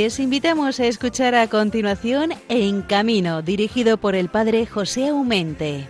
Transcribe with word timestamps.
Les 0.00 0.20
invitamos 0.20 0.78
a 0.78 0.86
escuchar 0.86 1.34
a 1.34 1.48
continuación 1.48 2.30
En 2.48 2.82
Camino, 2.82 3.42
dirigido 3.42 3.96
por 3.96 4.14
el 4.14 4.28
padre 4.28 4.64
José 4.64 5.08
Aumente. 5.08 5.88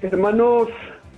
Hermanos, 0.00 0.68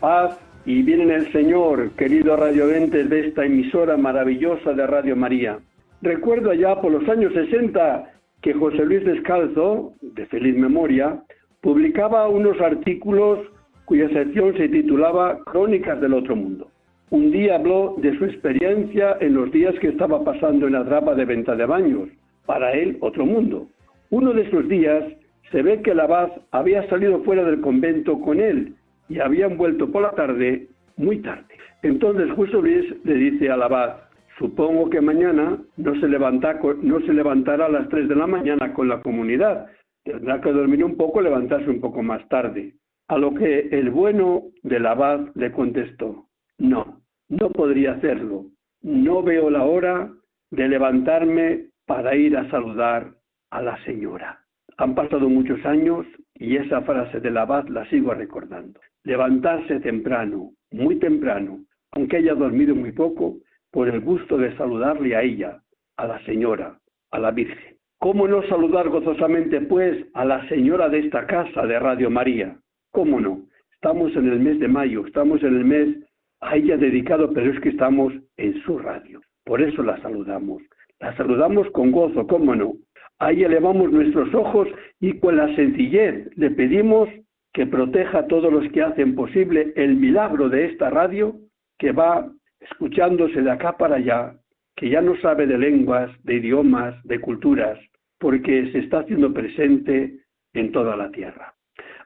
paz 0.00 0.38
y 0.64 0.80
bien 0.80 1.02
en 1.02 1.10
el 1.10 1.30
Señor, 1.32 1.90
querido 1.98 2.34
radioventas 2.34 3.10
de 3.10 3.28
esta 3.28 3.44
emisora 3.44 3.98
maravillosa 3.98 4.72
de 4.72 4.86
Radio 4.86 5.14
María. 5.14 5.58
Recuerdo 6.00 6.52
allá 6.52 6.80
por 6.80 6.92
los 6.92 7.06
años 7.10 7.34
60 7.34 8.10
que 8.40 8.54
José 8.54 8.86
Luis 8.86 9.04
Descalzo, 9.04 9.92
de 10.00 10.24
feliz 10.28 10.56
memoria, 10.56 11.22
publicaba 11.60 12.26
unos 12.28 12.58
artículos 12.58 13.40
cuya 13.84 14.08
sección 14.08 14.56
se 14.56 14.70
titulaba 14.70 15.44
Crónicas 15.44 16.00
del 16.00 16.14
Otro 16.14 16.36
Mundo. 16.36 16.70
Un 17.10 17.30
día 17.30 17.54
habló 17.54 17.94
de 17.98 18.16
su 18.18 18.26
experiencia 18.26 19.16
en 19.20 19.34
los 19.34 19.50
días 19.50 19.74
que 19.80 19.88
estaba 19.88 20.22
pasando 20.24 20.66
en 20.66 20.74
la 20.74 20.84
trapa 20.84 21.14
de 21.14 21.24
venta 21.24 21.56
de 21.56 21.64
baños, 21.64 22.10
para 22.44 22.72
él 22.72 22.98
otro 23.00 23.24
mundo. 23.24 23.66
Uno 24.10 24.34
de 24.34 24.42
esos 24.42 24.68
días 24.68 25.04
se 25.50 25.62
ve 25.62 25.80
que 25.80 25.92
el 25.92 26.00
abad 26.00 26.30
había 26.50 26.86
salido 26.90 27.22
fuera 27.24 27.44
del 27.44 27.62
convento 27.62 28.20
con 28.20 28.40
él 28.40 28.74
y 29.08 29.20
habían 29.20 29.56
vuelto 29.56 29.90
por 29.90 30.02
la 30.02 30.10
tarde, 30.10 30.68
muy 30.98 31.18
tarde. 31.20 31.46
Entonces 31.82 32.30
José 32.32 32.52
Luis 32.52 32.84
le 33.04 33.14
dice 33.14 33.50
al 33.50 33.62
abad, 33.62 33.96
supongo 34.38 34.90
que 34.90 35.00
mañana 35.00 35.58
no 35.78 36.00
se, 36.00 36.08
levanta, 36.08 36.60
no 36.82 37.00
se 37.00 37.12
levantará 37.14 37.66
a 37.66 37.70
las 37.70 37.88
3 37.88 38.08
de 38.08 38.16
la 38.16 38.26
mañana 38.26 38.74
con 38.74 38.88
la 38.88 39.00
comunidad, 39.00 39.66
tendrá 40.04 40.42
que 40.42 40.52
dormir 40.52 40.84
un 40.84 40.96
poco, 40.96 41.22
levantarse 41.22 41.70
un 41.70 41.80
poco 41.80 42.02
más 42.02 42.26
tarde. 42.28 42.74
A 43.08 43.16
lo 43.16 43.32
que 43.32 43.68
el 43.72 43.88
bueno 43.88 44.42
del 44.62 44.84
abad 44.84 45.28
le 45.34 45.50
contestó, 45.52 46.27
no, 46.58 47.00
no 47.28 47.50
podría 47.50 47.92
hacerlo. 47.92 48.46
No 48.82 49.22
veo 49.22 49.50
la 49.50 49.64
hora 49.64 50.12
de 50.50 50.68
levantarme 50.68 51.66
para 51.86 52.16
ir 52.16 52.36
a 52.36 52.48
saludar 52.50 53.14
a 53.50 53.62
la 53.62 53.82
señora. 53.84 54.40
Han 54.76 54.94
pasado 54.94 55.28
muchos 55.28 55.64
años 55.64 56.06
y 56.34 56.56
esa 56.56 56.82
frase 56.82 57.20
del 57.20 57.36
abad 57.36 57.66
la 57.68 57.88
sigo 57.90 58.14
recordando. 58.14 58.80
Levantarse 59.04 59.80
temprano, 59.80 60.50
muy 60.70 60.96
temprano, 60.96 61.64
aunque 61.92 62.18
haya 62.18 62.34
dormido 62.34 62.74
muy 62.74 62.92
poco, 62.92 63.38
por 63.70 63.88
el 63.88 64.00
gusto 64.00 64.38
de 64.38 64.56
saludarle 64.56 65.16
a 65.16 65.22
ella, 65.22 65.62
a 65.96 66.06
la 66.06 66.24
señora, 66.24 66.78
a 67.10 67.18
la 67.18 67.30
Virgen. 67.30 67.76
¿Cómo 67.98 68.28
no 68.28 68.42
saludar 68.44 68.88
gozosamente, 68.88 69.60
pues, 69.60 70.06
a 70.14 70.24
la 70.24 70.48
señora 70.48 70.88
de 70.88 71.00
esta 71.00 71.26
casa 71.26 71.66
de 71.66 71.78
Radio 71.78 72.10
María? 72.10 72.56
¿Cómo 72.92 73.20
no? 73.20 73.42
Estamos 73.74 74.14
en 74.14 74.28
el 74.28 74.38
mes 74.38 74.60
de 74.60 74.68
mayo, 74.68 75.06
estamos 75.06 75.42
en 75.42 75.56
el 75.56 75.64
mes 75.64 76.07
a 76.40 76.56
ella 76.56 76.76
dedicado, 76.76 77.32
pero 77.32 77.52
es 77.52 77.60
que 77.60 77.70
estamos 77.70 78.12
en 78.36 78.60
su 78.62 78.78
radio. 78.78 79.20
Por 79.44 79.62
eso 79.62 79.82
la 79.82 80.00
saludamos. 80.02 80.62
La 81.00 81.16
saludamos 81.16 81.70
con 81.70 81.90
gozo, 81.90 82.26
cómo 82.26 82.54
no. 82.54 82.74
Ahí 83.18 83.42
elevamos 83.42 83.90
nuestros 83.90 84.32
ojos 84.34 84.68
y 85.00 85.18
con 85.18 85.36
la 85.36 85.54
sencillez 85.56 86.28
le 86.36 86.50
pedimos 86.50 87.08
que 87.52 87.66
proteja 87.66 88.20
a 88.20 88.26
todos 88.26 88.52
los 88.52 88.70
que 88.72 88.82
hacen 88.82 89.14
posible 89.14 89.72
el 89.74 89.96
milagro 89.96 90.48
de 90.48 90.66
esta 90.66 90.90
radio 90.90 91.34
que 91.78 91.92
va 91.92 92.30
escuchándose 92.60 93.42
de 93.42 93.50
acá 93.50 93.76
para 93.76 93.96
allá, 93.96 94.34
que 94.76 94.90
ya 94.90 95.00
no 95.00 95.16
sabe 95.16 95.46
de 95.46 95.58
lenguas, 95.58 96.10
de 96.22 96.34
idiomas, 96.34 97.02
de 97.04 97.20
culturas, 97.20 97.78
porque 98.18 98.70
se 98.72 98.78
está 98.78 99.00
haciendo 99.00 99.32
presente 99.32 100.18
en 100.52 100.72
toda 100.72 100.96
la 100.96 101.10
tierra. 101.10 101.54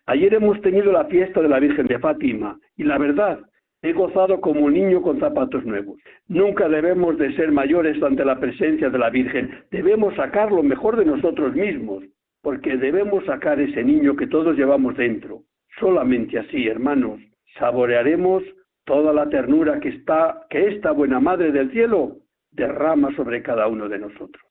Ayer 0.07 0.35
hemos 0.35 0.61
tenido 0.63 0.93
la 0.93 1.05
fiesta 1.07 1.41
de 1.41 1.49
la 1.49 1.61
Virgen 1.61 1.87
de 1.87 1.99
Fátima 1.99 2.59
y 2.77 2.85
la 2.85 2.99
verdad 2.99 3.41
He 3.85 3.93
gozado 3.93 4.41
como 4.41 4.61
un 4.61 4.75
niño 4.75 5.03
con 5.03 5.19
zapatos 5.19 5.65
nuevos. 5.65 5.99
Nunca 6.29 6.69
debemos 6.69 7.19
de 7.19 7.35
ser 7.35 7.51
mayores 7.51 8.01
ante 8.01 8.25
la 8.25 8.39
presencia 8.39 8.91
de 8.91 8.99
la 8.99 9.11
Virgen. 9.11 9.51
Debemos 9.73 10.15
sacar 10.15 10.53
lo 10.53 10.63
mejor 10.63 10.97
de 10.97 11.05
nosotros 11.05 11.53
mismos, 11.57 12.05
porque 12.43 12.77
debemos 12.77 13.25
sacar 13.25 13.61
ese 13.61 13.83
niño 13.83 14.15
que 14.15 14.29
todos 14.29 14.57
llevamos 14.57 14.97
dentro. 14.97 15.43
Solamente 15.81 16.39
así, 16.39 16.69
hermanos, 16.69 17.21
saborearemos 17.59 18.45
toda 18.85 19.13
la 19.13 19.29
ternura 19.29 19.81
que 19.81 19.89
está 19.89 20.47
que 20.49 20.69
esta 20.69 20.93
buena 20.93 21.19
madre 21.19 21.51
del 21.51 21.73
cielo 21.73 22.19
derrama 22.53 23.15
sobre 23.17 23.43
cada 23.43 23.67
uno 23.67 23.89
de 23.89 23.99
nosotros. 23.99 24.45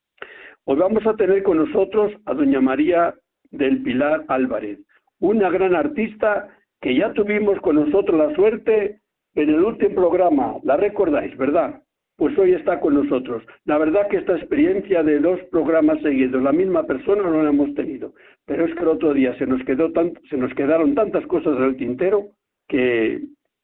Hoy 0.65 0.77
vamos 0.77 1.05
a 1.07 1.15
tener 1.15 1.41
con 1.43 1.57
nosotros 1.57 2.11
a 2.25 2.33
doña 2.33 2.59
María 2.59 3.15
del 3.49 3.81
Pilar 3.81 4.25
Álvarez, 4.27 4.79
una 5.19 5.49
gran 5.49 5.73
artista 5.73 6.49
que 6.81 6.95
ya 6.95 7.13
tuvimos 7.13 7.59
con 7.61 7.75
nosotros 7.75 8.17
la 8.17 8.35
suerte 8.35 9.00
en 9.35 9.49
el 9.49 9.63
último 9.63 9.95
programa, 9.95 10.57
la 10.63 10.77
recordáis, 10.77 11.35
¿verdad? 11.37 11.81
Pues 12.17 12.37
hoy 12.37 12.53
está 12.53 12.79
con 12.79 12.93
nosotros. 12.93 13.43
La 13.65 13.77
verdad 13.77 14.07
que 14.09 14.17
esta 14.17 14.37
experiencia 14.37 15.01
de 15.03 15.19
dos 15.19 15.39
programas 15.51 16.01
seguidos, 16.01 16.41
la 16.43 16.51
misma 16.51 16.83
persona 16.83 17.23
no 17.23 17.41
la 17.41 17.49
hemos 17.49 17.73
tenido, 17.73 18.13
pero 18.45 18.65
es 18.65 18.73
que 18.75 18.81
el 18.81 18.89
otro 18.89 19.13
día 19.13 19.35
se 19.37 19.47
nos, 19.47 19.63
quedó 19.63 19.91
se 20.29 20.37
nos 20.37 20.53
quedaron 20.53 20.93
tantas 20.93 21.25
cosas 21.27 21.57
en 21.57 21.63
el 21.63 21.77
tintero 21.77 22.27
que 22.67 23.21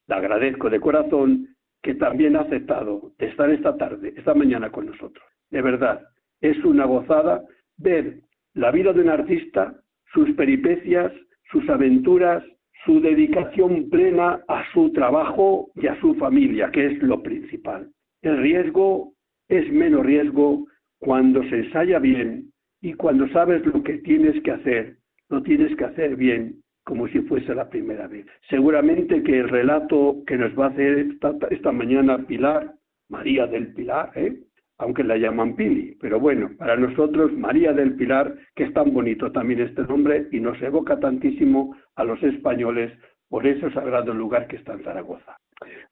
le 0.07 0.15
agradezco 0.15 0.69
de 0.69 0.79
corazón 0.79 1.55
que 1.83 1.95
también 1.95 2.35
ha 2.35 2.41
aceptado 2.41 3.11
estar 3.19 3.49
esta 3.49 3.77
tarde, 3.77 4.13
esta 4.17 4.33
mañana 4.33 4.71
con 4.71 4.87
nosotros. 4.87 5.23
De 5.51 5.61
verdad, 5.61 6.01
es 6.41 6.57
una 6.65 6.85
gozada 6.85 7.43
ver 7.77 8.21
la 8.53 8.71
vida 8.71 8.93
de 8.93 9.01
un 9.01 9.09
artista, 9.09 9.75
sus 10.13 10.31
peripecias, 10.31 11.11
sus 11.51 11.69
aventuras, 11.69 12.43
su 12.85 13.01
dedicación 13.01 13.89
plena 13.89 14.41
a 14.47 14.63
su 14.73 14.91
trabajo 14.91 15.69
y 15.75 15.87
a 15.87 15.99
su 15.99 16.15
familia, 16.15 16.71
que 16.71 16.87
es 16.87 17.01
lo 17.01 17.21
principal. 17.21 17.89
El 18.21 18.37
riesgo 18.37 19.13
es 19.49 19.71
menos 19.71 20.05
riesgo 20.05 20.65
cuando 20.99 21.43
se 21.43 21.57
ensaya 21.57 21.99
bien 21.99 22.51
y 22.81 22.93
cuando 22.93 23.27
sabes 23.29 23.65
lo 23.65 23.83
que 23.83 23.99
tienes 23.99 24.41
que 24.43 24.51
hacer, 24.51 24.97
lo 25.29 25.41
tienes 25.43 25.75
que 25.75 25.85
hacer 25.85 26.15
bien 26.15 26.61
como 26.83 27.07
si 27.09 27.19
fuese 27.19 27.53
la 27.53 27.69
primera 27.69 28.07
vez. 28.07 28.25
Seguramente 28.49 29.21
que 29.21 29.39
el 29.39 29.49
relato 29.49 30.23
que 30.25 30.37
nos 30.37 30.57
va 30.57 30.67
a 30.67 30.69
hacer 30.69 31.17
esta, 31.51 31.71
mañana 31.73 32.25
Pilar, 32.25 32.75
María 33.09 33.45
del 33.45 33.73
Pilar, 33.73 34.11
¿eh? 34.15 34.39
Aunque 34.79 35.03
la 35.03 35.17
llaman 35.17 35.55
Pili, 35.55 35.97
pero 35.99 36.19
bueno, 36.19 36.51
para 36.57 36.75
nosotros 36.75 37.31
María 37.33 37.73
del 37.73 37.95
Pilar, 37.95 38.35
que 38.55 38.65
es 38.65 38.73
tan 38.73 38.93
bonito 38.93 39.31
también 39.31 39.61
este 39.61 39.83
nombre 39.83 40.27
y 40.31 40.39
nos 40.39 40.61
evoca 40.61 40.99
tantísimo 40.99 41.75
a 41.95 42.03
los 42.03 42.21
españoles 42.23 42.91
por 43.29 43.45
ese 43.45 43.71
sagrado 43.71 44.13
lugar 44.13 44.47
que 44.47 44.57
está 44.57 44.73
en 44.73 44.83
Zaragoza. 44.83 45.37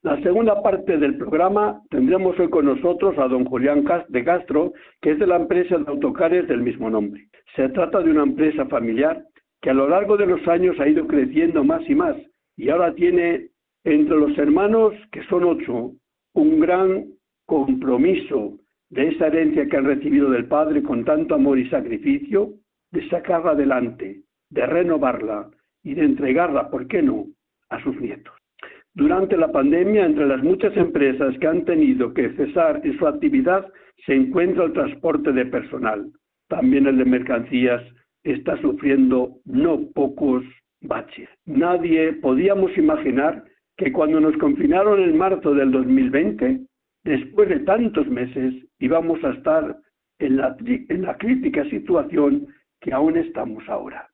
La 0.02 0.20
segunda 0.22 0.62
parte 0.62 0.96
del 0.96 1.18
programa 1.18 1.82
tendremos 1.90 2.38
hoy 2.38 2.48
con 2.48 2.66
nosotros 2.66 3.18
a 3.18 3.26
don 3.26 3.44
Julián 3.44 3.84
de 4.08 4.24
Castro, 4.24 4.72
que 5.00 5.12
es 5.12 5.18
de 5.18 5.26
la 5.26 5.36
empresa 5.36 5.76
de 5.76 5.90
autocares 5.90 6.46
del 6.46 6.62
mismo 6.62 6.88
nombre. 6.88 7.26
Se 7.56 7.68
trata 7.70 8.00
de 8.00 8.10
una 8.10 8.22
empresa 8.22 8.66
familiar 8.66 9.24
que 9.60 9.70
a 9.70 9.74
lo 9.74 9.88
largo 9.88 10.16
de 10.16 10.26
los 10.26 10.46
años 10.46 10.78
ha 10.78 10.88
ido 10.88 11.06
creciendo 11.08 11.64
más 11.64 11.82
y 11.88 11.94
más 11.94 12.16
y 12.56 12.70
ahora 12.70 12.94
tiene 12.94 13.48
entre 13.84 14.16
los 14.16 14.36
hermanos, 14.38 14.94
que 15.12 15.22
son 15.24 15.44
ocho, 15.44 15.92
un 16.34 16.60
gran 16.60 17.06
compromiso 17.46 18.58
de 18.90 19.08
esa 19.08 19.26
herencia 19.26 19.66
que 19.66 19.76
han 19.76 19.84
recibido 19.84 20.30
del 20.30 20.46
Padre 20.46 20.82
con 20.82 21.04
tanto 21.04 21.34
amor 21.34 21.58
y 21.58 21.68
sacrificio, 21.68 22.54
de 22.92 23.08
sacarla 23.08 23.52
adelante, 23.52 24.22
de 24.50 24.66
renovarla 24.66 25.50
y 25.82 25.94
de 25.94 26.04
entregarla, 26.04 26.70
¿por 26.70 26.86
qué 26.86 27.02
no?, 27.02 27.26
a 27.68 27.82
sus 27.82 28.00
nietos. 28.00 28.34
Durante 28.94 29.36
la 29.36 29.52
pandemia, 29.52 30.06
entre 30.06 30.26
las 30.26 30.42
muchas 30.42 30.76
empresas 30.76 31.36
que 31.38 31.46
han 31.46 31.64
tenido 31.64 32.14
que 32.14 32.30
cesar 32.30 32.80
en 32.84 32.96
su 32.96 33.06
actividad, 33.06 33.66
se 34.06 34.14
encuentra 34.14 34.64
el 34.64 34.72
transporte 34.72 35.32
de 35.32 35.46
personal. 35.46 36.10
También 36.48 36.86
el 36.86 36.96
de 36.96 37.04
mercancías 37.04 37.82
está 38.24 38.60
sufriendo 38.60 39.36
no 39.44 39.80
pocos 39.94 40.44
baches. 40.80 41.28
Nadie 41.44 42.14
podíamos 42.14 42.76
imaginar 42.78 43.44
que 43.76 43.92
cuando 43.92 44.20
nos 44.20 44.36
confinaron 44.38 45.00
en 45.00 45.16
marzo 45.16 45.54
del 45.54 45.70
2020, 45.72 46.60
después 47.04 47.48
de 47.48 47.60
tantos 47.60 48.06
meses 48.08 48.54
íbamos 48.78 49.22
a 49.24 49.30
estar 49.30 49.76
en 50.18 50.36
la, 50.36 50.56
en 50.60 51.02
la 51.02 51.16
crítica 51.16 51.64
situación 51.70 52.46
que 52.80 52.92
aún 52.92 53.16
estamos 53.16 53.68
ahora. 53.68 54.08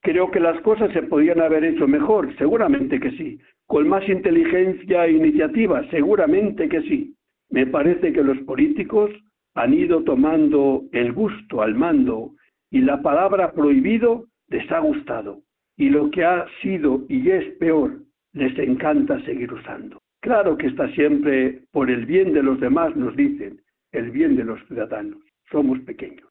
Creo 0.00 0.30
que 0.30 0.40
las 0.40 0.60
cosas 0.62 0.92
se 0.92 1.02
podían 1.02 1.40
haber 1.40 1.64
hecho 1.64 1.88
mejor, 1.88 2.34
seguramente 2.36 3.00
que 3.00 3.10
sí. 3.12 3.40
Con 3.66 3.88
más 3.88 4.08
inteligencia 4.08 5.06
e 5.06 5.12
iniciativa, 5.12 5.82
seguramente 5.90 6.68
que 6.68 6.82
sí. 6.82 7.14
Me 7.50 7.66
parece 7.66 8.12
que 8.12 8.22
los 8.22 8.38
políticos 8.38 9.10
han 9.54 9.74
ido 9.74 10.04
tomando 10.04 10.84
el 10.92 11.12
gusto 11.12 11.62
al 11.62 11.74
mando 11.74 12.32
y 12.70 12.80
la 12.80 13.02
palabra 13.02 13.52
prohibido 13.52 14.26
les 14.48 14.70
ha 14.70 14.78
gustado. 14.78 15.40
Y 15.76 15.90
lo 15.90 16.10
que 16.10 16.24
ha 16.24 16.46
sido 16.62 17.04
y 17.08 17.30
es 17.30 17.44
peor, 17.56 17.98
les 18.32 18.56
encanta 18.58 19.20
seguir 19.24 19.52
usando. 19.52 20.00
Claro 20.20 20.56
que 20.56 20.66
está 20.68 20.88
siempre 20.92 21.62
por 21.72 21.90
el 21.90 22.06
bien 22.06 22.32
de 22.32 22.42
los 22.42 22.60
demás, 22.60 22.94
nos 22.96 23.14
dicen, 23.16 23.60
el 23.92 24.10
bien 24.10 24.36
de 24.36 24.44
los 24.44 24.60
ciudadanos. 24.66 25.18
Somos 25.50 25.78
pequeños. 25.80 26.28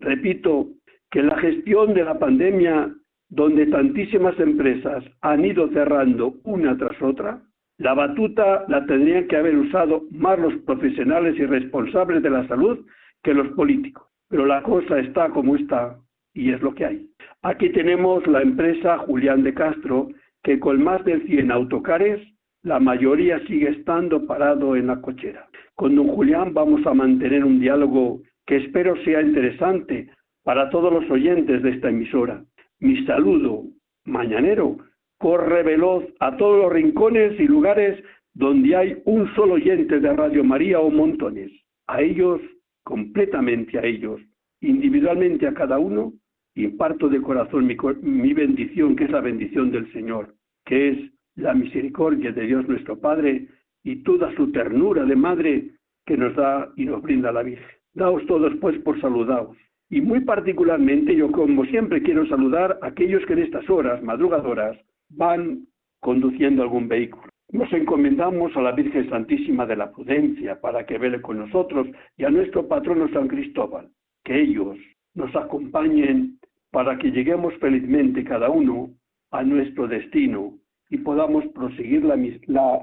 Repito 0.00 0.68
que 1.10 1.22
la 1.22 1.38
gestión 1.38 1.94
de 1.94 2.04
la 2.04 2.18
pandemia, 2.18 2.92
donde 3.28 3.66
tantísimas 3.66 4.38
empresas 4.40 5.04
han 5.20 5.44
ido 5.44 5.68
cerrando 5.68 6.34
una 6.44 6.76
tras 6.76 7.00
otra, 7.02 7.42
La 7.78 7.94
batuta 7.94 8.64
la 8.68 8.84
tendrían 8.86 9.26
que 9.26 9.36
haber 9.36 9.56
usado 9.56 10.04
más 10.12 10.38
los 10.38 10.54
profesionales 10.62 11.34
y 11.36 11.46
responsables 11.46 12.22
de 12.22 12.30
la 12.30 12.46
salud 12.46 12.78
que 13.24 13.34
los 13.34 13.48
políticos. 13.54 14.06
Pero 14.28 14.46
la 14.46 14.62
cosa 14.62 15.00
está 15.00 15.30
como 15.30 15.56
está 15.56 15.98
y 16.32 16.52
es 16.52 16.60
lo 16.62 16.74
que 16.74 16.84
hay. 16.84 17.06
Aquí 17.42 17.70
tenemos 17.70 18.24
la 18.26 18.42
empresa 18.42 18.98
Julián 18.98 19.42
de 19.42 19.54
Castro, 19.54 20.08
que 20.44 20.60
con 20.60 20.82
más 20.84 21.04
de 21.04 21.20
100 21.22 21.50
autocares, 21.50 22.20
la 22.62 22.78
mayoría 22.78 23.44
sigue 23.46 23.70
estando 23.70 24.26
parado 24.26 24.76
en 24.76 24.86
la 24.86 25.00
cochera. 25.00 25.48
Con 25.74 25.96
don 25.96 26.08
Julián 26.08 26.54
vamos 26.54 26.86
a 26.86 26.94
mantener 26.94 27.44
un 27.44 27.60
diálogo 27.60 28.20
que 28.46 28.56
espero 28.56 28.96
sea 29.04 29.22
interesante 29.22 30.10
para 30.44 30.70
todos 30.70 30.92
los 30.92 31.10
oyentes 31.10 31.62
de 31.62 31.70
esta 31.70 31.88
emisora. 31.88 32.44
Mi 32.80 33.04
saludo 33.06 33.64
mañanero 34.04 34.76
corre 35.18 35.62
veloz 35.62 36.04
a 36.18 36.36
todos 36.36 36.62
los 36.62 36.72
rincones 36.72 37.38
y 37.38 37.44
lugares 37.44 38.02
donde 38.34 38.74
hay 38.74 39.02
un 39.04 39.32
solo 39.34 39.54
oyente 39.54 40.00
de 40.00 40.12
Radio 40.12 40.42
María 40.42 40.80
o 40.80 40.90
montones. 40.90 41.50
A 41.86 42.02
ellos, 42.02 42.40
completamente 42.82 43.78
a 43.78 43.84
ellos, 43.84 44.20
individualmente 44.60 45.46
a 45.46 45.54
cada 45.54 45.78
uno, 45.78 46.12
imparto 46.54 47.08
de 47.08 47.20
corazón 47.20 47.66
mi, 47.66 47.76
mi 48.02 48.32
bendición, 48.32 48.96
que 48.96 49.04
es 49.04 49.10
la 49.10 49.20
bendición 49.20 49.70
del 49.70 49.90
Señor, 49.92 50.34
que 50.64 50.88
es 50.88 50.98
la 51.36 51.54
misericordia 51.54 52.32
de 52.32 52.46
Dios 52.46 52.68
nuestro 52.68 52.98
Padre 52.98 53.48
y 53.84 54.02
toda 54.02 54.34
su 54.36 54.52
ternura 54.52 55.04
de 55.04 55.16
madre 55.16 55.70
que 56.06 56.16
nos 56.16 56.34
da 56.34 56.70
y 56.76 56.84
nos 56.84 57.02
brinda 57.02 57.32
la 57.32 57.42
Virgen. 57.42 57.66
Daos 57.94 58.24
todos 58.26 58.52
pues 58.60 58.78
por 58.80 59.00
saludados. 59.00 59.56
Y 59.90 60.00
muy 60.00 60.20
particularmente 60.20 61.14
yo 61.14 61.30
como 61.30 61.64
siempre 61.66 62.02
quiero 62.02 62.26
saludar 62.26 62.78
a 62.80 62.86
aquellos 62.86 63.24
que 63.26 63.34
en 63.34 63.40
estas 63.40 63.68
horas 63.68 64.02
madrugadoras 64.02 64.78
van 65.10 65.66
conduciendo 66.00 66.62
algún 66.62 66.88
vehículo. 66.88 67.28
Nos 67.50 67.70
encomendamos 67.72 68.56
a 68.56 68.62
la 68.62 68.72
Virgen 68.72 69.10
Santísima 69.10 69.66
de 69.66 69.76
la 69.76 69.92
Prudencia 69.92 70.58
para 70.60 70.86
que 70.86 70.96
vele 70.96 71.20
con 71.20 71.38
nosotros 71.38 71.86
y 72.16 72.24
a 72.24 72.30
nuestro 72.30 72.66
patrono 72.66 73.08
San 73.12 73.28
Cristóbal, 73.28 73.90
que 74.24 74.40
ellos 74.40 74.78
nos 75.14 75.34
acompañen 75.36 76.38
para 76.70 76.96
que 76.96 77.10
lleguemos 77.10 77.52
felizmente 77.60 78.24
cada 78.24 78.48
uno 78.48 78.90
a 79.30 79.42
nuestro 79.42 79.86
destino 79.86 80.54
y 80.88 80.98
podamos 80.98 81.44
proseguir 81.48 82.04
la, 82.04 82.16
la, 82.46 82.80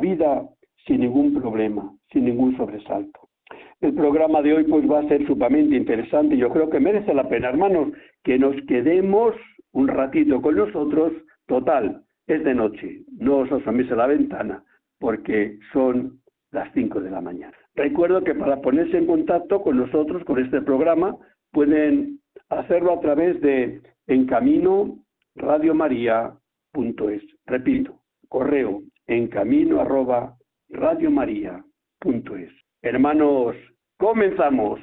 vida 0.00 0.48
sin 0.86 1.00
ningún 1.00 1.40
problema, 1.40 1.92
sin 2.12 2.24
ningún 2.24 2.56
sobresalto. 2.56 3.28
El 3.80 3.94
programa 3.94 4.40
de 4.42 4.54
hoy 4.54 4.64
pues 4.64 4.90
va 4.90 5.00
a 5.00 5.08
ser 5.08 5.26
sumamente 5.26 5.76
interesante. 5.76 6.36
Yo 6.36 6.50
creo 6.50 6.70
que 6.70 6.80
merece 6.80 7.12
la 7.12 7.28
pena, 7.28 7.48
hermanos, 7.48 7.88
que 8.22 8.38
nos 8.38 8.56
quedemos 8.66 9.34
un 9.72 9.88
ratito 9.88 10.40
con 10.40 10.56
nosotros. 10.56 11.12
Total, 11.46 12.02
es 12.26 12.42
de 12.44 12.54
noche, 12.54 13.02
no 13.18 13.38
os 13.38 13.52
asoméis 13.52 13.90
a 13.92 13.96
la 13.96 14.06
ventana, 14.06 14.64
porque 14.98 15.58
son 15.72 16.20
las 16.52 16.72
5 16.72 17.00
de 17.00 17.10
la 17.10 17.20
mañana. 17.20 17.54
Recuerdo 17.74 18.22
que 18.22 18.34
para 18.34 18.60
ponerse 18.62 18.96
en 18.96 19.06
contacto 19.06 19.60
con 19.62 19.76
nosotros, 19.76 20.24
con 20.24 20.42
este 20.42 20.62
programa, 20.62 21.16
pueden 21.52 22.20
hacerlo 22.48 22.94
a 22.94 23.00
través 23.00 23.40
de 23.40 23.82
encamino 24.06 24.98
radiomaria.es. 25.34 27.22
Repito, 27.46 28.00
correo 28.28 28.82
encamino 29.06 29.80
arroba 29.80 30.36
radiomaria.es. 30.68 32.50
Hermanos, 32.82 33.56
comenzamos. 33.98 34.80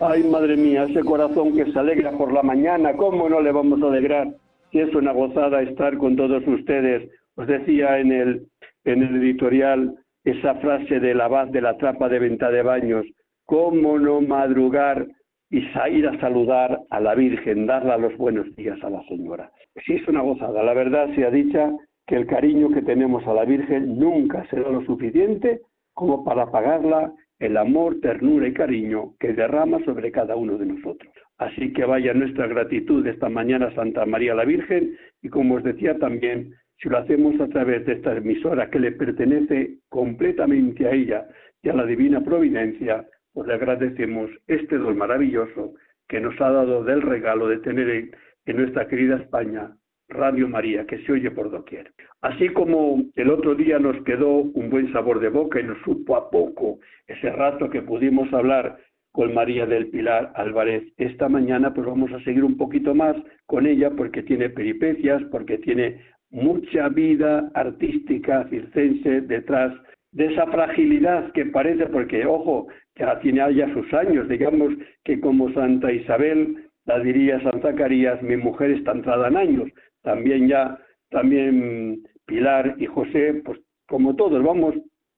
Ay, 0.00 0.22
madre 0.22 0.56
mía, 0.56 0.84
ese 0.84 1.00
corazón 1.00 1.56
que 1.56 1.70
se 1.72 1.78
alegra 1.78 2.12
por 2.12 2.32
la 2.32 2.42
mañana, 2.42 2.94
¿cómo 2.94 3.28
no 3.28 3.40
le 3.40 3.50
vamos 3.50 3.82
a 3.82 3.88
alegrar? 3.88 4.28
Es 4.70 4.94
una 4.94 5.12
gozada 5.12 5.60
estar 5.62 5.98
con 5.98 6.14
todos 6.14 6.46
ustedes. 6.46 7.10
Os 7.34 7.48
decía 7.48 7.98
en 7.98 8.12
el, 8.12 8.46
en 8.84 9.02
el 9.02 9.16
editorial 9.16 9.96
esa 10.30 10.54
frase 10.56 11.00
del 11.00 11.20
abad 11.20 11.48
de 11.48 11.60
la 11.60 11.76
trapa 11.76 12.08
de 12.08 12.18
venta 12.18 12.50
de 12.50 12.62
baños, 12.62 13.06
¿cómo 13.44 13.98
no 13.98 14.20
madrugar 14.20 15.06
y 15.50 15.58
ir 15.58 16.06
a 16.06 16.20
saludar 16.20 16.80
a 16.90 17.00
la 17.00 17.14
Virgen, 17.14 17.66
darle 17.66 17.98
los 17.98 18.16
buenos 18.16 18.54
días 18.56 18.78
a 18.82 18.90
la 18.90 19.02
señora? 19.04 19.50
Sí, 19.86 19.94
es 19.94 20.08
una 20.08 20.20
gozada. 20.20 20.62
La 20.62 20.74
verdad 20.74 21.08
sea 21.14 21.30
dicha 21.30 21.70
que 22.06 22.16
el 22.16 22.26
cariño 22.26 22.70
que 22.70 22.82
tenemos 22.82 23.26
a 23.26 23.34
la 23.34 23.44
Virgen 23.44 23.98
nunca 23.98 24.46
será 24.50 24.70
lo 24.70 24.84
suficiente 24.84 25.60
como 25.94 26.24
para 26.24 26.50
pagarla 26.50 27.12
el 27.38 27.56
amor, 27.56 28.00
ternura 28.00 28.48
y 28.48 28.52
cariño 28.52 29.14
que 29.20 29.32
derrama 29.32 29.78
sobre 29.84 30.10
cada 30.10 30.36
uno 30.36 30.58
de 30.58 30.66
nosotros. 30.66 31.12
Así 31.38 31.72
que 31.72 31.84
vaya 31.84 32.12
nuestra 32.14 32.48
gratitud 32.48 33.06
esta 33.06 33.28
mañana 33.28 33.66
a 33.66 33.74
Santa 33.74 34.04
María 34.06 34.34
la 34.34 34.44
Virgen 34.44 34.96
y 35.22 35.28
como 35.28 35.56
os 35.56 35.62
decía 35.62 35.98
también, 35.98 36.52
si 36.80 36.88
lo 36.88 36.98
hacemos 36.98 37.40
a 37.40 37.48
través 37.48 37.84
de 37.86 37.94
esta 37.94 38.16
emisora 38.16 38.70
que 38.70 38.78
le 38.78 38.92
pertenece 38.92 39.78
completamente 39.88 40.86
a 40.86 40.92
ella 40.92 41.26
y 41.62 41.68
a 41.68 41.74
la 41.74 41.84
divina 41.84 42.22
providencia, 42.22 43.06
pues 43.32 43.48
le 43.48 43.54
agradecemos 43.54 44.30
este 44.46 44.78
don 44.78 44.96
maravilloso 44.96 45.74
que 46.08 46.20
nos 46.20 46.40
ha 46.40 46.50
dado 46.50 46.84
del 46.84 47.02
regalo 47.02 47.48
de 47.48 47.58
tener 47.58 47.88
en, 47.90 48.10
en 48.46 48.56
nuestra 48.56 48.86
querida 48.86 49.16
España 49.16 49.72
Radio 50.08 50.48
María, 50.48 50.86
que 50.86 51.04
se 51.04 51.12
oye 51.12 51.30
por 51.30 51.50
doquier. 51.50 51.92
Así 52.22 52.48
como 52.48 53.02
el 53.14 53.30
otro 53.30 53.54
día 53.54 53.78
nos 53.78 54.02
quedó 54.04 54.30
un 54.30 54.70
buen 54.70 54.90
sabor 54.92 55.20
de 55.20 55.28
boca 55.28 55.60
y 55.60 55.64
nos 55.64 55.78
supo 55.82 56.16
a 56.16 56.30
poco 56.30 56.78
ese 57.06 57.30
rato 57.30 57.68
que 57.68 57.82
pudimos 57.82 58.32
hablar 58.32 58.78
con 59.12 59.34
María 59.34 59.66
del 59.66 59.88
Pilar 59.88 60.32
Álvarez. 60.34 60.84
Esta 60.96 61.28
mañana 61.28 61.74
pues 61.74 61.86
vamos 61.86 62.12
a 62.12 62.22
seguir 62.24 62.44
un 62.44 62.56
poquito 62.56 62.94
más 62.94 63.16
con 63.46 63.66
ella 63.66 63.90
porque 63.90 64.22
tiene 64.22 64.48
peripecias, 64.48 65.22
porque 65.30 65.58
tiene 65.58 66.00
mucha 66.30 66.88
vida 66.88 67.50
artística 67.54 68.46
circense 68.48 69.22
detrás 69.22 69.72
de 70.12 70.26
esa 70.26 70.46
fragilidad 70.46 71.32
que 71.32 71.46
parece, 71.46 71.86
porque 71.86 72.24
ojo, 72.26 72.68
ya 72.96 73.18
tiene 73.20 73.54
ya 73.54 73.72
sus 73.72 73.92
años, 73.94 74.28
digamos 74.28 74.74
que 75.04 75.20
como 75.20 75.52
Santa 75.52 75.92
Isabel, 75.92 76.64
la 76.86 76.98
diría 77.00 77.40
San 77.42 77.60
Zacarías, 77.60 78.22
mi 78.22 78.36
mujer 78.36 78.70
está 78.70 78.92
entrada 78.92 79.28
en 79.28 79.36
años, 79.36 79.68
también 80.02 80.48
ya, 80.48 80.78
también 81.10 82.02
Pilar 82.26 82.74
y 82.78 82.86
José, 82.86 83.42
pues 83.44 83.60
como 83.86 84.16
todos, 84.16 84.42
vamos 84.42 84.74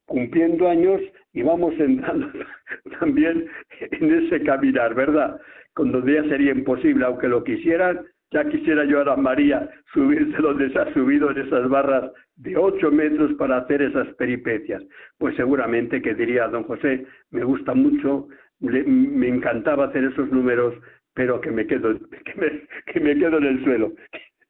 cumpliendo 0.07 0.69
años 0.69 1.01
y 1.33 1.43
vamos 1.43 1.73
entrando 1.79 2.27
también 3.01 3.47
en 3.81 4.25
ese 4.25 4.43
caminar, 4.43 4.95
¿verdad? 4.95 5.41
Cuando 5.75 6.05
ya 6.07 6.25
sería 6.25 6.53
imposible, 6.53 7.05
aunque 7.05 7.29
lo 7.29 7.45
quisieran, 7.45 8.01
ya 8.31 8.49
quisiera 8.49 8.85
yo 8.85 9.01
a 9.11 9.17
María 9.17 9.69
subirse 9.93 10.37
donde 10.41 10.71
se 10.71 10.79
ha 10.79 10.93
subido 10.93 11.31
en 11.31 11.39
esas 11.39 11.69
barras 11.69 12.13
de 12.37 12.57
ocho 12.57 12.91
metros 12.91 13.33
para 13.35 13.59
hacer 13.59 13.83
esas 13.83 14.09
peripecias. 14.15 14.83
Pues 15.19 15.35
seguramente 15.37 16.01
que 16.01 16.15
diría 16.15 16.49
don 16.49 16.65
José, 16.65 17.07
me 17.31 17.45
gusta 17.45 17.75
mucho, 17.75 18.29
me 18.61 19.29
encantaba 19.29 19.87
hacer 19.87 20.05
esos 20.05 20.31
números, 20.31 20.75
pero 21.15 21.41
que 21.41 21.51
me 21.51 21.67
quedo, 21.67 21.99
que 21.99 22.35
me, 22.37 22.63
que 22.93 23.01
me 23.01 23.19
quedo 23.19 23.39
en 23.39 23.45
el 23.45 23.65
suelo, 23.65 23.93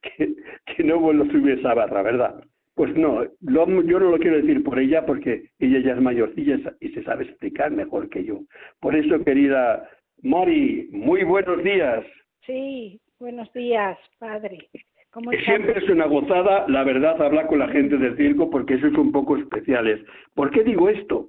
que, 0.01 0.83
no 0.83 0.99
vuelvo 0.99 1.23
a 1.23 1.31
subir 1.31 1.59
esa 1.59 1.73
barra, 1.73 2.01
¿verdad? 2.01 2.43
Pues 2.75 2.95
no, 2.95 3.25
yo 3.41 3.65
no 3.65 4.11
lo 4.11 4.17
quiero 4.17 4.37
decir 4.37 4.63
por 4.63 4.79
ella 4.79 5.05
porque 5.05 5.49
ella 5.59 5.79
ya 5.79 5.93
es 5.93 6.01
mayorcilla 6.01 6.57
y 6.79 6.89
se 6.89 7.03
sabe 7.03 7.25
explicar 7.25 7.71
mejor 7.71 8.09
que 8.09 8.23
yo. 8.23 8.39
Por 8.79 8.95
eso, 8.95 9.23
querida 9.23 9.89
Mari, 10.23 10.87
muy 10.91 11.23
buenos 11.23 11.63
días. 11.63 12.05
Sí, 12.45 13.00
buenos 13.21 13.53
días, 13.53 13.97
padre. 14.17 14.67
Siempre 15.45 15.77
es 15.77 15.89
una 15.89 16.07
gozada, 16.07 16.65
la 16.67 16.83
verdad, 16.83 17.21
hablar 17.21 17.47
con 17.47 17.59
la 17.59 17.67
gente 17.67 17.97
del 17.97 18.17
circo 18.17 18.49
porque 18.49 18.73
eso 18.73 18.87
es 18.87 18.95
un 18.95 19.11
poco 19.11 19.37
especiales. 19.37 20.01
¿Por 20.33 20.49
qué 20.49 20.63
digo 20.63 20.89
esto? 20.89 21.27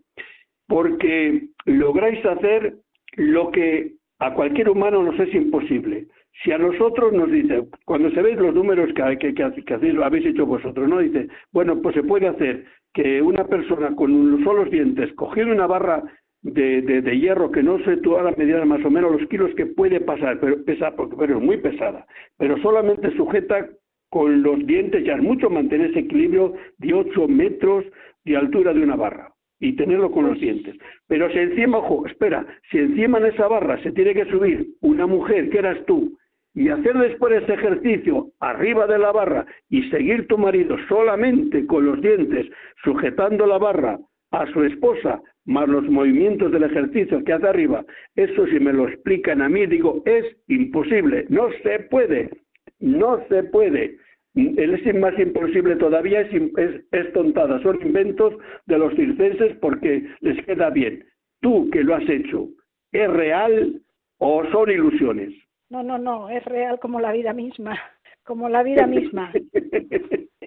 Porque 0.66 1.49
lográis 1.66 2.25
hacer 2.25 2.76
lo 3.16 3.50
que 3.50 3.92
a 4.20 4.32
cualquier 4.32 4.70
humano 4.70 5.02
nos 5.02 5.18
es 5.20 5.34
imposible. 5.34 6.06
Si 6.42 6.50
a 6.50 6.58
nosotros 6.58 7.12
nos 7.12 7.30
dice, 7.30 7.64
cuando 7.84 8.11
se 8.11 8.22
ven 8.22 8.42
los 8.42 8.54
números 8.54 8.88
que, 8.94 9.18
que, 9.18 9.34
que, 9.34 9.64
que 9.64 9.75
hacéis, 9.75 9.99
habéis 9.99 10.26
hecho 10.26 10.46
vosotros, 10.46 10.88
¿no? 10.88 10.99
Dice, 10.99 11.28
bueno, 11.52 11.82
pues 11.82 11.94
se 11.94 12.02
puede 12.02 12.28
hacer 12.28 12.64
que 12.94 13.20
una 13.20 13.44
persona 13.46 13.94
con 13.94 14.30
los 14.30 14.42
solos 14.44 14.70
dientes, 14.70 15.12
cogiendo 15.14 15.54
una 15.54 15.66
barra 15.66 16.02
de, 16.42 16.82
de, 16.82 17.18
hierro 17.18 17.50
que 17.52 17.62
no 17.62 17.78
sé 17.84 17.99
tú 17.99 18.16
ahora 18.16 18.34
medida 18.37 18.64
más 18.64 18.84
o 18.84 18.90
menos 18.90 19.12
los 19.12 19.28
kilos 19.28 19.54
que 19.54 19.66
puede 19.66 20.00
pasar, 20.00 20.40
pero 20.40 20.64
pesa, 20.64 20.92
pero 21.18 21.38
es 21.38 21.42
muy 21.42 21.56
pesada, 21.58 22.04
pero 22.37 22.58
solamente 22.58 23.14
sujeta 23.16 23.68
con 24.11 24.42
los 24.42 24.66
dientes, 24.66 25.04
ya 25.04 25.14
es 25.14 25.22
mucho 25.22 25.49
mantener 25.49 25.90
ese 25.90 26.00
equilibrio 26.00 26.54
de 26.78 26.92
8 26.92 27.28
metros 27.28 27.84
de 28.25 28.37
altura 28.37 28.75
de 28.75 28.82
una 28.82 28.96
barra 28.96 29.32
y 29.58 29.75
tenerlo 29.76 30.11
con 30.11 30.26
los 30.26 30.38
dientes. 30.38 30.76
Pero 31.06 31.30
si 31.30 31.38
encima, 31.38 31.78
ojo, 31.78 32.06
espera, 32.06 32.44
si 32.70 32.78
encima 32.78 33.18
en 33.18 33.26
esa 33.26 33.46
barra 33.46 33.80
se 33.82 33.92
tiene 33.92 34.12
que 34.12 34.26
subir 34.26 34.66
una 34.80 35.06
mujer 35.06 35.49
que 35.49 35.58
eras 35.58 35.78
tú 35.87 36.18
y 36.54 36.68
hacer 36.68 36.99
después 36.99 37.42
ese 37.42 37.54
ejercicio 37.54 38.26
arriba 38.40 38.87
de 38.87 38.99
la 38.99 39.12
barra 39.12 39.46
y 39.70 39.88
seguir 39.88 40.26
tu 40.26 40.37
marido 40.37 40.76
solamente 40.88 41.64
con 41.66 41.87
los 41.87 42.00
dientes 42.02 42.46
sujetando 42.84 43.46
la 43.46 43.58
barra 43.58 43.99
a 44.32 44.46
su 44.52 44.64
esposa, 44.64 45.22
más 45.44 45.68
los 45.68 45.88
movimientos 45.88 46.52
del 46.52 46.64
ejercicio 46.64 47.22
que 47.24 47.32
hace 47.32 47.46
arriba, 47.46 47.84
eso 48.16 48.46
si 48.46 48.58
me 48.58 48.72
lo 48.72 48.88
explican 48.88 49.42
a 49.42 49.48
mí, 49.48 49.66
digo, 49.66 50.02
es 50.06 50.24
imposible, 50.48 51.26
no 51.28 51.50
se 51.62 51.80
puede, 51.90 52.30
no 52.80 53.22
se 53.28 53.44
puede. 53.44 53.96
Es 54.34 54.94
más 54.94 55.18
imposible 55.18 55.76
todavía, 55.76 56.22
es, 56.22 56.32
es, 56.56 56.84
es 56.90 57.12
tontada, 57.12 57.60
son 57.62 57.80
inventos 57.82 58.34
de 58.66 58.78
los 58.78 58.94
circenses 58.94 59.56
porque 59.60 60.08
les 60.20 60.44
queda 60.46 60.70
bien. 60.70 61.04
Tú 61.40 61.68
que 61.70 61.84
lo 61.84 61.94
has 61.94 62.08
hecho, 62.08 62.48
¿es 62.92 63.10
real 63.10 63.80
o 64.18 64.44
son 64.50 64.70
ilusiones? 64.70 65.34
No, 65.68 65.82
no, 65.82 65.98
no, 65.98 66.30
es 66.30 66.44
real 66.44 66.78
como 66.80 67.00
la 67.00 67.12
vida 67.12 67.34
misma, 67.34 67.78
como 68.25 68.49
la 68.49 68.62
vida 68.62 68.87
misma. 68.87 69.33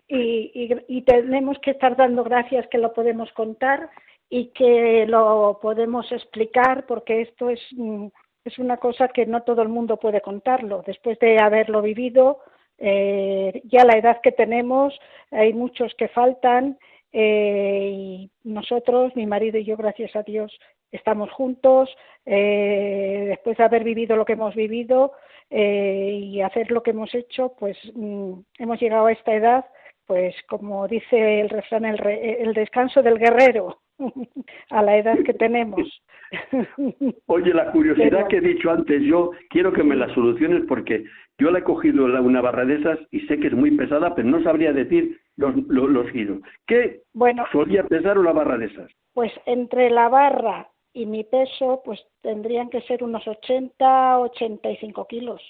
Y, 0.07 0.69
y, 0.87 1.01
tenemos 1.01 1.57
que 1.59 1.71
estar 1.71 1.97
dando 1.97 2.23
gracias 2.23 2.67
que 2.67 2.77
lo 2.77 2.93
podemos 2.93 3.31
contar 3.33 3.89
y 4.29 4.47
que 4.49 5.05
lo 5.07 5.59
podemos 5.61 6.09
explicar 6.11 6.85
porque 6.85 7.21
esto 7.21 7.49
es, 7.49 7.59
mm, 7.71 8.07
es 8.45 8.59
una 8.59 8.77
cosa 8.77 9.07
que 9.07 9.25
no 9.25 9.41
todo 9.41 9.61
el 9.63 9.69
mundo 9.69 9.97
puede 9.97 10.21
contarlo. 10.21 10.83
Después 10.85 11.17
de 11.19 11.39
haberlo 11.39 11.81
vivido, 11.81 12.39
eh, 12.77 13.61
ya 13.65 13.83
la 13.83 13.97
edad 13.97 14.21
que 14.21 14.31
tenemos, 14.31 14.97
hay 15.31 15.53
muchos 15.53 15.93
que 15.95 16.07
faltan 16.09 16.77
eh, 17.17 17.91
y 17.93 18.31
nosotros, 18.43 19.15
mi 19.15 19.25
marido 19.25 19.57
y 19.57 19.63
yo, 19.63 19.77
gracias 19.77 20.13
a 20.17 20.23
Dios, 20.23 20.51
estamos 20.91 21.31
juntos. 21.31 21.89
Eh, 22.25 23.23
después 23.29 23.55
de 23.55 23.63
haber 23.63 23.85
vivido 23.85 24.17
lo 24.17 24.25
que 24.25 24.33
hemos 24.33 24.53
vivido 24.53 25.13
eh, 25.49 26.19
y 26.21 26.41
hacer 26.41 26.71
lo 26.71 26.83
que 26.83 26.91
hemos 26.91 27.15
hecho, 27.15 27.53
pues 27.57 27.77
mm, 27.95 28.33
hemos 28.59 28.81
llegado 28.81 29.05
a 29.05 29.13
esta 29.13 29.33
edad, 29.33 29.65
pues 30.05 30.35
como 30.49 30.89
dice 30.89 31.39
el 31.39 31.49
refrán, 31.49 31.85
el, 31.85 32.05
el 32.05 32.53
descanso 32.53 33.01
del 33.01 33.17
guerrero 33.17 33.79
a 34.71 34.81
la 34.81 34.97
edad 34.97 35.17
que 35.25 35.33
tenemos. 35.35 36.03
Oye, 37.27 37.53
la 37.53 37.71
curiosidad 37.71 38.27
que 38.27 38.37
he 38.37 38.41
dicho 38.41 38.71
antes, 38.71 39.01
yo 39.03 39.31
quiero 39.49 39.71
que 39.71 39.83
me 39.83 39.95
la 39.95 40.13
soluciones 40.13 40.63
porque 40.67 41.05
yo 41.37 41.49
la 41.49 41.59
he 41.59 41.63
cogido 41.63 42.03
una 42.03 42.41
barra 42.41 42.65
de 42.65 42.75
esas 42.75 42.99
y 43.11 43.21
sé 43.21 43.39
que 43.39 43.47
es 43.47 43.53
muy 43.53 43.71
pesada, 43.71 44.13
pero 44.15 44.27
no 44.27 44.43
sabría 44.43 44.73
decir 44.73 45.17
los, 45.37 45.55
los, 45.67 46.09
giros. 46.11 46.39
¿Qué 46.67 47.01
bueno, 47.13 47.45
solía 47.51 47.83
pesar 47.83 48.17
una 48.17 48.31
barra 48.31 48.57
de 48.57 48.65
esas? 48.65 48.91
Pues 49.13 49.31
entre 49.45 49.89
la 49.89 50.09
barra 50.09 50.69
y 50.93 51.05
mi 51.05 51.23
peso, 51.23 51.81
pues 51.83 51.99
tendrían 52.21 52.69
que 52.69 52.81
ser 52.81 53.03
unos 53.03 53.27
80, 53.27 54.19
85 54.19 55.07
kilos. 55.07 55.41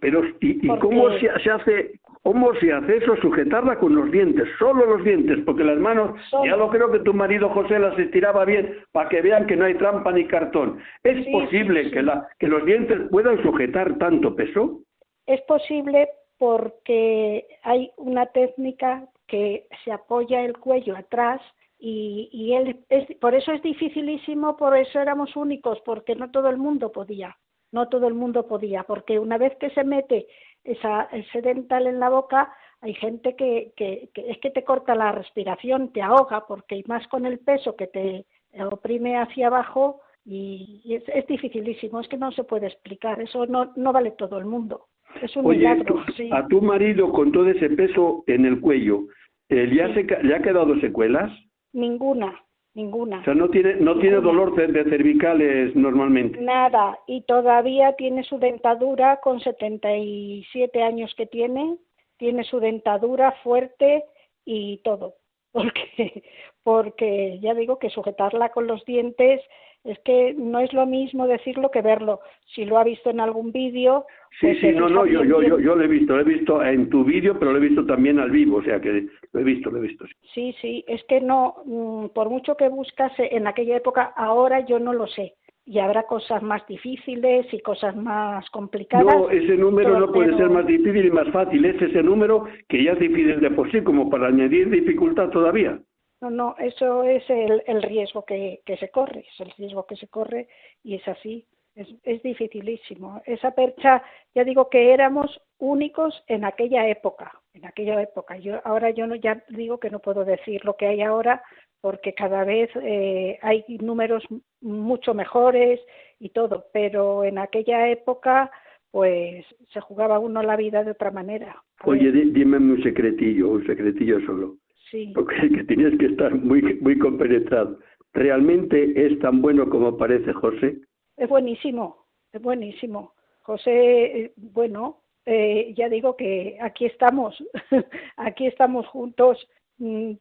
Pero, 0.00 0.24
¿y, 0.40 0.66
y 0.66 0.78
cómo 0.78 1.10
se, 1.18 1.28
se, 1.42 1.50
hace 1.50 2.00
¿Cómo 2.28 2.52
se 2.56 2.70
hace 2.70 2.98
eso? 2.98 3.16
Sujetarla 3.16 3.78
con 3.78 3.94
los 3.94 4.10
dientes, 4.10 4.46
solo 4.58 4.84
los 4.84 5.02
dientes, 5.02 5.38
porque 5.46 5.64
las 5.64 5.78
manos, 5.78 6.20
ya 6.44 6.56
lo 6.56 6.68
creo 6.68 6.90
que 6.90 6.98
tu 6.98 7.14
marido 7.14 7.48
José 7.48 7.78
las 7.78 7.98
estiraba 7.98 8.44
bien 8.44 8.76
para 8.92 9.08
que 9.08 9.22
vean 9.22 9.46
que 9.46 9.56
no 9.56 9.64
hay 9.64 9.74
trampa 9.76 10.12
ni 10.12 10.26
cartón. 10.26 10.78
¿Es 11.04 11.26
posible 11.32 11.90
Que, 11.90 12.02
la, 12.02 12.28
que 12.38 12.48
los 12.48 12.66
dientes 12.66 13.00
puedan 13.10 13.42
sujetar 13.42 13.96
tanto 13.96 14.36
peso? 14.36 14.80
Es 15.26 15.40
posible 15.42 16.08
porque 16.36 17.46
hay 17.62 17.90
una 17.96 18.26
técnica 18.26 19.06
que 19.28 19.66
se 19.84 19.92
apoya 19.92 20.42
el 20.42 20.58
cuello 20.58 20.96
atrás 20.96 21.40
y, 21.78 22.28
y 22.32 22.54
él 22.54 22.80
es, 22.88 23.06
por 23.18 23.34
eso 23.34 23.52
es 23.52 23.62
dificilísimo, 23.62 24.56
por 24.56 24.76
eso 24.76 24.98
éramos 24.98 25.36
únicos, 25.36 25.78
porque 25.84 26.16
no 26.16 26.30
todo 26.30 26.48
el 26.48 26.56
mundo 26.56 26.90
podía, 26.90 27.36
no 27.70 27.88
todo 27.88 28.08
el 28.08 28.14
mundo 28.14 28.48
podía, 28.48 28.82
porque 28.82 29.18
una 29.18 29.38
vez 29.38 29.54
que 29.58 29.70
se 29.70 29.84
mete 29.84 30.26
esa, 30.64 31.04
ese 31.12 31.40
dental 31.40 31.86
en 31.86 32.00
la 32.00 32.08
boca, 32.08 32.52
hay 32.80 32.94
gente 32.94 33.36
que, 33.36 33.72
que, 33.76 34.10
es 34.14 34.38
que 34.38 34.50
te 34.50 34.64
corta 34.64 34.94
la 34.94 35.12
respiración, 35.12 35.92
te 35.92 36.02
ahoga, 36.02 36.46
porque 36.46 36.82
más 36.86 37.06
con 37.08 37.26
el 37.26 37.38
peso 37.38 37.76
que 37.76 37.86
te 37.86 38.24
oprime 38.64 39.18
hacia 39.18 39.48
abajo 39.48 40.00
y, 40.24 40.82
es, 40.88 41.04
es, 41.08 41.26
dificilísimo, 41.26 42.00
es 42.00 42.08
que 42.08 42.16
no 42.16 42.32
se 42.32 42.44
puede 42.44 42.66
explicar, 42.66 43.20
eso 43.20 43.46
no, 43.46 43.72
no 43.76 43.92
vale 43.92 44.12
todo 44.12 44.38
el 44.38 44.46
mundo. 44.46 44.86
Es 45.22 45.34
un 45.36 45.48
milagro. 45.48 46.04
Sí. 46.16 46.28
A 46.32 46.46
tu 46.48 46.60
marido 46.60 47.10
con 47.12 47.32
todo 47.32 47.48
ese 47.48 47.70
peso 47.70 48.24
en 48.26 48.44
el 48.44 48.60
cuello, 48.60 49.04
¿le, 49.48 49.94
se, 49.94 50.22
¿le 50.22 50.34
ha 50.34 50.42
quedado 50.42 50.78
secuelas? 50.80 51.30
Ninguna 51.72 52.34
ninguna. 52.78 53.20
O 53.20 53.24
sea, 53.24 53.34
no 53.34 53.50
tiene, 53.50 53.74
no 53.74 53.98
tiene 53.98 54.20
dolor 54.20 54.54
de 54.54 54.84
cervicales 54.84 55.74
normalmente. 55.76 56.40
Nada, 56.40 56.98
y 57.06 57.22
todavía 57.22 57.94
tiene 57.94 58.22
su 58.22 58.38
dentadura 58.38 59.18
con 59.20 59.40
77 59.40 60.82
años 60.82 61.12
que 61.16 61.26
tiene, 61.26 61.76
tiene 62.16 62.44
su 62.44 62.60
dentadura 62.60 63.32
fuerte 63.42 64.04
y 64.44 64.78
todo. 64.84 65.14
Porque, 65.52 66.22
porque 66.62 67.38
ya 67.40 67.54
digo 67.54 67.78
que 67.78 67.90
sujetarla 67.90 68.50
con 68.50 68.66
los 68.66 68.84
dientes 68.84 69.40
es 69.84 69.98
que 70.00 70.34
no 70.34 70.60
es 70.60 70.72
lo 70.72 70.86
mismo 70.86 71.26
decirlo 71.26 71.70
que 71.70 71.80
verlo. 71.80 72.20
Si 72.54 72.64
lo 72.64 72.78
ha 72.78 72.84
visto 72.84 73.10
en 73.10 73.20
algún 73.20 73.52
vídeo. 73.52 74.04
Sí, 74.40 74.48
pues 74.48 74.60
sí, 74.60 74.70
no, 74.72 74.88
no, 74.88 75.06
yo, 75.06 75.24
yo, 75.24 75.40
yo, 75.40 75.58
yo, 75.58 75.74
lo 75.74 75.82
he 75.82 75.88
visto, 75.88 76.14
lo 76.14 76.20
he 76.20 76.24
visto 76.24 76.62
en 76.62 76.90
tu 76.90 77.04
vídeo, 77.04 77.38
pero 77.38 77.52
lo 77.52 77.58
he 77.58 77.68
visto 77.68 77.86
también 77.86 78.18
al 78.18 78.30
vivo, 78.30 78.58
o 78.58 78.62
sea 78.62 78.80
que 78.80 79.06
lo 79.32 79.40
he 79.40 79.44
visto, 79.44 79.70
lo 79.70 79.78
he 79.78 79.88
visto. 79.88 80.04
Sí, 80.34 80.54
sí, 80.60 80.84
es 80.86 81.02
que 81.04 81.20
no, 81.20 81.56
mm, 81.64 82.08
por 82.08 82.28
mucho 82.28 82.56
que 82.56 82.68
buscase 82.68 83.34
en 83.34 83.46
aquella 83.46 83.76
época, 83.76 84.12
ahora 84.16 84.60
yo 84.66 84.78
no 84.78 84.92
lo 84.92 85.06
sé. 85.06 85.34
Y 85.70 85.80
habrá 85.80 86.04
cosas 86.04 86.42
más 86.42 86.66
difíciles 86.66 87.46
y 87.52 87.60
cosas 87.60 87.94
más 87.94 88.48
complicadas. 88.48 89.14
No, 89.14 89.28
ese 89.28 89.54
número 89.54 90.00
no 90.00 90.10
puede 90.10 90.34
ser 90.38 90.48
más 90.48 90.66
difícil 90.66 91.04
y 91.04 91.10
más 91.10 91.28
fácil. 91.28 91.62
Es 91.62 91.80
ese 91.82 92.02
número 92.02 92.46
que 92.68 92.82
ya 92.82 92.92
es 92.92 92.98
difícil 92.98 93.38
de 93.38 93.50
por 93.50 93.70
sí, 93.70 93.82
como 93.82 94.08
para 94.08 94.28
añadir 94.28 94.70
dificultad 94.70 95.28
todavía. 95.28 95.78
No, 96.22 96.30
no, 96.30 96.56
eso 96.58 97.04
es 97.04 97.22
el, 97.28 97.62
el 97.66 97.82
riesgo 97.82 98.24
que, 98.24 98.62
que, 98.64 98.78
se 98.78 98.90
corre, 98.90 99.26
es 99.32 99.40
el 99.40 99.50
riesgo 99.58 99.86
que 99.86 99.96
se 99.96 100.08
corre 100.08 100.48
y 100.82 100.96
es 100.96 101.06
así, 101.06 101.46
es, 101.76 101.86
es 102.02 102.22
dificilísimo. 102.22 103.22
Esa 103.24 103.52
percha, 103.52 104.02
ya 104.34 104.42
digo 104.42 104.68
que 104.68 104.92
éramos 104.92 105.40
únicos 105.58 106.24
en 106.26 106.44
aquella 106.44 106.88
época, 106.88 107.40
en 107.54 107.66
aquella 107.66 108.02
época. 108.02 108.36
Yo 108.38 108.60
ahora 108.64 108.90
yo 108.90 109.06
no, 109.06 109.14
ya 109.14 109.44
digo 109.50 109.78
que 109.78 109.90
no 109.90 110.00
puedo 110.00 110.24
decir 110.24 110.64
lo 110.64 110.76
que 110.76 110.86
hay 110.86 111.02
ahora 111.02 111.42
porque 111.80 112.14
cada 112.14 112.44
vez 112.44 112.70
eh, 112.82 113.38
hay 113.42 113.64
números 113.80 114.24
mucho 114.60 115.14
mejores 115.14 115.80
y 116.18 116.30
todo, 116.30 116.66
pero 116.72 117.24
en 117.24 117.38
aquella 117.38 117.88
época 117.88 118.50
pues 118.90 119.44
se 119.72 119.80
jugaba 119.80 120.18
uno 120.18 120.42
la 120.42 120.56
vida 120.56 120.82
de 120.82 120.92
otra 120.92 121.10
manera. 121.10 121.62
Oye, 121.84 122.10
dime 122.10 122.56
un 122.56 122.82
secretillo, 122.82 123.50
un 123.50 123.66
secretillo 123.66 124.20
solo. 124.26 124.56
Sí. 124.90 125.12
Porque 125.14 125.50
que 125.50 125.64
tienes 125.64 125.98
que 125.98 126.06
estar 126.06 126.34
muy, 126.34 126.62
muy 126.80 126.98
compenetrado. 126.98 127.78
¿Realmente 128.14 129.06
es 129.06 129.18
tan 129.20 129.42
bueno 129.42 129.68
como 129.68 129.96
parece 129.96 130.32
José? 130.32 130.78
Es 131.16 131.28
buenísimo, 131.28 132.06
es 132.32 132.40
buenísimo. 132.40 133.12
José, 133.42 134.24
eh, 134.24 134.32
bueno, 134.36 135.02
eh, 135.26 135.74
ya 135.76 135.88
digo 135.88 136.16
que 136.16 136.56
aquí 136.60 136.86
estamos, 136.86 137.36
aquí 138.16 138.46
estamos 138.46 138.86
juntos 138.86 139.46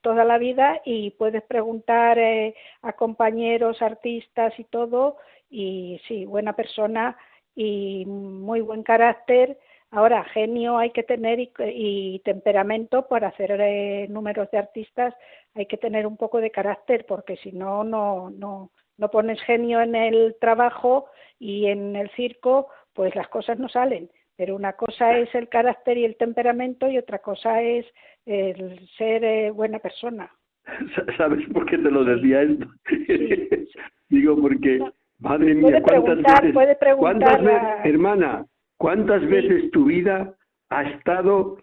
toda 0.01 0.23
la 0.23 0.37
vida 0.37 0.81
y 0.85 1.11
puedes 1.11 1.43
preguntar 1.43 2.19
eh, 2.19 2.55
a 2.81 2.93
compañeros, 2.93 3.81
artistas 3.81 4.53
y 4.59 4.63
todo, 4.65 5.17
y 5.49 5.99
sí, 6.07 6.25
buena 6.25 6.53
persona 6.53 7.17
y 7.55 8.05
muy 8.05 8.61
buen 8.61 8.83
carácter. 8.83 9.59
Ahora, 9.89 10.23
genio 10.25 10.77
hay 10.77 10.91
que 10.91 11.03
tener 11.03 11.39
y, 11.39 12.21
temperamento 12.25 13.07
para 13.07 13.29
hacer 13.29 13.57
eh, 13.59 14.07
números 14.09 14.51
de 14.51 14.57
artistas, 14.57 15.13
hay 15.55 15.65
que 15.65 15.77
tener 15.77 16.05
un 16.05 16.17
poco 16.17 16.39
de 16.39 16.51
carácter, 16.51 17.05
porque 17.05 17.37
si 17.37 17.51
no, 17.51 17.83
no, 17.83 18.29
no, 18.29 18.71
no 18.97 19.09
pones 19.09 19.41
genio 19.41 19.81
en 19.81 19.95
el 19.95 20.35
trabajo 20.39 21.07
y 21.39 21.67
en 21.67 21.95
el 21.95 22.09
circo, 22.11 22.67
pues 22.93 23.15
las 23.15 23.27
cosas 23.29 23.57
no 23.59 23.69
salen. 23.69 24.09
Pero 24.37 24.55
una 24.55 24.73
cosa 24.73 25.17
es 25.17 25.33
el 25.35 25.49
carácter 25.49 25.97
y 25.97 26.05
el 26.05 26.15
temperamento 26.15 26.87
y 26.89 26.97
otra 26.97 27.19
cosa 27.19 27.61
es 27.61 27.85
el 28.25 28.87
ser 28.97 29.23
eh, 29.23 29.51
buena 29.51 29.79
persona. 29.79 30.31
¿Sabes 31.17 31.47
por 31.51 31.65
qué 31.65 31.77
te 31.77 31.91
lo 31.91 32.03
decía 32.03 32.43
esto? 32.43 32.67
Digo, 34.09 34.39
porque, 34.39 34.79
madre 35.19 35.53
mía, 35.55 35.81
¿cuántas 35.81 36.41
veces, 36.41 36.77
¿cuántas 36.97 37.43
veces, 37.43 37.61
hermana, 37.83 38.45
¿Cuántas 38.77 39.27
veces 39.27 39.71
tu 39.71 39.85
vida 39.85 40.33
ha 40.69 40.83
estado 40.83 41.57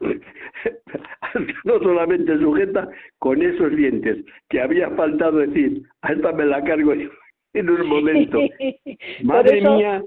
no 1.64 1.78
solamente 1.80 2.38
sujeta 2.38 2.88
con 3.18 3.42
esos 3.42 3.76
dientes, 3.76 4.24
que 4.48 4.60
había 4.60 4.90
faltado 4.90 5.38
decir, 5.38 5.82
a 6.02 6.12
esta 6.12 6.32
me 6.32 6.46
la 6.46 6.62
cargo 6.64 6.92
en 6.92 7.70
un 7.70 7.86
momento. 7.86 8.40
Madre 9.22 9.60
mía, 9.60 10.02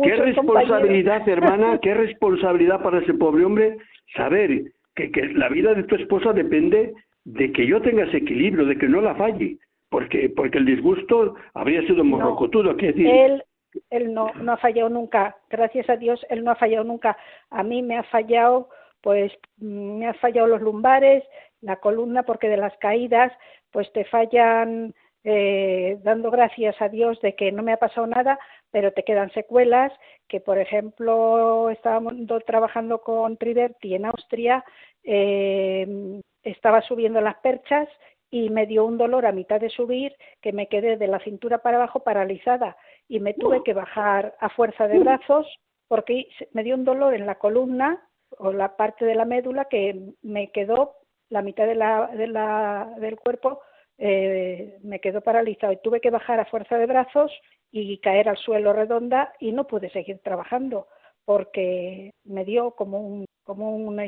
qué 0.00 0.16
responsabilidad, 0.16 1.28
hermana, 1.28 1.78
qué 1.82 1.94
responsabilidad 1.94 2.82
para 2.82 2.98
ese 2.98 3.14
pobre 3.14 3.44
hombre 3.44 3.76
saber 4.16 4.72
que, 4.94 5.10
que 5.10 5.28
la 5.28 5.48
vida 5.48 5.74
de 5.74 5.84
tu 5.84 5.94
esposa 5.96 6.32
depende 6.32 6.92
de 7.24 7.52
que 7.52 7.66
yo 7.66 7.80
tenga 7.82 8.04
ese 8.04 8.18
equilibrio, 8.18 8.66
de 8.66 8.76
que 8.76 8.88
no 8.88 9.00
la 9.00 9.14
falle, 9.14 9.58
porque 9.88 10.30
porque 10.34 10.58
el 10.58 10.66
disgusto 10.66 11.34
habría 11.54 11.82
sido 11.82 12.04
morrocotudo, 12.04 12.76
¿qué 12.76 12.86
decir? 12.88 13.42
él 13.90 14.12
no, 14.12 14.32
no 14.34 14.52
ha 14.52 14.56
fallado 14.58 14.88
nunca, 14.88 15.36
gracias 15.48 15.88
a 15.88 15.96
Dios, 15.96 16.24
él 16.28 16.44
no 16.44 16.50
ha 16.50 16.56
fallado 16.56 16.84
nunca. 16.84 17.16
A 17.50 17.62
mí 17.62 17.82
me 17.82 17.96
ha 17.96 18.02
fallado, 18.04 18.68
pues 19.00 19.32
me 19.58 20.06
ha 20.06 20.14
fallado 20.14 20.46
los 20.46 20.60
lumbares, 20.60 21.24
la 21.60 21.76
columna 21.76 22.22
porque 22.24 22.48
de 22.48 22.56
las 22.56 22.76
caídas, 22.78 23.32
pues 23.70 23.90
te 23.92 24.04
fallan 24.04 24.94
eh, 25.24 25.98
dando 26.02 26.30
gracias 26.30 26.80
a 26.80 26.88
Dios 26.88 27.20
de 27.20 27.34
que 27.34 27.52
no 27.52 27.62
me 27.62 27.72
ha 27.72 27.76
pasado 27.76 28.06
nada, 28.06 28.38
pero 28.72 28.92
te 28.92 29.04
quedan 29.04 29.30
secuelas, 29.32 29.92
que 30.26 30.40
por 30.40 30.58
ejemplo 30.58 31.70
estábamos 31.70 32.14
trabajando 32.44 33.02
con 33.02 33.36
Triberti 33.36 33.94
en 33.94 34.06
Austria, 34.06 34.64
eh, 35.04 36.20
estaba 36.42 36.82
subiendo 36.82 37.20
las 37.20 37.36
perchas 37.36 37.88
y 38.30 38.48
me 38.48 38.66
dio 38.66 38.84
un 38.84 38.98
dolor 38.98 39.26
a 39.26 39.32
mitad 39.32 39.60
de 39.60 39.68
subir 39.68 40.16
que 40.40 40.52
me 40.52 40.66
quedé 40.66 40.96
de 40.96 41.06
la 41.06 41.20
cintura 41.20 41.58
para 41.58 41.76
abajo 41.76 42.00
paralizada 42.00 42.76
y 43.06 43.20
me 43.20 43.34
tuve 43.34 43.62
que 43.62 43.74
bajar 43.74 44.34
a 44.40 44.48
fuerza 44.48 44.88
de 44.88 44.98
brazos 44.98 45.46
porque 45.86 46.26
me 46.52 46.64
dio 46.64 46.74
un 46.74 46.84
dolor 46.84 47.14
en 47.14 47.26
la 47.26 47.34
columna 47.34 48.02
o 48.38 48.52
la 48.52 48.76
parte 48.76 49.04
de 49.04 49.14
la 49.14 49.26
médula 49.26 49.66
que 49.66 50.14
me 50.22 50.50
quedó 50.50 50.94
la 51.28 51.42
mitad 51.42 51.66
de 51.66 51.74
la, 51.74 52.06
de 52.06 52.26
la, 52.26 52.94
del 52.98 53.16
cuerpo 53.16 53.60
eh, 53.98 54.78
me 54.82 55.00
quedó 55.00 55.20
paralizado 55.20 55.72
y 55.72 55.82
tuve 55.82 56.00
que 56.00 56.10
bajar 56.10 56.40
a 56.40 56.46
fuerza 56.46 56.78
de 56.78 56.86
brazos 56.86 57.30
y 57.72 57.98
caer 57.98 58.28
al 58.28 58.36
suelo 58.36 58.72
redonda 58.72 59.32
y 59.40 59.50
no 59.50 59.66
pude 59.66 59.90
seguir 59.90 60.18
trabajando 60.18 60.86
porque 61.24 62.12
me 62.24 62.44
dio 62.44 62.72
como 62.72 63.00
un 63.00 63.24
como 63.44 63.74
una, 63.76 64.04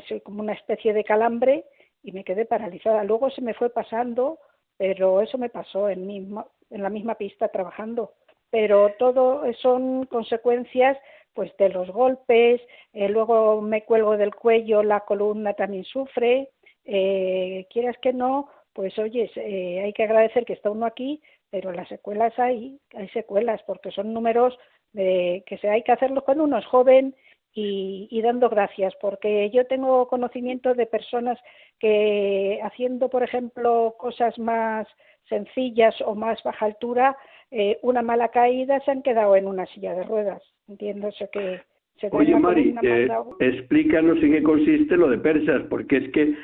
especie 0.52 0.92
de 0.92 1.04
calambre 1.04 1.64
y 2.02 2.12
me 2.12 2.24
quedé 2.24 2.44
paralizada. 2.44 3.02
Luego 3.04 3.30
se 3.30 3.42
me 3.42 3.54
fue 3.54 3.70
pasando, 3.70 4.38
pero 4.76 5.20
eso 5.20 5.38
me 5.38 5.48
pasó 5.48 5.88
en, 5.88 6.06
mismo, 6.06 6.50
en 6.70 6.82
la 6.82 6.90
misma 6.90 7.16
pista 7.16 7.48
trabajando. 7.48 8.12
Pero 8.50 8.92
todo 8.98 9.42
son 9.54 10.06
consecuencias 10.06 10.96
pues 11.32 11.56
de 11.56 11.68
los 11.68 11.90
golpes, 11.90 12.60
eh, 12.92 13.08
luego 13.08 13.60
me 13.60 13.82
cuelgo 13.82 14.16
del 14.16 14.32
cuello, 14.34 14.84
la 14.84 15.00
columna 15.00 15.54
también 15.54 15.82
sufre, 15.82 16.50
eh, 16.84 17.66
quieras 17.70 17.96
que 18.00 18.12
no, 18.12 18.48
pues 18.72 18.96
oye, 19.00 19.28
eh, 19.34 19.82
hay 19.84 19.92
que 19.92 20.04
agradecer 20.04 20.44
que 20.44 20.52
está 20.52 20.70
uno 20.70 20.86
aquí, 20.86 21.20
pero 21.54 21.70
las 21.70 21.86
secuelas 21.86 22.36
hay, 22.36 22.80
hay 22.96 23.08
secuelas, 23.10 23.62
porque 23.64 23.92
son 23.92 24.12
números 24.12 24.58
de, 24.92 25.44
que 25.46 25.56
se 25.58 25.68
hay 25.68 25.84
que 25.84 25.92
hacerlos 25.92 26.24
cuando 26.24 26.42
uno 26.42 26.58
es 26.58 26.66
joven 26.66 27.14
y, 27.54 28.20
dando 28.22 28.48
gracias, 28.50 28.92
porque 29.00 29.48
yo 29.50 29.64
tengo 29.68 30.08
conocimiento 30.08 30.74
de 30.74 30.86
personas 30.86 31.38
que 31.78 32.58
haciendo, 32.60 33.08
por 33.08 33.22
ejemplo, 33.22 33.94
cosas 34.00 34.36
más 34.36 34.88
sencillas 35.28 35.94
o 36.04 36.16
más 36.16 36.42
baja 36.42 36.66
altura, 36.66 37.16
eh, 37.52 37.78
una 37.82 38.02
mala 38.02 38.30
caída 38.30 38.80
se 38.80 38.90
han 38.90 39.02
quedado 39.02 39.36
en 39.36 39.46
una 39.46 39.66
silla 39.66 39.94
de 39.94 40.02
ruedas. 40.02 40.42
Entiendo 40.66 41.06
eso 41.06 41.28
que 41.32 41.60
se 42.00 42.08
Oye, 42.10 42.34
Mari, 42.34 42.74
eh, 42.82 43.08
explícanos 43.38 44.20
en 44.24 44.32
qué 44.32 44.42
consiste 44.42 44.96
lo 44.96 45.08
de 45.08 45.18
persas, 45.18 45.62
porque 45.70 45.98
es 45.98 46.10
que 46.10 46.34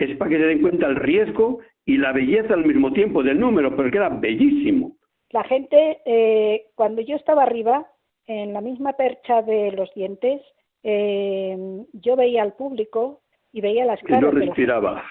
es 0.00 0.16
para 0.16 0.30
que 0.30 0.38
se 0.38 0.46
den 0.46 0.62
cuenta 0.62 0.88
el 0.88 0.96
riesgo 0.96 1.60
y 1.84 1.96
la 1.96 2.12
belleza 2.12 2.54
al 2.54 2.64
mismo 2.64 2.92
tiempo 2.92 3.22
del 3.22 3.40
número, 3.40 3.74
porque 3.74 3.98
era 3.98 4.08
bellísimo. 4.08 4.96
La 5.30 5.44
gente, 5.44 6.00
eh, 6.04 6.66
cuando 6.74 7.02
yo 7.02 7.16
estaba 7.16 7.42
arriba, 7.42 7.86
en 8.26 8.52
la 8.52 8.60
misma 8.60 8.92
percha 8.92 9.42
de 9.42 9.72
los 9.72 9.92
dientes, 9.94 10.40
eh, 10.82 11.56
yo 11.92 12.16
veía 12.16 12.42
al 12.42 12.54
público 12.54 13.22
y 13.52 13.60
veía 13.60 13.84
las 13.84 14.00
caras. 14.02 14.22
Y 14.22 14.24
no 14.24 14.30
respiraba. 14.30 15.04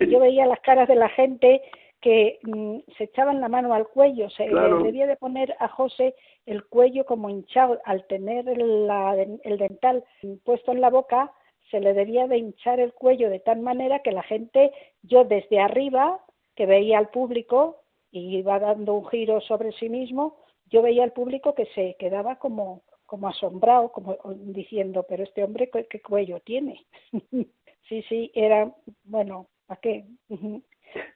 yo 0.00 0.20
veía 0.20 0.46
las 0.46 0.60
caras 0.60 0.88
de 0.88 0.94
la 0.94 1.08
gente 1.10 1.62
que 2.00 2.38
mm, 2.42 2.78
se 2.96 3.04
echaban 3.04 3.40
la 3.40 3.48
mano 3.48 3.74
al 3.74 3.88
cuello. 3.88 4.30
Se 4.30 4.48
debía 4.48 5.06
de 5.06 5.16
poner 5.16 5.54
a 5.58 5.68
José 5.68 6.14
el 6.46 6.64
cuello 6.64 7.04
como 7.04 7.28
hinchado. 7.28 7.80
Al 7.84 8.06
tener 8.06 8.48
el 8.48 9.58
dental 9.58 10.04
puesto 10.44 10.72
en 10.72 10.80
la 10.80 10.90
boca, 10.90 11.32
se 11.70 11.80
le 11.80 11.94
debía 11.94 12.26
de 12.26 12.38
hinchar 12.38 12.80
el 12.80 12.92
cuello 12.92 13.30
de 13.30 13.40
tal 13.40 13.60
manera 13.60 14.00
que 14.00 14.12
la 14.12 14.22
gente, 14.22 14.72
yo 15.02 15.24
desde 15.24 15.60
arriba, 15.60 16.20
que 16.54 16.66
veía 16.66 16.98
al 16.98 17.08
público 17.08 17.82
y 18.10 18.38
iba 18.38 18.58
dando 18.58 18.94
un 18.94 19.06
giro 19.08 19.40
sobre 19.40 19.72
sí 19.72 19.88
mismo, 19.88 20.36
yo 20.70 20.82
veía 20.82 21.04
al 21.04 21.12
público 21.12 21.54
que 21.54 21.66
se 21.74 21.96
quedaba 21.98 22.36
como, 22.36 22.82
como 23.04 23.28
asombrado, 23.28 23.92
como 23.92 24.16
diciendo, 24.36 25.04
pero 25.08 25.24
este 25.24 25.44
hombre, 25.44 25.70
¿qué, 25.70 26.00
cuello 26.00 26.40
tiene? 26.40 26.84
sí, 27.88 28.02
sí, 28.08 28.30
era, 28.34 28.72
bueno, 29.04 29.46
¿a 29.68 29.76
qué? 29.76 30.04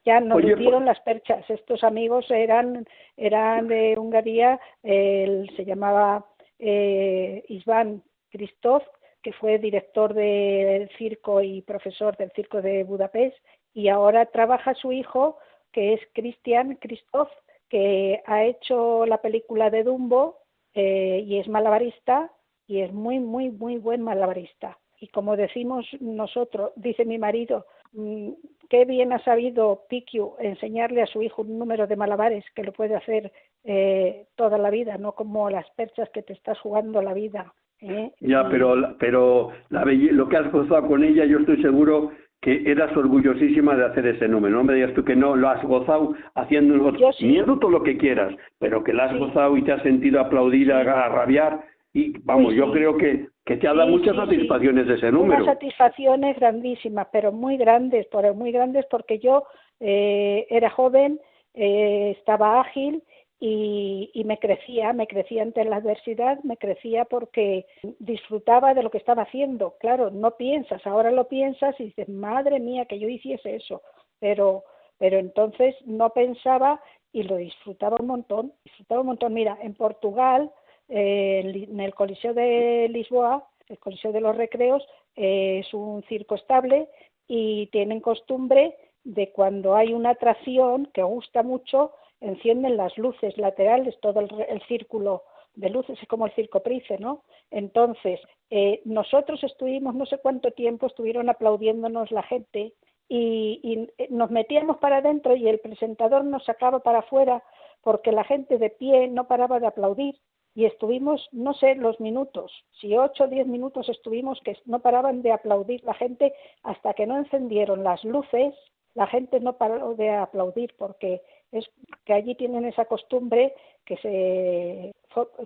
ya 0.05 0.21
nos 0.21 0.43
dieron 0.43 0.85
las 0.85 1.01
perchas. 1.01 1.49
Estos 1.49 1.85
amigos 1.85 2.31
eran, 2.31 2.87
eran 3.17 3.69
de 3.69 3.97
Hungría, 3.99 4.61
él 4.83 5.51
se 5.57 5.65
llamaba 5.65 6.27
eh, 6.59 7.45
Isván 7.49 8.03
Christoph, 8.31 8.85
que 9.23 9.33
fue 9.33 9.59
director 9.59 10.15
del 10.15 10.89
circo 10.97 11.43
y 11.43 11.63
profesor 11.63 12.17
del 12.17 12.31
circo 12.33 12.63
de 12.63 12.85
Budapest, 12.85 13.37
y 13.73 13.89
ahora 13.89 14.27
trabaja 14.27 14.75
su 14.75 14.93
hijo, 14.93 15.39
que 15.73 15.95
es 15.95 16.01
Christian 16.13 16.77
Christoph, 16.77 17.31
que 17.69 18.21
ha 18.27 18.45
hecho 18.45 19.07
la 19.07 19.19
película 19.19 19.71
de 19.71 19.85
Dumbo 19.85 20.39
eh, 20.75 21.25
y 21.25 21.39
es 21.39 21.49
malabarista 21.49 22.31
y 22.67 22.81
es 22.81 22.93
muy, 22.93 23.21
muy, 23.21 23.51
muy 23.51 23.79
buen 23.79 24.03
malabarista. 24.03 24.79
Y 25.01 25.09
como 25.09 25.37
decimos 25.37 25.87
nosotros, 26.01 26.73
dice 26.77 27.05
mi 27.05 27.19
marido, 27.19 27.67
mm, 27.93 28.31
qué 28.69 28.85
bien 28.85 29.13
ha 29.13 29.25
sabido 29.25 29.87
Piquiu 29.89 30.35
enseñarle 30.39 31.03
a 31.03 31.07
su 31.07 31.23
hijo 31.23 31.43
un 31.43 31.59
número 31.59 31.87
de 31.87 31.97
malabares 31.97 32.45
que 32.55 32.65
lo 32.65 32.73
puede 32.73 32.97
hacer 32.97 33.33
eh, 33.65 34.27
toda 34.35 34.59
la 34.59 34.71
vida, 34.71 34.99
no 34.99 35.13
como 35.13 35.49
las 35.49 35.69
perchas 35.71 36.11
que 36.11 36.23
te 36.23 36.33
estás 36.33 36.59
jugando 36.61 37.01
la 37.03 37.15
vida. 37.15 37.55
¿Eh? 37.83 38.11
Ya, 38.21 38.49
pero, 38.49 38.97
pero 38.99 39.51
la 39.69 39.85
lo 39.85 40.29
que 40.29 40.37
has 40.37 40.51
gozado 40.53 40.87
con 40.87 41.05
ella, 41.05 41.25
yo 41.25 41.39
estoy 41.39 41.61
seguro 41.63 42.13
que 42.41 42.63
eras 42.65 42.97
orgullosísima 42.97 43.77
de 43.77 43.85
hacer 43.85 44.07
ese 44.07 44.27
número. 44.27 44.57
No 44.57 44.65
me 44.65 44.75
digas 44.75 44.95
tú 44.95 45.05
que 45.05 45.15
no 45.15 45.37
lo 45.37 45.49
has 45.49 45.63
gozado 45.63 46.15
haciendo 46.35 46.93
miedo 47.21 47.59
todo 47.59 47.71
lo 47.71 47.83
que 47.83 47.99
quieras, 47.99 48.35
pero 48.59 48.83
que 48.83 48.93
lo 48.93 49.03
has 49.03 49.17
gozado 49.19 49.57
y 49.57 49.63
te 49.63 49.73
has 49.73 49.83
sentido 49.83 50.21
aplaudir, 50.21 50.73
a, 50.73 51.09
rabiar. 51.09 51.61
Y 51.93 52.19
vamos, 52.21 52.55
yo 52.55 52.73
creo 52.73 52.97
que, 52.97 53.27
que 53.45 53.57
te 53.57 53.69
ha 53.69 53.75
dado 53.75 53.89
muchas 53.89 54.17
satisfacciones 54.17 54.87
de 54.87 54.95
ese 54.95 55.13
número. 55.13 55.43
Unas 55.43 55.55
satisfacciones 55.55 56.39
grandísimas, 56.39 57.09
pero 57.13 57.31
muy 57.31 57.57
grandes, 57.59 58.07
pero 58.11 58.33
muy 58.33 58.53
grandes 58.53 58.87
porque 58.91 59.19
yo 59.19 59.45
eh, 59.81 60.47
era 60.49 60.71
joven, 60.71 61.21
eh, 61.55 62.15
estaba 62.19 62.61
ágil 62.61 63.03
y, 63.43 64.23
me 64.27 64.39
crecía, 64.39 64.93
me 64.93 65.07
crecía 65.07 65.43
ante 65.43 65.65
la 65.65 65.77
adversidad, 65.77 66.39
me 66.43 66.59
crecía 66.59 67.07
porque 67.07 67.67
disfrutaba 67.99 68.75
de 68.75 68.83
lo 68.83 68.91
que 68.91 68.99
estaba 68.99 69.23
haciendo. 69.23 69.77
Claro, 69.81 70.11
no 70.11 70.37
piensas, 70.37 70.87
ahora 70.87 71.11
lo 71.11 71.27
piensas 71.27 71.75
y 71.81 71.85
dices, 71.85 72.09
madre 72.11 72.61
mía, 72.61 72.85
que 72.85 72.99
yo 72.99 73.09
hiciese 73.09 73.57
eso, 73.57 73.81
pero, 74.19 74.65
pero 74.99 75.19
entonces 75.19 75.75
no 75.87 76.11
pensaba 76.11 76.83
y 77.13 77.23
lo 77.23 77.37
disfrutaba 77.37 77.97
un 77.99 78.09
montón, 78.09 78.53
disfrutaba 78.63 79.01
un 79.01 79.07
montón. 79.09 79.33
Mira, 79.33 79.59
en 79.63 79.73
Portugal, 79.75 80.53
eh, 80.91 81.41
en 81.71 81.81
el 81.81 81.95
Coliseo 81.95 82.35
de 82.35 82.89
Lisboa, 82.91 83.49
el 83.69 83.79
Coliseo 83.79 84.13
de 84.13 84.21
los 84.21 84.37
Recreos, 84.37 84.87
eh, 85.17 85.61
es 85.61 85.73
un 85.73 86.03
circo 86.05 86.35
estable 86.35 86.89
y 87.27 87.69
tienen 87.69 88.01
costumbre 88.01 88.77
de 89.03 89.33
cuando 89.33 89.77
hay 89.77 89.95
una 89.95 90.11
atracción 90.11 90.91
que 90.93 91.03
gusta 91.03 91.43
mucho, 91.43 91.93
encienden 92.21 92.77
las 92.77 92.97
luces 92.99 93.37
laterales, 93.39 93.99
todo 94.01 94.21
el, 94.21 94.63
círculo 94.69 95.25
de 95.55 95.71
luces, 95.71 95.99
es 96.01 96.09
como 96.09 96.27
el 96.27 96.33
circo 96.33 96.63
Price, 96.63 96.99
¿no? 96.99 97.25
Entonces, 97.51 98.21
eh, 98.51 98.81
nosotros 98.85 99.43
estuvimos 99.43 99.95
no 99.95 100.07
sé 100.07 100.19
cuánto 100.19 100.51
tiempo, 100.53 100.87
estuvieron 100.87 101.29
aplaudiéndonos 101.29 102.11
la 102.11 102.23
gente 102.23 102.73
y, 103.09 103.61
y, 103.63 103.89
eh, 104.03 104.09
nos 104.11 104.31
metíamos 104.31 104.79
para 104.79 104.99
adentro 104.99 105.35
y 105.35 105.49
el 105.49 105.59
presentador 105.61 106.25
nos 106.25 106.45
sacaba 106.45 106.81
para 106.81 107.01
afuera 107.01 107.43
porque 107.83 108.13
la 108.13 108.25
gente 108.25 108.59
de 108.59 108.71
pie 108.71 109.09
no 109.09 109.27
paraba 109.27 109.59
de 109.59 109.67
aplaudir 109.67 110.17
y 110.55 110.65
estuvimos, 110.65 111.29
no 111.33 111.55
sé, 111.55 111.77
los 111.77 112.01
minutos, 112.01 112.53
si 112.81 112.97
ocho 112.97 113.25
o 113.25 113.29
diez 113.29 113.47
minutos 113.47 113.89
estuvimos 113.89 114.41
que 114.45 114.57
no 114.65 114.81
paraban 114.81 115.23
de 115.23 115.33
aplaudir 115.33 115.83
la 115.85 115.95
gente 115.95 116.35
hasta 116.63 116.93
que 116.95 117.07
no 117.07 117.17
encendieron 117.17 117.85
las 117.85 118.05
luces, 118.05 118.55
la 118.95 119.07
gente 119.07 119.39
no 119.39 119.57
paró 119.57 119.95
de 119.95 120.11
aplaudir 120.11 120.75
porque 120.77 121.23
es 121.53 121.69
que 122.05 122.13
allí 122.13 122.35
tienen 122.35 122.65
esa 122.65 122.85
costumbre 122.85 123.55
que 123.85 123.97
se 123.99 124.93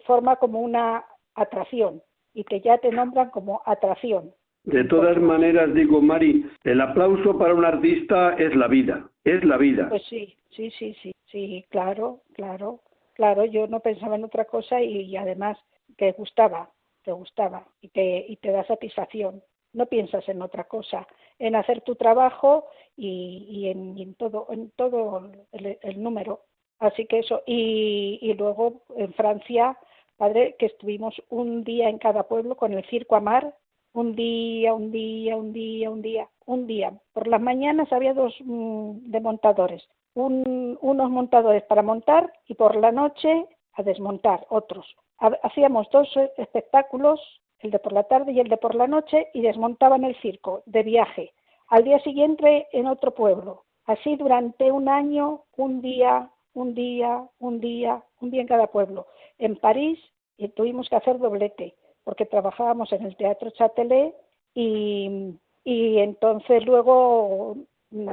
forma 0.04 0.36
como 0.36 0.60
una 0.60 1.04
atracción 1.34 2.02
y 2.34 2.44
que 2.44 2.60
ya 2.60 2.78
te 2.78 2.90
nombran 2.90 3.30
como 3.30 3.62
atracción. 3.64 4.32
De 4.64 4.84
todas 4.84 5.18
maneras, 5.18 5.74
digo, 5.74 6.00
Mari, 6.00 6.46
el 6.64 6.80
aplauso 6.80 7.38
para 7.38 7.54
un 7.54 7.64
artista 7.64 8.34
es 8.34 8.54
la 8.56 8.66
vida, 8.66 9.08
es 9.24 9.44
la 9.44 9.58
vida. 9.58 9.88
Pues 9.90 10.02
sí, 10.08 10.36
sí, 10.50 10.70
sí, 10.78 10.96
sí, 11.02 11.12
sí, 11.30 11.64
claro, 11.68 12.20
claro, 12.32 12.80
claro, 13.12 13.44
yo 13.44 13.66
no 13.66 13.80
pensaba 13.80 14.16
en 14.16 14.24
otra 14.24 14.46
cosa 14.46 14.80
y, 14.80 15.16
además 15.16 15.58
te 15.96 16.12
gustaba, 16.12 16.70
te 17.02 17.12
gustaba 17.12 17.66
y 17.82 17.88
te, 17.88 18.24
y 18.26 18.36
te 18.36 18.52
da 18.52 18.64
satisfacción. 18.64 19.42
No 19.74 19.86
piensas 19.86 20.26
en 20.28 20.40
otra 20.40 20.64
cosa 20.64 21.06
en 21.38 21.56
hacer 21.56 21.82
tu 21.82 21.96
trabajo 21.96 22.66
y, 22.96 23.68
en, 23.68 24.14
todo, 24.14 24.46
en 24.50 24.70
todo 24.76 25.30
el, 25.52 26.02
número. 26.02 26.40
Así 26.78 27.07
que 27.07 27.20
eso, 27.20 27.42
y, 27.46 28.18
y, 28.20 28.35
luego 28.35 28.83
en 28.96 29.12
Francia, 29.14 29.78
padre, 30.16 30.57
que 30.59 30.66
estuvimos 30.66 31.14
un 31.28 31.64
día 31.64 31.88
en 31.88 31.98
cada 31.98 32.24
pueblo 32.24 32.57
con 32.57 32.72
el 32.72 32.85
circo 32.87 33.16
Amar, 33.16 33.54
un 33.94 34.16
día, 34.16 34.74
un 34.74 34.90
día, 34.90 35.37
un 35.37 35.52
día, 35.52 35.90
un 35.90 36.02
día, 36.02 36.28
un 36.46 36.66
día. 36.66 36.92
Por 37.12 37.28
las 37.28 37.40
mañanas 37.40 37.92
había 37.92 38.12
dos 38.12 38.35
mm, 38.40 39.11
demontadores, 39.11 39.88
unos 40.14 41.11
montadores 41.11 41.62
para 41.64 41.83
montar 41.83 42.33
y 42.46 42.54
por 42.54 42.76
la 42.76 42.92
noche 42.92 43.46
a 43.74 43.83
desmontar 43.83 44.46
otros. 44.50 44.87
Hacíamos 45.18 45.88
dos 45.90 46.09
espectáculos, 46.37 47.20
el 47.61 47.70
de 47.70 47.78
por 47.78 47.92
la 47.92 48.04
tarde 48.04 48.33
y 48.33 48.40
el 48.40 48.48
de 48.48 48.57
por 48.57 48.74
la 48.74 48.87
noche, 48.87 49.28
y 49.33 49.40
desmontaban 49.42 50.04
el 50.04 50.16
circo 50.20 50.62
de 50.66 50.83
viaje. 50.83 51.33
Al 51.74 51.82
día 51.82 51.98
siguiente 52.04 52.68
en 52.70 52.87
otro 52.87 53.10
pueblo. 53.10 53.64
Así 53.87 54.14
durante 54.14 54.70
un 54.70 54.88
año, 54.88 55.42
un 55.56 55.82
día, 55.82 56.30
un 56.52 56.72
día, 56.72 57.28
un 57.40 57.58
día, 57.58 58.00
un 58.20 58.30
día 58.30 58.42
en 58.42 58.46
cada 58.46 58.68
pueblo. 58.68 59.08
En 59.38 59.56
París 59.56 59.98
y 60.37 60.46
tuvimos 60.50 60.88
que 60.88 60.94
hacer 60.94 61.18
doblete, 61.18 61.74
porque 62.04 62.26
trabajábamos 62.26 62.92
en 62.92 63.04
el 63.04 63.16
Teatro 63.16 63.50
Châtelet 63.50 64.14
y, 64.54 65.37
entonces 65.64 66.64
luego 66.64 67.56
mm, 67.90 68.08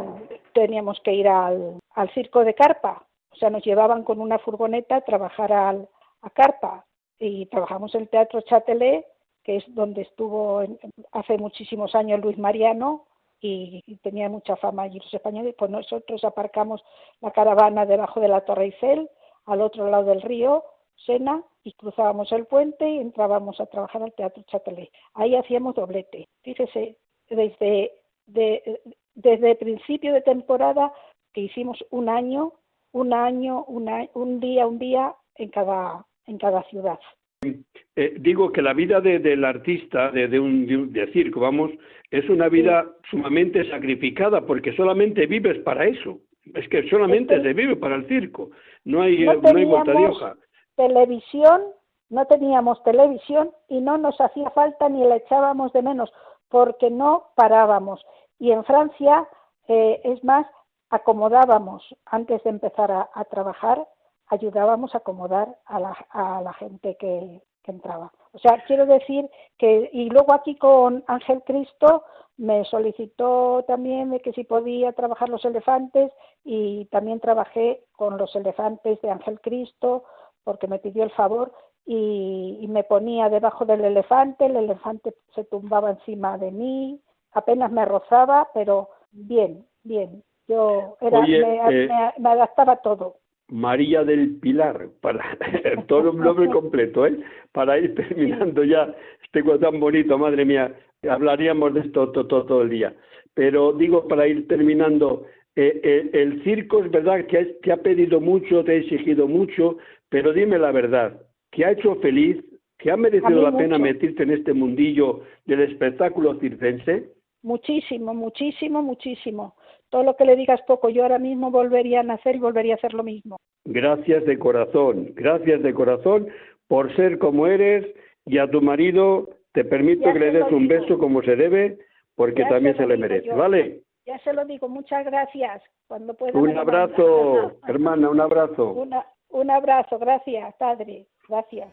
teníamos 0.53 0.99
que 1.01 1.13
ir 1.13 1.27
al, 1.27 1.79
circo 2.15 2.43
de 2.43 2.55
carpa, 2.55 3.05
o 3.31 3.35
sea, 3.35 3.51
nos 3.51 3.63
llevaban 3.63 4.03
con 4.03 4.19
una 4.21 4.39
furgoneta 4.39 4.95
a 4.95 5.01
trabajar 5.01 5.53
al, 5.53 5.87
a 6.23 6.31
carpa 6.31 6.83
y 7.19 7.45
trabajamos 7.45 7.93
en 7.93 8.01
el 8.01 8.09
Teatro 8.09 8.41
Châtelet, 8.41 9.05
que 9.43 9.57
es 9.57 9.75
donde 9.75 10.01
estuvo 10.01 10.63
hace 11.11 11.37
muchísimos 11.37 11.93
años 11.93 12.21
Luis 12.21 12.39
Mariano 12.39 13.05
y, 13.41 13.97
tenía 14.03 14.29
mucha 14.29 14.55
fama 14.55 14.83
allí 14.83 14.99
los 14.99 15.13
españoles, 15.13 15.55
pues 15.57 15.71
nosotros 15.71 16.23
aparcamos 16.23 16.83
la 17.21 17.31
caravana 17.31 17.85
debajo 17.85 18.19
de 18.19 18.27
la 18.27 18.41
Torre 18.41 18.65
Eiffel, 18.65 19.09
al 19.45 19.61
otro 19.61 19.89
lado 19.89 20.05
del 20.05 20.21
río, 20.21 20.63
Sena, 21.05 21.43
y 21.63 21.73
cruzábamos 21.73 22.31
el 22.31 22.45
puente 22.45 22.87
y 22.87 22.99
entrábamos 22.99 23.59
a 23.59 23.65
trabajar 23.65 24.03
al 24.03 24.13
Teatro 24.13 24.43
Châtelet. 24.43 24.89
Ahí 25.15 25.35
hacíamos 25.35 25.75
doblete. 25.75 26.27
Fíjese, 26.43 26.97
desde, 27.29 27.91
desde 28.27 29.51
el 29.51 29.57
principio 29.57 30.13
de 30.13 30.21
temporada 30.21 30.93
que 31.33 31.41
hicimos 31.41 31.83
un 31.89 32.09
año, 32.09 32.53
un 32.91 33.13
año, 33.13 33.63
un 33.65 34.39
día, 34.39 34.67
un 34.67 34.77
día 34.77 35.15
en 35.35 35.49
cada, 35.49 36.05
en 36.27 36.37
cada 36.37 36.63
ciudad. 36.63 36.99
Eh, 37.43 38.15
digo 38.19 38.51
que 38.51 38.61
la 38.61 38.73
vida 38.73 39.01
del 39.01 39.43
artista, 39.43 40.11
de, 40.11 40.39
un, 40.39 40.93
de, 40.93 41.11
circo, 41.11 41.39
vamos, 41.39 41.71
es 42.11 42.29
una 42.29 42.47
vida 42.49 42.85
sumamente 43.09 43.67
sacrificada 43.69 44.41
porque 44.45 44.73
solamente 44.73 45.25
vives 45.25 45.57
para 45.63 45.85
eso. 45.85 46.19
Es 46.53 46.69
que 46.69 46.87
solamente 46.89 47.41
se 47.41 47.53
vive 47.53 47.75
para 47.75 47.95
el 47.95 48.07
circo. 48.07 48.51
No 48.85 49.01
hay, 49.01 49.25
no, 49.25 49.31
hay 49.31 49.65
vuelta 49.65 49.91
de 49.91 50.05
hoja. 50.05 50.35
Televisión, 50.75 51.61
no 52.09 52.25
teníamos 52.25 52.83
televisión 52.83 53.51
y 53.67 53.81
no 53.81 53.97
nos 53.97 54.19
hacía 54.21 54.51
falta 54.51 54.87
ni 54.87 55.03
la 55.03 55.15
echábamos 55.17 55.73
de 55.73 55.81
menos 55.81 56.11
porque 56.49 56.91
no 56.91 57.31
parábamos. 57.35 58.05
Y 58.37 58.51
en 58.51 58.63
Francia, 58.65 59.27
eh, 59.67 59.99
es 60.03 60.23
más, 60.23 60.45
acomodábamos 60.91 61.83
antes 62.05 62.43
de 62.43 62.51
empezar 62.51 62.91
a 62.91 63.25
trabajar 63.25 63.85
ayudábamos 64.31 64.95
a 64.95 64.99
acomodar 64.99 65.57
a 65.65 65.79
la, 65.79 65.97
a 66.09 66.41
la 66.41 66.53
gente 66.53 66.95
que, 66.99 67.41
entraba. 67.67 68.11
O 68.33 68.39
sea, 68.39 68.61
quiero 68.65 68.85
decir 68.85 69.29
que, 69.57 69.89
y 69.93 70.09
luego 70.09 70.33
aquí 70.33 70.55
con 70.55 71.05
Ángel 71.07 71.41
Cristo 71.45 72.03
me 72.35 72.65
solicitó 72.65 73.63
también 73.65 74.09
de 74.09 74.19
que 74.19 74.33
si 74.33 74.43
podía 74.43 74.91
trabajar 74.93 75.29
los 75.29 75.45
elefantes 75.45 76.11
y 76.43 76.85
también 76.85 77.21
trabajé 77.21 77.83
con 77.93 78.17
los 78.17 78.35
elefantes 78.35 78.99
de 79.01 79.11
Ángel 79.11 79.39
Cristo 79.39 80.03
porque 80.43 80.67
me 80.67 80.79
pidió 80.79 81.03
el 81.03 81.11
favor 81.11 81.53
y, 81.85 82.57
y, 82.59 82.67
me 82.67 82.83
ponía 82.83 83.29
debajo 83.29 83.63
del 83.63 83.85
elefante, 83.85 84.47
el 84.47 84.57
elefante 84.57 85.13
se 85.35 85.45
tumbaba 85.45 85.91
encima 85.91 86.37
de 86.37 86.51
mí, 86.51 86.99
apenas 87.31 87.71
me 87.71 87.85
rozaba, 87.85 88.49
pero 88.53 88.89
bien, 89.11 89.65
bien. 89.83 90.23
Yo 90.47 90.97
era, 90.99 91.21
me, 91.21 91.85
eh, 91.85 91.89
me 92.17 92.29
adaptaba 92.29 92.77
todo. 92.77 93.20
María 93.51 94.05
del 94.05 94.37
Pilar, 94.37 94.87
para 95.01 95.37
todo 95.87 96.11
un 96.11 96.21
nombre 96.21 96.47
completo, 96.47 97.05
¿eh? 97.05 97.19
para 97.51 97.77
ir 97.77 97.93
terminando 97.95 98.63
ya 98.63 98.95
este 99.23 99.43
tan 99.59 99.79
bonito, 99.79 100.17
madre 100.17 100.45
mía, 100.45 100.73
hablaríamos 101.07 101.73
de 101.73 101.81
esto 101.81 102.11
todo, 102.11 102.45
todo, 102.45 102.61
el 102.61 102.69
día. 102.69 102.95
Pero 103.33 103.73
digo, 103.73 104.07
para 104.07 104.25
ir 104.25 104.47
terminando, 104.47 105.25
eh, 105.57 105.81
eh, 105.83 106.09
el 106.13 106.41
circo 106.43 106.83
es 106.83 106.91
verdad 106.91 107.25
que 107.27 107.43
te 107.61 107.73
ha 107.73 107.77
pedido 107.77 108.21
mucho, 108.21 108.63
te 108.63 108.71
ha 108.71 108.75
exigido 108.75 109.27
mucho, 109.27 109.77
pero 110.07 110.31
dime 110.31 110.57
la 110.57 110.71
verdad, 110.71 111.21
¿qué 111.51 111.65
ha 111.65 111.71
hecho 111.71 111.95
feliz? 111.95 112.37
¿Que 112.77 112.89
ha 112.89 112.97
merecido 112.97 113.43
la 113.43 113.55
pena 113.55 113.77
meterte 113.77 114.23
en 114.23 114.31
este 114.31 114.53
mundillo 114.53 115.21
del 115.45 115.61
espectáculo 115.61 116.39
circense? 116.39 117.11
Muchísimo, 117.43 118.13
muchísimo, 118.13 118.81
muchísimo 118.81 119.55
todo 119.91 120.03
lo 120.03 120.15
que 120.15 120.25
le 120.25 120.35
digas 120.35 120.59
poco. 120.65 120.89
Yo 120.89 121.03
ahora 121.03 121.19
mismo 121.19 121.51
volvería 121.51 121.99
a 121.99 122.03
nacer 122.03 122.35
y 122.35 122.39
volvería 122.39 122.73
a 122.73 122.77
hacer 122.77 122.95
lo 122.95 123.03
mismo. 123.03 123.37
Gracias 123.65 124.25
de 124.25 124.39
corazón, 124.39 125.11
gracias 125.13 125.61
de 125.61 125.73
corazón 125.73 126.27
por 126.67 126.95
ser 126.95 127.19
como 127.19 127.45
eres 127.45 127.85
y 128.25 128.39
a 128.39 128.49
tu 128.49 128.61
marido 128.61 129.29
te 129.51 129.63
permito 129.63 130.11
que 130.11 130.19
le 130.19 130.31
des 130.31 130.51
un 130.51 130.67
beso 130.67 130.97
como 130.97 131.21
se 131.21 131.35
debe 131.35 131.77
porque 132.15 132.43
también 132.45 132.75
se, 132.77 132.87
le 132.87 132.97
merece, 132.97 133.31
¿vale? 133.33 133.81
Ya 134.05 134.17
se 134.19 134.33
lo 134.33 134.45
digo, 134.45 134.67
muchas 134.67 135.05
gracias. 135.05 135.61
Cuando 135.87 136.13
pueda 136.13 136.37
un 136.37 136.57
abrazo, 136.57 137.53
hermana, 137.67 138.09
un 138.09 138.21
abrazo. 138.21 138.85
un 139.29 139.51
abrazo, 139.51 139.99
gracias, 139.99 140.55
padre, 140.57 141.05
gracias. 141.27 141.69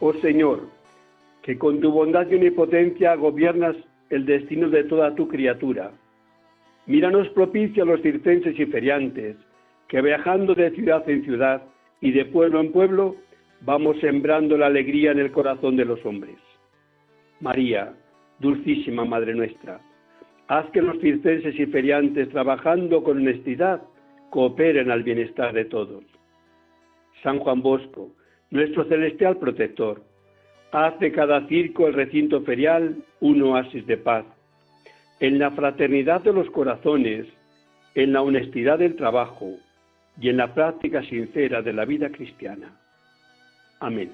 Oh 0.00 0.12
Señor, 0.14 0.68
que 1.42 1.58
con 1.58 1.80
tu 1.80 1.90
bondad 1.90 2.26
y 2.30 2.36
omnipotencia 2.36 3.14
gobiernas 3.16 3.76
el 4.10 4.24
destino 4.24 4.68
de 4.68 4.84
toda 4.84 5.14
tu 5.14 5.28
criatura. 5.28 5.90
Míranos 6.86 7.28
propicia 7.30 7.82
a 7.82 7.86
los 7.86 8.00
circenses 8.02 8.58
y 8.58 8.66
feriantes, 8.66 9.36
que 9.88 10.00
viajando 10.00 10.54
de 10.54 10.70
ciudad 10.70 11.08
en 11.08 11.24
ciudad 11.24 11.62
y 12.00 12.12
de 12.12 12.24
pueblo 12.26 12.60
en 12.60 12.72
pueblo, 12.72 13.16
vamos 13.60 13.98
sembrando 14.00 14.56
la 14.56 14.66
alegría 14.66 15.12
en 15.12 15.18
el 15.18 15.30
corazón 15.32 15.76
de 15.76 15.84
los 15.84 16.04
hombres. 16.04 16.36
María, 17.40 17.94
dulcísima 18.38 19.04
Madre 19.04 19.34
nuestra, 19.34 19.80
haz 20.48 20.68
que 20.70 20.82
los 20.82 20.98
circenses 21.00 21.58
y 21.58 21.66
feriantes, 21.66 22.28
trabajando 22.30 23.02
con 23.02 23.18
honestidad, 23.18 23.82
cooperen 24.30 24.90
al 24.90 25.02
bienestar 25.02 25.52
de 25.52 25.64
todos. 25.64 26.04
San 27.22 27.38
Juan 27.38 27.62
Bosco, 27.62 28.10
nuestro 28.50 28.84
celestial 28.84 29.38
protector, 29.38 30.02
Hace 30.72 31.12
cada 31.12 31.46
circo 31.48 31.86
el 31.86 31.92
recinto 31.92 32.40
ferial 32.42 32.96
un 33.20 33.42
oasis 33.42 33.86
de 33.86 33.98
paz. 33.98 34.24
En 35.20 35.38
la 35.38 35.50
fraternidad 35.50 36.22
de 36.22 36.32
los 36.32 36.48
corazones, 36.50 37.26
en 37.94 38.14
la 38.14 38.22
honestidad 38.22 38.78
del 38.78 38.96
trabajo 38.96 39.50
y 40.18 40.30
en 40.30 40.38
la 40.38 40.54
práctica 40.54 41.02
sincera 41.02 41.60
de 41.60 41.74
la 41.74 41.84
vida 41.84 42.10
cristiana. 42.10 42.74
Amén. 43.80 44.10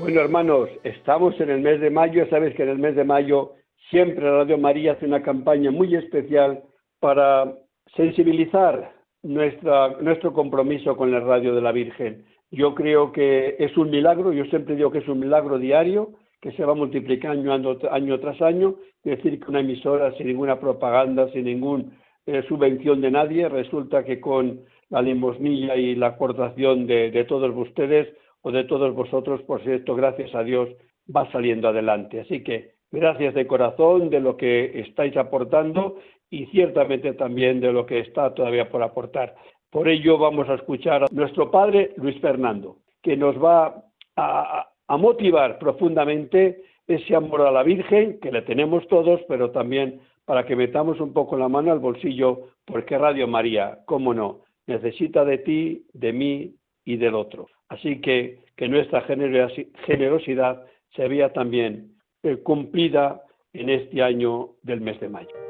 Bueno, 0.00 0.20
hermanos, 0.20 0.68
estamos 0.82 1.40
en 1.40 1.50
el 1.50 1.60
mes 1.60 1.80
de 1.80 1.90
mayo. 1.90 2.26
Sabes 2.28 2.56
que 2.56 2.64
en 2.64 2.70
el 2.70 2.78
mes 2.78 2.96
de 2.96 3.04
mayo 3.04 3.52
siempre 3.90 4.28
Radio 4.28 4.58
María 4.58 4.92
hace 4.92 5.06
una 5.06 5.22
campaña 5.22 5.70
muy 5.70 5.94
especial 5.94 6.64
para 6.98 7.54
sensibilizar 7.96 8.92
nuestra, 9.22 9.96
nuestro 10.00 10.32
compromiso 10.32 10.96
con 10.96 11.10
la 11.10 11.20
radio 11.20 11.54
de 11.54 11.60
la 11.60 11.72
Virgen. 11.72 12.24
Yo 12.50 12.74
creo 12.74 13.12
que 13.12 13.56
es 13.58 13.76
un 13.76 13.90
milagro, 13.90 14.32
yo 14.32 14.44
siempre 14.46 14.76
digo 14.76 14.90
que 14.90 14.98
es 14.98 15.08
un 15.08 15.20
milagro 15.20 15.58
diario, 15.58 16.12
que 16.40 16.52
se 16.52 16.64
va 16.64 16.74
multiplicando 16.74 17.52
año, 17.52 18.20
tras 18.20 18.40
año, 18.40 18.76
decir, 19.04 19.38
que 19.38 19.50
una 19.50 19.60
emisora 19.60 20.12
sin 20.16 20.26
ninguna 20.26 20.58
propaganda, 20.58 21.30
sin 21.32 21.44
ninguna 21.44 21.84
eh, 22.26 22.42
subvención 22.48 23.00
de 23.00 23.10
nadie, 23.10 23.48
resulta 23.48 24.04
que 24.04 24.20
con 24.20 24.62
la 24.88 25.02
limosnilla 25.02 25.76
y 25.76 25.94
la 25.94 26.08
aportación 26.08 26.86
de, 26.86 27.10
de 27.10 27.24
todos 27.24 27.54
ustedes 27.54 28.08
o 28.42 28.50
de 28.50 28.64
todos 28.64 28.94
vosotros, 28.94 29.42
por 29.42 29.62
cierto, 29.62 29.94
gracias 29.94 30.34
a 30.34 30.42
Dios, 30.42 30.70
va 31.14 31.30
saliendo 31.30 31.68
adelante. 31.68 32.20
Así 32.20 32.42
que 32.42 32.72
gracias 32.90 33.34
de 33.34 33.46
corazón 33.46 34.10
de 34.10 34.20
lo 34.20 34.36
que 34.36 34.80
estáis 34.80 35.16
aportando 35.16 35.98
y 36.30 36.46
ciertamente 36.46 37.12
también 37.14 37.60
de 37.60 37.72
lo 37.72 37.84
que 37.84 38.00
está 38.00 38.32
todavía 38.34 38.70
por 38.70 38.82
aportar. 38.82 39.34
Por 39.70 39.88
ello 39.88 40.18
vamos 40.18 40.48
a 40.48 40.54
escuchar 40.54 41.04
a 41.04 41.06
nuestro 41.12 41.50
padre 41.50 41.92
Luis 41.96 42.18
Fernando, 42.20 42.78
que 43.02 43.16
nos 43.16 43.36
va 43.42 43.84
a, 44.16 44.66
motivar 44.98 45.58
profundamente 45.58 46.64
ese 46.86 47.14
amor 47.14 47.42
a 47.42 47.52
la 47.52 47.62
Virgen, 47.62 48.18
que 48.20 48.32
le 48.32 48.42
tenemos 48.42 48.86
todos, 48.88 49.20
pero 49.28 49.52
también 49.52 50.00
para 50.24 50.44
que 50.44 50.56
metamos 50.56 51.00
un 51.00 51.12
poco 51.12 51.36
la 51.36 51.48
mano 51.48 51.70
al 51.70 51.78
bolsillo, 51.78 52.48
porque 52.64 52.98
Radio 52.98 53.28
María, 53.28 53.78
cómo 53.86 54.12
no, 54.12 54.40
necesita 54.66 55.24
de 55.24 55.38
ti, 55.38 55.86
de 55.92 56.12
mí 56.12 56.54
y 56.84 56.96
del 56.96 57.14
otro. 57.14 57.46
Así 57.68 58.00
que 58.00 58.40
que 58.60 58.68
nuestra 58.68 59.00
generosidad 59.86 60.66
se 60.94 61.08
vea 61.08 61.32
también 61.32 61.94
eh, 62.22 62.36
cumplida 62.42 63.22
en 63.54 63.70
este 63.70 64.02
año 64.02 64.50
del 64.62 64.82
mes 64.82 65.00
de 65.00 65.08
mayo. 65.08 65.49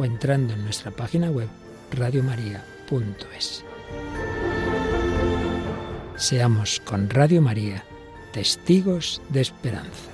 o 0.00 0.04
entrando 0.06 0.54
en 0.54 0.64
nuestra 0.64 0.90
página 0.90 1.30
web 1.30 1.48
radiomaria.es. 1.92 3.64
Seamos 6.16 6.80
con 6.80 7.10
Radio 7.10 7.42
María 7.42 7.84
testigos 8.32 9.20
de 9.28 9.42
esperanza. 9.42 10.09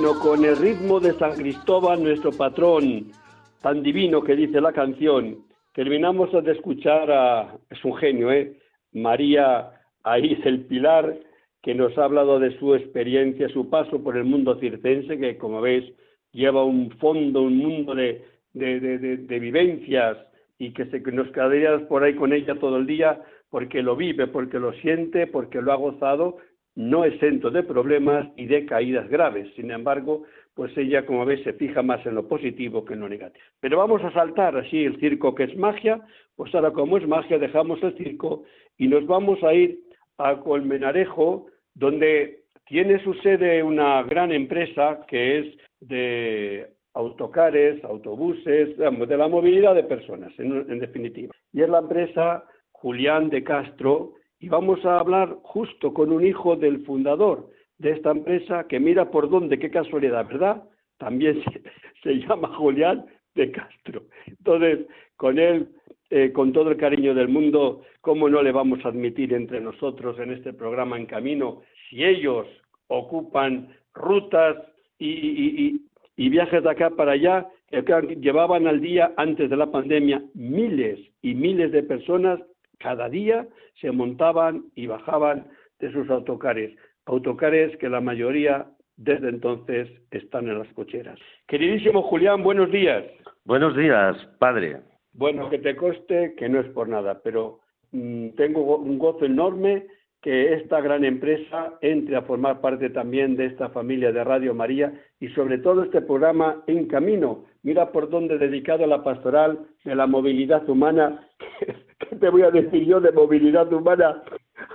Bueno, 0.00 0.18
con 0.18 0.42
el 0.46 0.56
ritmo 0.56 0.98
de 0.98 1.12
San 1.18 1.36
Cristóbal, 1.36 2.02
nuestro 2.02 2.34
patrón, 2.34 3.12
tan 3.60 3.82
divino 3.82 4.22
que 4.22 4.34
dice 4.34 4.58
la 4.58 4.72
canción, 4.72 5.44
terminamos 5.74 6.32
de 6.42 6.52
escuchar 6.52 7.10
a, 7.10 7.54
es 7.68 7.84
un 7.84 7.94
genio, 7.96 8.32
¿eh? 8.32 8.56
María 8.94 9.72
Aís 10.02 10.38
el 10.46 10.60
Pilar, 10.64 11.18
que 11.60 11.74
nos 11.74 11.98
ha 11.98 12.04
hablado 12.04 12.38
de 12.38 12.58
su 12.58 12.74
experiencia, 12.74 13.50
su 13.50 13.68
paso 13.68 14.02
por 14.02 14.16
el 14.16 14.24
mundo 14.24 14.58
circense, 14.58 15.18
que 15.18 15.36
como 15.36 15.60
veis 15.60 15.92
lleva 16.32 16.64
un 16.64 16.92
fondo, 16.92 17.42
un 17.42 17.58
mundo 17.58 17.94
de, 17.94 18.24
de, 18.54 18.80
de, 18.80 19.16
de- 19.18 19.38
vivencias 19.38 20.16
y 20.58 20.72
que, 20.72 20.86
se, 20.86 21.00
nos 21.12 21.30
quedaríamos 21.32 21.82
por 21.82 22.04
ahí 22.04 22.14
con 22.14 22.32
ella 22.32 22.54
todo 22.54 22.78
el 22.78 22.86
día 22.86 23.20
porque 23.50 23.82
lo 23.82 23.96
vive, 23.96 24.28
porque 24.28 24.58
lo 24.58 24.72
siente, 24.80 25.26
porque 25.26 25.60
lo 25.60 25.72
ha 25.74 25.76
gozado, 25.76 26.38
no 26.74 27.04
exento 27.04 27.50
de 27.50 27.62
problemas 27.62 28.28
y 28.36 28.46
de 28.46 28.64
caídas 28.64 29.08
graves. 29.08 29.48
Sin 29.54 29.70
embargo, 29.70 30.24
pues 30.54 30.76
ella, 30.76 31.06
como 31.06 31.24
veis, 31.24 31.42
se 31.42 31.52
fija 31.54 31.82
más 31.82 32.04
en 32.06 32.14
lo 32.14 32.28
positivo 32.28 32.84
que 32.84 32.94
en 32.94 33.00
lo 33.00 33.08
negativo. 33.08 33.44
Pero 33.60 33.78
vamos 33.78 34.02
a 34.04 34.12
saltar 34.12 34.56
así 34.56 34.84
el 34.84 34.98
circo 35.00 35.34
que 35.34 35.44
es 35.44 35.56
magia, 35.56 36.00
pues 36.36 36.54
ahora 36.54 36.72
como 36.72 36.96
es 36.96 37.06
magia 37.06 37.38
dejamos 37.38 37.82
el 37.82 37.96
circo 37.96 38.44
y 38.78 38.88
nos 38.88 39.06
vamos 39.06 39.42
a 39.42 39.52
ir 39.52 39.80
a 40.18 40.36
Colmenarejo, 40.40 41.46
donde 41.74 42.44
tiene 42.66 43.02
su 43.02 43.14
sede 43.14 43.62
una 43.62 44.02
gran 44.02 44.32
empresa 44.32 45.04
que 45.08 45.38
es 45.38 45.46
de 45.80 46.68
autocares, 46.94 47.82
autobuses, 47.84 48.76
de 48.76 49.16
la 49.16 49.28
movilidad 49.28 49.74
de 49.74 49.84
personas, 49.84 50.32
en, 50.38 50.70
en 50.70 50.78
definitiva. 50.78 51.32
Y 51.52 51.62
es 51.62 51.68
la 51.68 51.78
empresa 51.78 52.44
Julián 52.72 53.30
de 53.30 53.44
Castro, 53.44 54.14
y 54.40 54.48
vamos 54.48 54.84
a 54.84 54.98
hablar 54.98 55.36
justo 55.42 55.92
con 55.92 56.10
un 56.10 56.26
hijo 56.26 56.56
del 56.56 56.84
fundador 56.84 57.50
de 57.78 57.92
esta 57.92 58.10
empresa 58.10 58.66
que 58.66 58.80
mira 58.80 59.10
por 59.10 59.28
dónde, 59.30 59.58
qué 59.58 59.70
casualidad, 59.70 60.26
¿verdad? 60.26 60.64
También 60.98 61.42
se, 62.02 62.14
llama 62.14 62.48
Julián 62.56 63.06
de 63.34 63.52
Castro. 63.52 64.02
Entonces, 64.26 64.86
con 65.16 65.38
él, 65.38 65.68
eh, 66.10 66.32
con 66.32 66.52
todo 66.52 66.70
el 66.70 66.78
cariño 66.78 67.14
del 67.14 67.28
mundo, 67.28 67.82
¿cómo 68.00 68.28
no 68.28 68.42
le 68.42 68.52
vamos 68.52 68.84
a 68.84 68.88
admitir 68.88 69.32
entre 69.34 69.60
nosotros 69.60 70.18
en 70.18 70.32
este 70.32 70.52
programa 70.52 70.96
En 70.96 71.06
Camino 71.06 71.62
si 71.88 72.02
ellos 72.04 72.46
ocupan 72.88 73.68
rutas 73.94 74.56
y- 74.98 75.80
y 76.16 76.28
viajes 76.28 76.62
de 76.62 76.70
acá 76.70 76.90
para 76.90 77.12
allá 77.12 77.48
que 77.70 77.82
llevaban 78.20 78.66
al 78.66 78.80
día 78.80 79.12
antes 79.16 79.48
de 79.48 79.56
la 79.56 79.70
pandemia 79.70 80.22
miles 80.34 80.98
y 81.22 81.34
miles 81.34 81.72
de 81.72 81.82
personas 81.82 82.40
cada 82.80 83.08
día 83.08 83.46
se 83.80 83.92
montaban 83.92 84.64
y 84.74 84.86
bajaban 84.86 85.46
de 85.78 85.92
sus 85.92 86.10
autocares, 86.10 86.76
autocares 87.06 87.76
que 87.76 87.88
la 87.88 88.00
mayoría 88.00 88.66
desde 88.96 89.28
entonces 89.28 89.88
están 90.10 90.48
en 90.48 90.58
las 90.58 90.68
cocheras. 90.74 91.18
Queridísimo 91.46 92.02
Julián, 92.02 92.42
buenos 92.42 92.70
días. 92.70 93.04
Buenos 93.44 93.76
días, 93.76 94.16
padre. 94.38 94.80
Bueno, 95.12 95.48
que 95.50 95.58
te 95.58 95.74
conste 95.76 96.34
que 96.36 96.48
no 96.48 96.60
es 96.60 96.66
por 96.68 96.88
nada, 96.88 97.20
pero 97.22 97.60
mm, 97.92 98.30
tengo 98.36 98.62
go- 98.62 98.76
un 98.78 98.98
gozo 98.98 99.24
enorme 99.24 99.86
que 100.22 100.52
esta 100.52 100.82
gran 100.82 101.04
empresa 101.04 101.78
entre 101.80 102.14
a 102.16 102.22
formar 102.22 102.60
parte 102.60 102.90
también 102.90 103.36
de 103.36 103.46
esta 103.46 103.70
familia 103.70 104.12
de 104.12 104.22
Radio 104.22 104.54
María 104.54 104.92
y 105.18 105.28
sobre 105.28 105.56
todo 105.58 105.82
este 105.82 106.02
programa 106.02 106.62
En 106.66 106.86
Camino. 106.86 107.46
Mira 107.62 107.90
por 107.90 108.10
dónde 108.10 108.36
dedicado 108.36 108.84
a 108.84 108.86
la 108.86 109.02
pastoral 109.02 109.58
de 109.84 109.94
la 109.94 110.06
movilidad 110.06 110.68
humana. 110.68 111.26
¿Qué 112.00 112.16
te 112.16 112.28
voy 112.28 112.42
a 112.42 112.50
decir 112.50 112.84
yo 112.84 113.00
de 113.00 113.12
movilidad 113.12 113.72
humana 113.72 114.22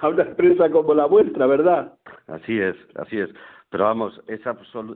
a 0.02 0.10
una 0.10 0.24
empresa 0.24 0.70
como 0.70 0.94
la 0.94 1.06
vuestra, 1.06 1.48
verdad? 1.48 1.94
Así 2.28 2.60
es, 2.60 2.76
así 2.96 3.20
es. 3.20 3.30
Pero 3.70 3.86
vamos, 3.86 4.22
es 4.28 4.42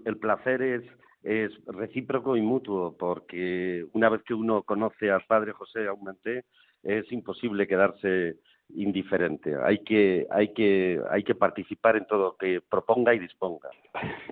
el 0.05 0.17
placer 0.17 0.61
es, 0.61 0.83
es 1.23 1.51
recíproco 1.65 2.37
y 2.37 2.41
mutuo, 2.41 2.95
porque 2.97 3.85
una 3.93 4.09
vez 4.09 4.21
que 4.23 4.33
uno 4.33 4.63
conoce 4.63 5.11
al 5.11 5.23
padre 5.27 5.53
José 5.53 5.87
Aumenté, 5.87 6.45
es 6.83 7.11
imposible 7.11 7.67
quedarse 7.67 8.37
indiferente. 8.75 9.55
Hay 9.63 9.79
que, 9.79 10.27
hay 10.29 10.53
que, 10.53 11.01
hay 11.09 11.23
que 11.23 11.35
participar 11.35 11.97
en 11.97 12.05
todo 12.05 12.23
lo 12.23 12.35
que 12.37 12.61
proponga 12.69 13.13
y 13.13 13.19
disponga. 13.19 13.69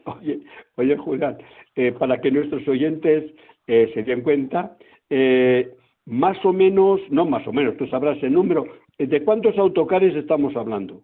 Oye, 0.05 0.41
oye 0.75 0.97
Julián, 0.97 1.37
eh, 1.75 1.91
para 1.91 2.21
que 2.21 2.31
nuestros 2.31 2.67
oyentes 2.67 3.33
eh, 3.65 3.91
se 3.93 4.03
den 4.03 4.21
cuenta, 4.21 4.77
eh, 5.09 5.75
más 6.07 6.43
o 6.45 6.53
menos, 6.53 7.01
no 7.09 7.25
más 7.25 7.45
o 7.45 7.53
menos, 7.53 7.77
tú 7.77 7.85
sabrás 7.87 8.17
el 8.23 8.33
número, 8.33 8.65
¿de 8.97 9.23
cuántos 9.23 9.57
autocares 9.57 10.15
estamos 10.15 10.55
hablando? 10.55 11.01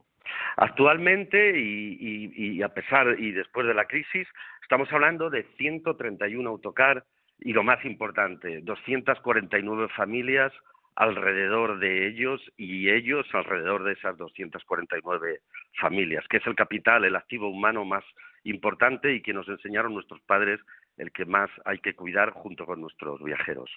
Actualmente 0.57 1.59
y 1.59 2.61
a 2.61 2.69
pesar 2.69 3.19
y 3.19 3.31
después 3.31 3.67
de 3.67 3.73
la 3.73 3.85
crisis, 3.85 4.27
estamos 4.61 4.91
hablando 4.91 5.29
de 5.29 5.43
131 5.57 6.49
autocar 6.49 7.03
y 7.39 7.51
lo 7.51 7.63
más 7.63 7.83
importante, 7.83 8.61
249 8.61 9.89
familias 9.95 10.53
alrededor 10.95 11.79
de 11.79 12.07
ellos 12.07 12.41
y 12.57 12.89
ellos 12.89 13.25
alrededor 13.33 13.83
de 13.83 13.93
esas 13.93 14.17
249 14.17 15.39
familias, 15.79 16.23
que 16.29 16.37
es 16.37 16.47
el 16.47 16.55
capital, 16.55 17.03
el 17.03 17.15
activo 17.15 17.49
humano 17.49 17.83
más 17.83 18.03
importante 18.43 19.13
y 19.13 19.21
que 19.21 19.33
nos 19.33 19.47
enseñaron 19.47 19.93
nuestros 19.93 20.21
padres 20.21 20.59
el 20.97 21.11
que 21.11 21.25
más 21.25 21.49
hay 21.65 21.79
que 21.79 21.95
cuidar 21.95 22.31
junto 22.31 22.65
con 22.65 22.81
nuestros 22.81 23.23
viajeros. 23.23 23.69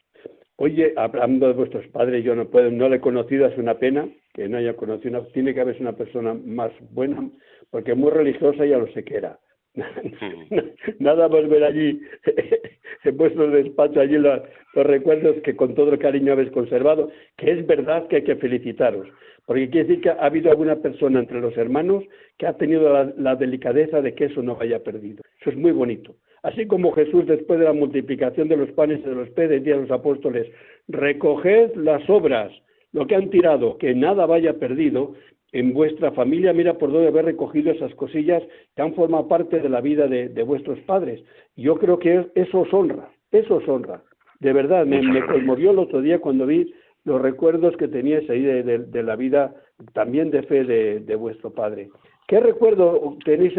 Oye, 0.56 0.92
hablando 0.96 1.48
de 1.48 1.54
vuestros 1.54 1.86
padres, 1.88 2.24
yo 2.24 2.34
no 2.34 2.48
puedo, 2.48 2.70
no 2.70 2.88
le 2.88 2.96
he 2.96 3.00
conocido, 3.00 3.46
es 3.46 3.58
una 3.58 3.74
pena 3.74 4.08
que 4.34 4.48
no 4.48 4.58
haya 4.58 4.74
conocido, 4.74 5.20
una- 5.20 5.28
tiene 5.32 5.54
que 5.54 5.60
haber 5.60 5.76
una 5.80 5.92
persona 5.92 6.34
más 6.34 6.72
buena, 6.90 7.28
porque 7.70 7.94
muy 7.94 8.10
religiosa 8.10 8.64
ya 8.64 8.78
lo 8.78 8.86
sé 8.92 9.04
que 9.04 9.16
era, 9.16 9.38
Nada 10.98 11.28
más 11.28 11.48
ver 11.48 11.64
allí, 11.64 12.00
en 13.04 13.16
vuestro 13.16 13.50
despacho, 13.50 14.00
allí 14.00 14.16
los, 14.16 14.40
recuerdos 14.74 15.36
que 15.44 15.54
con 15.54 15.74
todo 15.74 15.92
el 15.92 15.98
cariño 15.98 16.32
habéis 16.32 16.50
conservado, 16.50 17.10
que 17.36 17.50
es 17.52 17.66
verdad 17.66 18.08
que 18.08 18.16
hay 18.16 18.24
que 18.24 18.36
felicitaros, 18.36 19.06
porque 19.44 19.68
quiere 19.70 19.88
decir 19.88 20.02
que 20.02 20.10
ha 20.10 20.24
habido 20.24 20.50
alguna 20.50 20.76
persona 20.76 21.20
entre 21.20 21.40
los 21.40 21.56
hermanos 21.56 22.04
que 22.38 22.46
ha 22.46 22.56
tenido 22.56 22.92
la, 22.92 23.12
la 23.16 23.36
delicadeza 23.36 24.00
de 24.00 24.14
que 24.14 24.26
eso 24.26 24.42
no 24.42 24.56
vaya 24.56 24.82
perdido. 24.82 25.22
Eso 25.40 25.50
es 25.50 25.56
muy 25.56 25.72
bonito. 25.72 26.16
Así 26.42 26.66
como 26.66 26.92
Jesús, 26.92 27.26
después 27.26 27.58
de 27.58 27.64
la 27.64 27.72
multiplicación 27.72 28.48
de 28.48 28.56
los 28.56 28.70
panes 28.72 29.00
y 29.00 29.08
de 29.08 29.14
los 29.14 29.30
peces, 29.30 29.62
decía 29.62 29.74
a 29.74 29.78
los 29.78 29.90
apóstoles, 29.90 30.46
recoged 30.88 31.74
las 31.76 32.08
obras, 32.08 32.52
lo 32.92 33.06
que 33.06 33.16
han 33.16 33.30
tirado, 33.30 33.78
que 33.78 33.94
nada 33.94 34.26
vaya 34.26 34.58
perdido, 34.58 35.14
en 35.52 35.72
vuestra 35.72 36.12
familia, 36.12 36.52
mira 36.52 36.74
por 36.74 36.92
dónde 36.92 37.08
haber 37.08 37.24
recogido 37.24 37.70
esas 37.70 37.94
cosillas 37.94 38.42
que 38.74 38.82
han 38.82 38.94
formado 38.94 39.28
parte 39.28 39.60
de 39.60 39.68
la 39.68 39.80
vida 39.80 40.06
de, 40.06 40.42
vuestros 40.42 40.78
padres. 40.80 41.22
Yo 41.56 41.76
creo 41.76 41.98
que 41.98 42.26
eso 42.34 42.60
os 42.60 42.74
honra, 42.74 43.08
eso 43.30 43.56
os 43.56 43.68
honra. 43.68 44.02
De 44.40 44.52
verdad, 44.52 44.84
me, 44.84 45.00
conmovió 45.24 45.70
el 45.70 45.78
otro 45.78 46.02
día 46.02 46.18
cuando 46.18 46.46
vi 46.46 46.74
los 47.04 47.22
recuerdos 47.22 47.76
que 47.76 47.88
teníais 47.88 48.28
ahí 48.28 48.42
de, 48.42 49.02
la 49.02 49.16
vida 49.16 49.54
también 49.94 50.30
de 50.30 50.42
fe 50.42 50.64
de, 50.64 51.16
vuestro 51.16 51.52
padre. 51.54 51.88
¿Qué 52.26 52.40
recuerdo 52.40 53.16
tenéis 53.24 53.54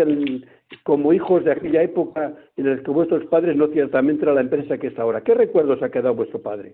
como 0.84 1.14
hijos 1.14 1.46
de 1.46 1.54
aquella 1.54 1.84
época 1.84 2.34
en 2.58 2.70
la 2.70 2.84
que 2.84 2.92
vuestros 2.92 3.26
padres 3.28 3.56
no 3.56 3.68
ciertamente 3.68 4.24
era 4.24 4.34
la 4.34 4.42
empresa 4.42 4.78
que 4.78 4.88
está 4.88 5.04
ahora? 5.04 5.22
¿Qué 5.22 5.34
recuerdos 5.34 5.82
ha 5.82 5.90
quedado 5.90 6.16
vuestro 6.16 6.42
padre? 6.42 6.74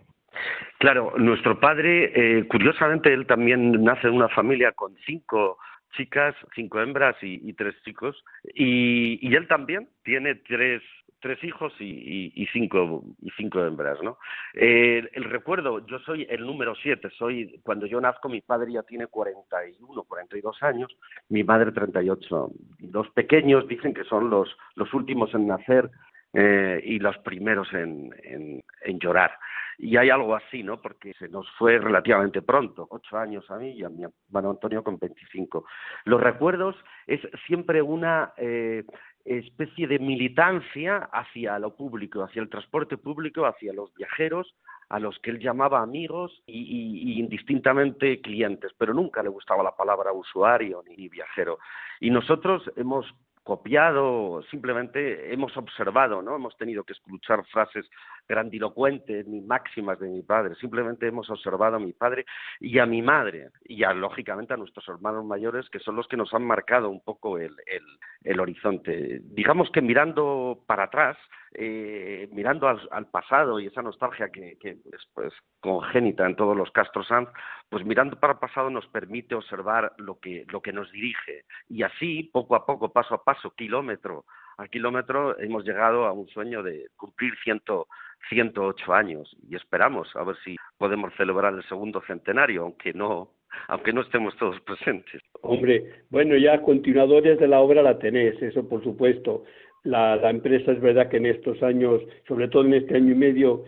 Claro, 0.79 1.13
nuestro 1.17 1.59
padre, 1.59 2.11
eh, 2.15 2.47
curiosamente, 2.47 3.13
él 3.13 3.27
también 3.27 3.83
nace 3.83 4.07
en 4.07 4.15
una 4.15 4.29
familia 4.29 4.71
con 4.71 4.95
cinco 5.05 5.57
chicas, 5.95 6.35
cinco 6.55 6.81
hembras 6.81 7.15
y, 7.21 7.53
tres 7.53 7.75
chicos, 7.83 8.23
y, 8.55 9.33
él 9.35 9.47
también 9.47 9.87
tiene 10.03 10.35
tres 10.35 10.81
tres 11.23 11.41
hijos 11.45 11.73
y, 11.79 12.45
cinco 12.51 13.01
y 13.21 13.29
cinco 13.37 13.63
hembras, 13.63 13.97
¿no? 14.03 14.17
El 14.53 15.23
recuerdo, 15.23 15.85
yo 15.87 15.97
soy 15.99 16.27
el 16.29 16.45
número 16.45 16.75
siete, 16.75 17.09
soy 17.17 17.61
cuando 17.63 17.85
yo 17.85 18.01
nazco 18.01 18.27
mi 18.27 18.41
padre 18.41 18.73
ya 18.73 18.83
tiene 18.83 19.07
41, 19.07 20.03
42 20.03 20.61
años, 20.63 20.91
mi 21.29 21.45
madre 21.45 21.71
38. 21.71 22.51
Los 22.91 23.09
pequeños 23.11 23.65
dicen 23.69 23.93
que 23.93 24.03
son 24.03 24.29
los 24.29 24.49
los 24.75 24.93
últimos 24.93 25.33
en 25.33 25.47
nacer 25.47 25.89
eh, 26.33 26.81
y 26.83 26.99
los 26.99 27.17
primeros 27.19 27.71
en, 27.73 28.13
en, 28.23 28.99
llorar. 28.99 29.31
Y 29.77 29.97
hay 29.97 30.09
algo 30.09 30.35
así, 30.35 30.63
¿no? 30.63 30.81
Porque 30.81 31.13
se 31.13 31.29
nos 31.29 31.47
fue 31.59 31.77
relativamente 31.77 32.41
pronto, 32.41 32.87
ocho 32.89 33.17
años 33.17 33.49
a 33.51 33.57
mí 33.57 33.71
y 33.71 33.83
a 33.83 33.89
mi 33.89 34.03
hermano 34.03 34.49
Antonio 34.49 34.83
con 34.83 34.97
25. 34.97 35.63
Los 36.05 36.21
recuerdos 36.21 36.75
es 37.05 37.21
siempre 37.45 37.83
una 37.83 38.33
eh, 38.37 38.83
especie 39.25 39.87
de 39.87 39.99
militancia 39.99 41.09
hacia 41.11 41.57
lo 41.59 41.75
público, 41.75 42.23
hacia 42.23 42.41
el 42.41 42.49
transporte 42.49 42.97
público, 42.97 43.45
hacia 43.45 43.73
los 43.73 43.93
viajeros, 43.93 44.55
a 44.89 44.99
los 44.99 45.17
que 45.19 45.31
él 45.31 45.39
llamaba 45.39 45.81
amigos 45.81 46.43
y, 46.45 47.19
indistintamente 47.19 48.21
clientes, 48.21 48.71
pero 48.77 48.93
nunca 48.93 49.23
le 49.23 49.29
gustaba 49.29 49.63
la 49.63 49.75
palabra 49.75 50.11
usuario 50.11 50.83
ni 50.85 51.07
viajero. 51.07 51.57
Y 51.99 52.09
nosotros 52.09 52.69
hemos 52.75 53.05
copiado, 53.43 54.41
simplemente 54.49 55.33
hemos 55.33 55.55
observado, 55.57 56.21
no 56.21 56.35
hemos 56.35 56.57
tenido 56.57 56.83
que 56.83 56.93
escuchar 56.93 57.45
frases 57.45 57.85
grandilocuentes 58.27 59.27
ni 59.27 59.41
máximas 59.41 59.99
de 59.99 60.07
mi 60.07 60.21
padre, 60.21 60.55
simplemente 60.55 61.07
hemos 61.07 61.29
observado 61.29 61.75
a 61.75 61.79
mi 61.79 61.93
padre 61.93 62.25
y 62.59 62.79
a 62.79 62.85
mi 62.85 63.01
madre 63.01 63.49
y 63.65 63.83
a, 63.83 63.93
lógicamente 63.93 64.53
a 64.53 64.57
nuestros 64.57 64.87
hermanos 64.87 65.25
mayores 65.25 65.69
que 65.69 65.79
son 65.79 65.95
los 65.95 66.07
que 66.07 66.17
nos 66.17 66.33
han 66.33 66.43
marcado 66.43 66.89
un 66.89 67.01
poco 67.01 67.37
el, 67.37 67.55
el, 67.65 67.83
el 68.23 68.39
horizonte. 68.39 69.19
Digamos 69.23 69.69
que 69.71 69.81
mirando 69.81 70.63
para 70.65 70.83
atrás, 70.83 71.17
eh, 71.55 72.27
mirando 72.31 72.67
al, 72.67 73.07
pasado 73.07 73.59
y 73.59 73.67
esa 73.67 73.81
nostalgia 73.81 74.29
que, 74.29 74.57
que 74.59 74.71
es 74.71 75.07
pues, 75.13 75.33
congénita 75.59 76.25
en 76.25 76.35
todos 76.35 76.55
los 76.55 76.71
Castro 76.71 77.03
Sanz, 77.03 77.29
pues 77.69 77.85
mirando 77.85 78.19
para 78.19 78.33
el 78.33 78.39
pasado 78.39 78.69
nos 78.69 78.87
permite 78.87 79.35
observar 79.35 79.93
lo 79.97 80.19
que, 80.19 80.45
lo 80.51 80.61
que 80.61 80.73
nos 80.73 80.91
dirige 80.91 81.45
y 81.69 81.83
así, 81.83 82.29
poco 82.31 82.55
a 82.55 82.65
poco, 82.65 82.91
paso 82.91 83.15
a 83.15 83.23
paso, 83.23 83.51
kilómetro 83.51 84.25
a 84.57 84.67
kilómetro, 84.67 85.39
hemos 85.39 85.65
llegado 85.65 86.05
a 86.05 86.11
un 86.11 86.27
sueño 86.27 86.61
de 86.61 86.87
cumplir 86.95 87.33
ciento, 87.43 87.87
108 88.29 88.93
años 88.93 89.35
y 89.49 89.55
esperamos 89.55 90.15
a 90.15 90.23
ver 90.23 90.35
si 90.43 90.55
podemos 90.77 91.13
celebrar 91.15 91.53
el 91.53 91.67
segundo 91.67 92.01
centenario, 92.05 92.63
aunque 92.63 92.93
no 92.93 93.29
aunque 93.67 93.93
no 93.93 94.01
estemos 94.01 94.35
todos 94.37 94.59
presentes. 94.61 95.21
Hombre, 95.41 96.05
bueno, 96.09 96.35
ya 96.35 96.59
continuadores 96.63 97.39
de 97.39 97.47
la 97.47 97.59
obra 97.59 97.83
la 97.83 97.99
tenés, 97.99 98.41
eso 98.41 98.67
por 98.67 98.83
supuesto. 98.83 99.43
La, 99.83 100.29
empresa 100.29 100.71
es 100.71 100.79
verdad 100.79 101.09
que 101.09 101.17
en 101.17 101.25
estos 101.25 101.61
años, 101.61 102.01
sobre 102.27 102.47
todo 102.47 102.63
en 102.63 102.73
este 102.73 102.95
año 102.95 103.11
y 103.11 103.15
medio, 103.15 103.63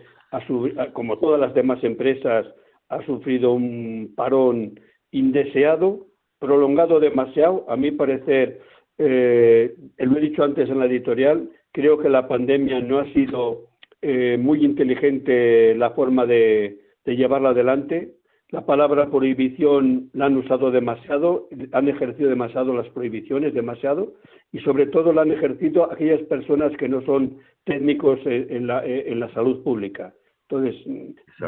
como 0.92 1.18
todas 1.18 1.40
las 1.40 1.54
demás 1.54 1.82
empresas, 1.84 2.46
ha 2.88 3.04
sufrido 3.04 3.52
un 3.52 4.12
parón 4.16 4.80
indeseado, 5.10 6.06
prolongado 6.38 7.00
demasiado. 7.00 7.66
A 7.68 7.76
mi 7.76 7.90
parecer, 7.90 8.60
eh, 8.98 9.74
lo 9.98 10.16
he 10.16 10.20
dicho 10.20 10.42
antes 10.42 10.70
en 10.70 10.78
la 10.78 10.86
editorial, 10.86 11.50
creo 11.72 11.98
que 11.98 12.08
la 12.08 12.28
pandemia 12.28 12.80
no 12.80 12.98
ha 12.98 13.12
sido 13.12 13.66
eh, 14.00 14.38
muy 14.38 14.64
inteligente 14.64 15.74
la 15.74 15.90
forma 15.90 16.24
de 16.24 16.78
llevarla 17.04 17.50
adelante. 17.50 18.16
La 18.50 18.64
palabra 18.64 19.10
prohibición 19.10 20.08
la 20.12 20.26
han 20.26 20.36
usado 20.36 20.70
demasiado, 20.70 21.48
han 21.72 21.88
ejercido 21.88 22.30
demasiado 22.30 22.74
las 22.74 22.88
prohibiciones, 22.90 23.54
demasiado, 23.54 24.14
y 24.52 24.60
sobre 24.60 24.86
todo 24.86 25.12
la 25.12 25.22
han 25.22 25.32
ejercido 25.32 25.90
aquellas 25.90 26.22
personas 26.22 26.76
que 26.76 26.88
no 26.88 27.02
son 27.02 27.38
técnicos 27.64 28.20
en 28.24 28.68
la, 28.68 28.84
en 28.84 29.18
la 29.18 29.32
salud 29.32 29.64
pública. 29.64 30.14
Entonces, 30.48 30.76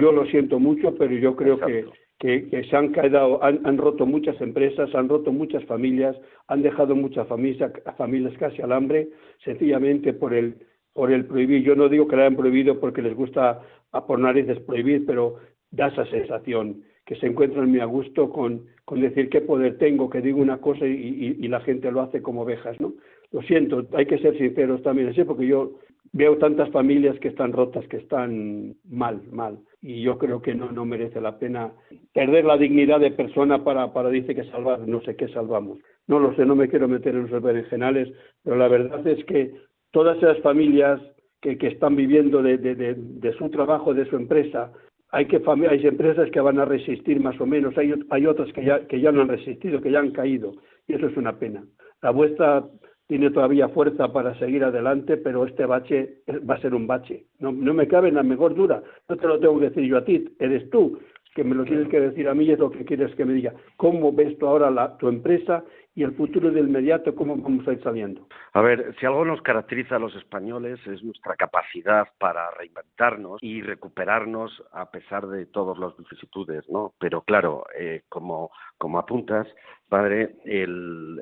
yo 0.01 0.11
lo 0.11 0.27
siento 0.27 0.59
mucho, 0.59 0.97
pero 0.97 1.15
yo 1.15 1.37
creo 1.37 1.61
que, 1.61 1.87
que, 2.19 2.65
se 2.69 2.77
han 2.77 2.93
quedado, 2.93 3.43
han, 3.45 3.65
han, 3.65 3.79
roto 3.79 4.05
muchas 4.05 4.41
empresas, 4.41 4.93
han 4.93 5.09
roto 5.09 5.31
muchas 5.31 5.65
familias, 5.67 6.17
han 6.49 6.63
dejado 6.63 6.97
muchas 6.97 7.29
familias, 7.29 7.73
familias 7.97 8.35
casi 8.41 8.61
al 8.61 8.73
hambre, 8.73 9.09
sencillamente 9.45 10.13
por 10.15 10.35
el, 10.35 10.57
por 10.93 11.13
el 11.13 11.27
prohibir. 11.27 11.63
Yo 11.63 11.77
no 11.77 11.89
digo 11.89 12.09
que 12.09 12.17
la 12.17 12.23
hayan 12.23 12.37
prohibido 12.37 12.81
porque 12.81 13.03
les 13.03 13.15
gusta 13.15 13.63
a 13.93 14.05
por 14.05 14.19
narices 14.19 14.59
prohibir, 14.61 15.07
pero 15.07 15.37
da 15.71 15.89
esa 15.89 16.05
sensación 16.07 16.83
que 17.05 17.17
se 17.17 17.27
encuentran 17.27 17.71
muy 17.71 17.81
a 17.81 17.87
gusto 17.87 18.31
con, 18.31 18.67
con 18.85 19.01
decir 19.01 19.31
qué 19.31 19.41
poder 19.41 19.79
tengo, 19.79 20.11
que 20.11 20.21
digo 20.21 20.41
una 20.41 20.59
cosa 20.59 20.87
y, 20.87 21.37
y, 21.41 21.49
la 21.49 21.61
gente 21.61 21.91
lo 21.91 22.03
hace 22.03 22.21
como 22.21 22.43
ovejas, 22.43 22.79
¿no? 22.81 22.93
Lo 23.33 23.41
siento, 23.43 23.87
hay 23.95 24.07
que 24.07 24.19
ser 24.19 24.37
sinceros 24.37 24.83
también 24.83 25.09
así, 25.09 25.25
porque 25.25 25.47
yo 25.47 25.79
veo 26.13 26.37
tantas 26.39 26.71
familias 26.71 27.19
que 27.21 27.29
están 27.29 27.53
rotas, 27.53 27.87
que 27.89 27.99
están 27.99 28.75
mal, 28.85 29.23
mal, 29.31 29.59
y 29.81 30.03
yo 30.03 30.19
creo 30.19 30.43
que 30.43 30.55
no, 30.55 30.71
no 30.71 30.85
merece 30.85 31.21
la 31.21 31.39
pena 31.39 31.73
perder 32.13 32.45
la 32.45 32.57
dignidad 32.57 33.01
de 33.01 33.11
persona 33.11 33.65
para, 33.65 33.93
para 33.93 34.11
dice 34.11 34.35
que 34.35 34.45
salvar, 34.45 34.87
no 34.87 35.01
sé 35.03 35.17
qué 35.17 35.29
salvamos. 35.29 35.79
No 36.07 36.19
lo 36.19 36.35
sé, 36.35 36.47
no 36.47 36.57
me 36.57 36.69
quiero 36.69 36.89
meter 36.89 37.15
en 37.15 37.31
los 37.31 37.43
berenjenales, 37.43 38.09
pero 38.43 38.57
la 38.57 38.69
verdad 38.69 39.07
es 39.07 39.23
que 39.27 39.53
todas 39.91 40.17
esas 40.19 40.39
familias 40.41 41.01
que, 41.41 41.57
que 41.59 41.69
están 41.69 41.97
viviendo 41.97 42.43
de, 42.43 42.59
de, 42.59 42.75
de, 42.75 43.33
su 43.35 43.49
trabajo, 43.51 43.95
de 43.95 44.07
su 44.07 44.17
empresa, 44.17 44.73
hay, 45.11 45.27
que, 45.27 45.43
hay 45.71 45.87
empresas 45.87 46.31
que 46.31 46.41
van 46.41 46.59
a 46.59 46.65
resistir 46.65 47.21
más 47.21 47.41
o 47.41 47.47
menos, 47.47 47.77
hay, 47.79 47.95
hay 48.11 48.27
otras 48.27 48.53
que 48.53 48.65
ya, 48.65 48.87
que 48.87 49.01
ya 49.01 49.13
no 49.13 49.23
han 49.23 49.29
resistido, 49.29 49.81
que 49.81 49.91
ya 49.91 50.01
han 50.01 50.13
caído, 50.13 50.53
y 50.87 50.95
eso 50.95 51.07
es 51.07 51.17
una 51.17 51.39
pena. 51.39 51.65
La 52.03 52.11
vuestra 52.11 52.65
tiene 53.09 53.31
todavía 53.31 53.69
fuerza 53.71 54.13
para 54.13 54.39
seguir 54.39 54.63
adelante, 54.65 55.17
pero 55.17 55.47
este 55.47 55.65
bache 55.65 56.21
va 56.49 56.55
a 56.55 56.61
ser 56.61 56.75
un 56.75 56.87
bache. 56.87 57.25
No, 57.39 57.53
me 57.53 57.89
cabe 57.89 58.09
en 58.09 58.17
la 58.17 58.23
mejor 58.23 58.55
duda. 58.55 58.83
No 59.09 59.17
te 59.17 59.27
lo 59.27 59.41
tengo 59.41 59.59
que 59.59 59.71
decir 59.71 59.85
yo 59.85 59.97
a 59.97 60.05
ti, 60.05 60.25
eres 60.39 60.69
tú 60.71 60.99
que 61.35 61.45
me 61.45 61.55
lo 61.55 61.65
tienes 61.65 61.89
que 61.89 62.01
decir 62.01 62.29
a 62.29 62.35
mí, 62.35 62.51
es 62.51 62.59
lo 62.59 62.71
que 62.71 62.85
quieres 62.85 63.15
que 63.15 63.25
me 63.25 63.33
diga. 63.33 63.55
¿Cómo 63.77 64.13
ves 64.13 64.37
tú 64.39 64.47
ahora 64.47 64.71
la, 64.71 64.97
tu 64.97 65.09
empresa 65.09 65.65
y 65.99 66.05
el 66.05 66.15
futuro 66.15 66.53
del 66.53 66.69
inmediato, 66.69 67.13
cómo 67.13 67.37
vamos 67.37 67.67
a 67.67 67.73
ir 67.73 67.83
saliendo? 67.83 68.29
A 68.53 68.61
ver, 68.61 68.95
si 69.01 69.07
algo 69.07 69.25
nos 69.25 69.43
caracteriza 69.43 69.97
a 69.97 69.99
los 69.99 70.15
españoles 70.15 70.79
es 70.87 71.03
nuestra 71.03 71.35
capacidad 71.35 72.07
para 72.19 72.53
reinventarnos 72.53 73.43
y 73.43 73.63
recuperarnos 73.63 74.63
a 74.71 74.93
pesar 74.93 75.27
de 75.27 75.47
todas 75.47 75.77
las 75.77 75.97
vicisitudes, 75.97 76.69
¿no? 76.69 76.95
Pero 77.01 77.23
claro, 77.23 77.65
eh, 77.77 78.03
como, 78.09 78.53
como 78.77 79.01
apuntas, 79.01 79.49
padre, 79.89 80.37
el, 80.45 81.21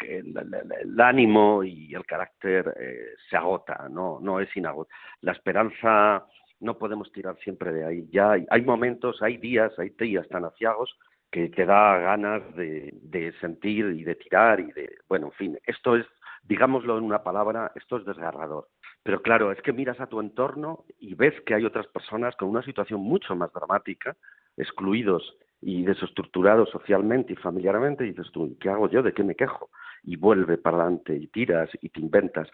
el, 0.00 0.98
ánimo 0.98 1.62
y 1.62 1.92
el 1.92 2.06
carácter 2.06 2.74
eh, 2.80 3.08
se 3.28 3.36
agota, 3.36 3.90
no, 3.90 4.20
no 4.22 4.40
es 4.40 4.48
inagotable. 4.56 4.96
La 5.20 5.32
esperanza 5.32 6.24
no 6.60 6.78
podemos 6.78 7.12
tirar 7.12 7.36
siempre 7.44 7.74
de 7.74 7.84
ahí. 7.84 8.08
Ya 8.10 8.30
hay, 8.30 8.62
momentos, 8.62 9.20
hay 9.20 9.36
días, 9.36 9.78
hay 9.78 9.90
días 9.90 10.26
tan 10.28 10.46
aciagos 10.46 10.96
que 11.34 11.48
te 11.48 11.66
da 11.66 11.98
ganas 11.98 12.54
de, 12.54 12.94
de, 13.02 13.32
sentir 13.40 13.86
y 13.86 14.04
de 14.04 14.14
tirar 14.14 14.60
y 14.60 14.70
de, 14.70 14.98
bueno, 15.08 15.26
en 15.26 15.32
fin, 15.32 15.58
esto 15.66 15.96
es, 15.96 16.06
digámoslo 16.44 16.96
en 16.96 17.02
una 17.02 17.24
palabra, 17.24 17.72
esto 17.74 17.96
es 17.96 18.04
desgarrador. 18.04 18.68
Pero 19.02 19.20
claro, 19.20 19.50
es 19.50 19.60
que 19.62 19.72
miras 19.72 19.98
a 19.98 20.06
tu 20.06 20.20
entorno 20.20 20.84
y 21.00 21.16
ves 21.16 21.34
que 21.44 21.54
hay 21.54 21.64
otras 21.64 21.88
personas 21.88 22.36
con 22.36 22.48
una 22.48 22.62
situación 22.62 23.00
mucho 23.00 23.34
más 23.34 23.52
dramática, 23.52 24.16
excluidos 24.56 25.36
y 25.60 25.82
desestructurados 25.82 26.70
socialmente 26.70 27.32
y 27.32 27.36
familiarmente, 27.36 28.06
y 28.06 28.10
dices 28.10 28.30
tú, 28.30 28.56
¿qué 28.60 28.70
hago 28.70 28.88
yo? 28.88 29.02
¿De 29.02 29.12
qué 29.12 29.24
me 29.24 29.34
quejo? 29.34 29.70
y 30.04 30.16
vuelve 30.16 30.58
para 30.58 30.78
adelante 30.78 31.16
y 31.16 31.26
tiras 31.28 31.70
y 31.80 31.88
te 31.88 32.00
inventas. 32.00 32.48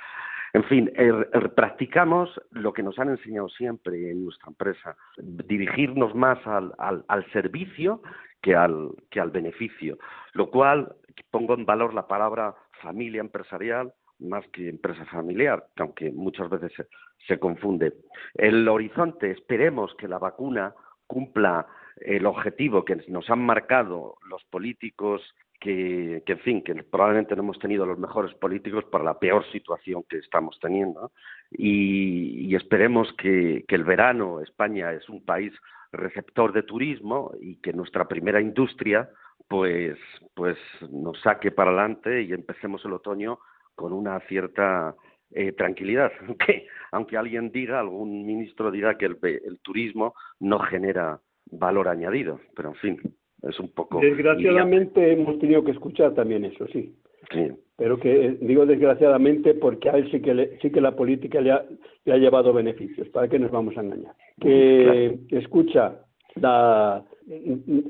En 0.53 0.64
fin, 0.64 0.91
er, 0.97 1.28
er, 1.33 1.55
practicamos 1.55 2.41
lo 2.51 2.72
que 2.72 2.83
nos 2.83 2.99
han 2.99 3.11
enseñado 3.11 3.49
siempre 3.49 4.11
en 4.11 4.24
nuestra 4.24 4.49
empresa, 4.49 4.97
dirigirnos 5.18 6.14
más 6.14 6.45
al, 6.47 6.72
al, 6.78 7.05
al 7.07 7.31
servicio 7.33 8.03
que 8.41 8.55
al, 8.55 8.91
que 9.11 9.20
al 9.20 9.30
beneficio, 9.30 9.99
lo 10.32 10.51
cual 10.51 10.95
pongo 11.30 11.55
en 11.55 11.66
valor 11.66 11.95
la 11.95 12.07
palabra 12.07 12.55
familia 12.82 13.20
empresarial 13.20 13.93
más 14.18 14.47
que 14.49 14.68
empresa 14.68 15.05
familiar, 15.07 15.66
aunque 15.76 16.11
muchas 16.11 16.49
veces 16.51 16.72
se, 16.76 16.86
se 17.26 17.38
confunde. 17.38 17.95
El 18.34 18.68
horizonte, 18.68 19.30
esperemos 19.30 19.95
que 19.95 20.09
la 20.09 20.18
vacuna 20.18 20.74
cumpla 21.07 21.66
el 21.97 22.26
objetivo 22.26 22.84
que 22.84 22.97
nos 23.09 23.28
han 23.30 23.41
marcado 23.41 24.16
los 24.28 24.45
políticos 24.45 25.22
que, 25.61 26.22
que, 26.24 26.32
en 26.32 26.38
fin, 26.38 26.62
que 26.62 26.74
probablemente 26.84 27.36
no 27.36 27.43
hemos 27.43 27.59
tenido 27.59 27.84
los 27.84 27.99
mejores 27.99 28.32
políticos 28.34 28.84
para 28.91 29.05
la 29.05 29.18
peor 29.18 29.45
situación 29.53 30.05
que 30.09 30.18
estamos 30.18 30.59
teniendo. 30.61 31.12
Y, 31.51 32.47
y 32.49 32.55
esperemos 32.55 33.12
que, 33.18 33.64
que 33.68 33.74
el 33.74 33.84
verano, 33.84 34.41
España 34.41 34.93
es 34.93 35.09
un 35.09 35.22
país 35.24 35.53
receptor 35.93 36.53
de 36.53 36.62
turismo 36.62 37.32
y 37.41 37.57
que 37.57 37.72
nuestra 37.72 38.07
primera 38.07 38.41
industria 38.41 39.09
pues, 39.49 39.99
pues 40.34 40.57
nos 40.91 41.20
saque 41.20 41.51
para 41.51 41.70
adelante 41.70 42.22
y 42.22 42.32
empecemos 42.32 42.84
el 42.84 42.93
otoño 42.93 43.38
con 43.74 43.93
una 43.93 44.20
cierta 44.20 44.95
eh, 45.32 45.53
tranquilidad, 45.53 46.12
aunque, 46.26 46.66
aunque 46.93 47.16
alguien 47.16 47.51
diga, 47.51 47.80
algún 47.80 48.26
ministro 48.26 48.70
diga 48.70 48.97
que 48.99 49.07
el, 49.07 49.18
el 49.22 49.59
turismo 49.61 50.14
no 50.38 50.59
genera 50.61 51.20
valor 51.51 51.88
añadido, 51.88 52.41
pero 52.55 52.70
en 52.70 52.74
fin, 52.76 53.01
es 53.43 53.59
un 53.59 53.72
poco... 53.72 54.01
Desgraciadamente 54.01 55.12
hemos 55.12 55.38
tenido 55.38 55.64
que 55.64 55.72
escuchar 55.72 56.14
también 56.14 56.45
eso, 56.45 56.66
sí. 56.68 56.95
Sí. 57.32 57.53
Pero 57.76 57.99
que 57.99 58.26
eh, 58.26 58.38
digo 58.41 58.66
desgraciadamente 58.66 59.55
porque 59.55 59.88
a 59.88 59.93
él 59.93 60.11
sí 60.11 60.20
que, 60.20 60.34
le, 60.34 60.59
sí 60.59 60.70
que 60.70 60.80
la 60.80 60.95
política 60.95 61.41
le 61.41 61.53
ha, 61.53 61.64
le 62.05 62.12
ha 62.12 62.18
llevado 62.18 62.53
beneficios, 62.53 63.09
¿para 63.09 63.28
qué 63.28 63.38
nos 63.38 63.51
vamos 63.51 63.76
a 63.76 63.80
engañar? 63.80 64.14
Que 64.41 65.18
claro. 65.28 65.41
escucha, 65.43 66.01
la, 66.36 67.05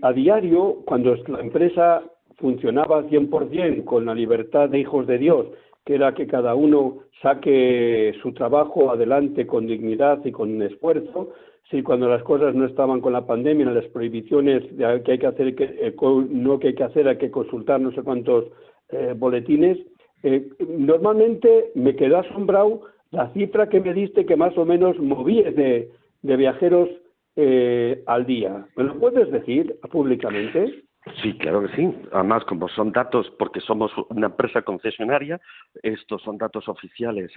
a 0.03 0.13
diario, 0.13 0.83
cuando 0.85 1.15
la 1.29 1.41
empresa 1.41 2.03
funcionaba 2.37 2.99
al 2.99 3.11
100% 3.11 3.85
con 3.85 4.07
la 4.07 4.15
libertad 4.15 4.69
de 4.69 4.81
hijos 4.81 5.07
de 5.07 5.19
Dios, 5.19 5.47
que 5.85 5.95
era 5.95 6.15
que 6.15 6.27
cada 6.27 6.55
uno 6.55 6.99
saque 7.23 8.15
su 8.23 8.33
trabajo 8.33 8.91
adelante 8.91 9.47
con 9.47 9.67
dignidad 9.67 10.25
y 10.25 10.33
con 10.33 10.61
esfuerzo, 10.63 11.31
sí, 11.71 11.83
cuando 11.83 12.09
las 12.09 12.23
cosas 12.23 12.55
no 12.55 12.67
estaban 12.67 13.01
con 13.01 13.13
la 13.13 13.27
pandemia, 13.27 13.67
las 13.67 13.87
prohibiciones 13.87 14.77
de 14.77 15.03
que 15.03 15.13
hay 15.13 15.19
que 15.19 15.27
hacer, 15.27 15.55
que, 15.55 15.65
eh, 15.65 15.95
no 16.31 16.59
que 16.59 16.69
hay 16.69 16.75
que 16.75 16.85
hacer, 16.85 17.09
hay 17.09 17.19
que 17.19 17.31
consultar 17.31 17.81
no 17.81 17.93
sé 17.93 18.03
cuántos 18.03 18.47
eh, 18.91 19.15
boletines, 19.17 19.79
eh, 20.23 20.49
normalmente 20.69 21.71
me 21.75 21.97
quedó 21.97 22.19
asombrado 22.19 22.83
la 23.11 23.33
cifra 23.33 23.69
que 23.69 23.81
me 23.81 23.95
diste 23.95 24.27
que 24.27 24.37
más 24.37 24.57
o 24.59 24.65
menos 24.65 24.99
movíes 24.99 25.55
de, 25.57 25.91
de 26.23 26.37
viajeros 26.37 26.89
eh, 27.37 28.03
al 28.07 28.27
día. 28.27 28.67
¿Me 28.77 28.85
lo 28.85 28.99
puedes 28.99 29.31
decir 29.31 29.79
públicamente? 29.91 30.85
Sí, 31.23 31.37
claro 31.39 31.63
que 31.63 31.75
sí. 31.77 31.95
Además, 32.13 32.45
como 32.45 32.69
son 32.69 32.93
datos, 32.93 33.31
porque 33.39 33.61
somos 33.61 33.91
una 34.11 34.27
empresa 34.27 34.63
concesionaria, 34.63 35.41
estos 35.83 36.23
son 36.23 36.37
datos 36.37 36.69
oficiales. 36.69 37.33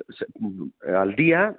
Al 0.86 1.16
día 1.16 1.58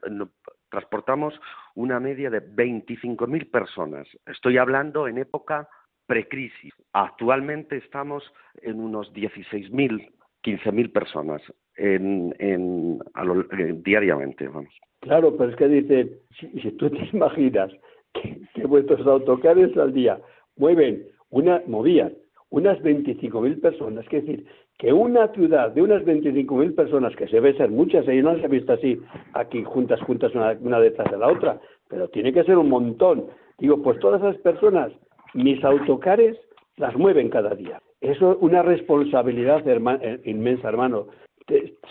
transportamos 0.69 1.35
una 1.75 2.01
media 2.01 2.29
de 2.29 2.43
25.000 2.43 3.51
personas. 3.51 4.07
Estoy 4.27 4.59
hablando 4.59 5.09
en 5.09 5.19
época 5.19 5.69
precrisis. 6.07 6.75
Actualmente 6.93 7.79
estamos 7.79 8.23
en 8.61 8.81
unos 8.81 9.13
16.000, 9.15 10.13
15.000 10.45 10.93
personas 10.93 11.43
en, 11.77 12.35
en, 12.39 12.99
a 13.15 13.25
lo, 13.25 13.41
eh, 13.41 13.75
diariamente. 13.85 14.47
Vamos. 14.49 14.73
Claro, 15.01 15.37
pero 15.37 15.51
es 15.51 15.57
que 15.57 15.69
dice, 15.69 16.09
si, 16.39 16.49
si 16.61 16.71
tú 16.73 16.91
te 16.91 16.99
imaginas 17.13 17.71
que, 18.13 18.67
vuestros 18.67 19.07
autocares 19.07 19.77
al 19.77 19.93
día 19.93 20.19
mueven 20.57 21.05
una, 21.31 21.63
movían 21.67 22.13
unas 22.51 22.79
25.000 22.81 23.61
personas, 23.61 24.05
es 24.05 24.25
decir, 24.25 24.47
que 24.79 24.93
una 24.93 25.29
ciudad 25.29 25.73
de 25.73 25.83
unas 25.83 26.03
25.000 26.03 26.75
personas, 26.75 27.17
que 27.17 27.27
se 27.29 27.41
ve 27.41 27.55
ser 27.55 27.71
muchas, 27.71 28.07
y 28.07 28.23
no 28.23 28.37
se 28.37 28.45
ha 28.45 28.49
visto 28.49 28.73
así 28.73 29.01
aquí 29.33 29.65
juntas, 29.65 30.01
juntas, 30.03 30.35
una, 30.35 30.57
una 30.61 30.79
detrás 30.81 31.11
de 31.11 31.19
la 31.19 31.29
otra, 31.29 31.61
pero 31.89 32.09
tiene 32.09 32.33
que 32.33 32.45
ser 32.45 32.57
un 32.59 32.69
montón. 32.69 33.27
Digo, 33.59 33.83
pues 33.83 33.99
todas 33.99 34.21
esas 34.21 34.37
personas, 34.39 34.93
mis 35.33 35.63
autocares 35.65 36.37
las 36.77 36.97
mueven 36.97 37.31
cada 37.31 37.55
día. 37.55 37.81
Eso 38.01 38.33
es 38.33 38.39
una 38.41 38.63
responsabilidad 38.63 39.67
eh, 39.67 40.21
inmensa, 40.25 40.69
hermano. 40.69 41.07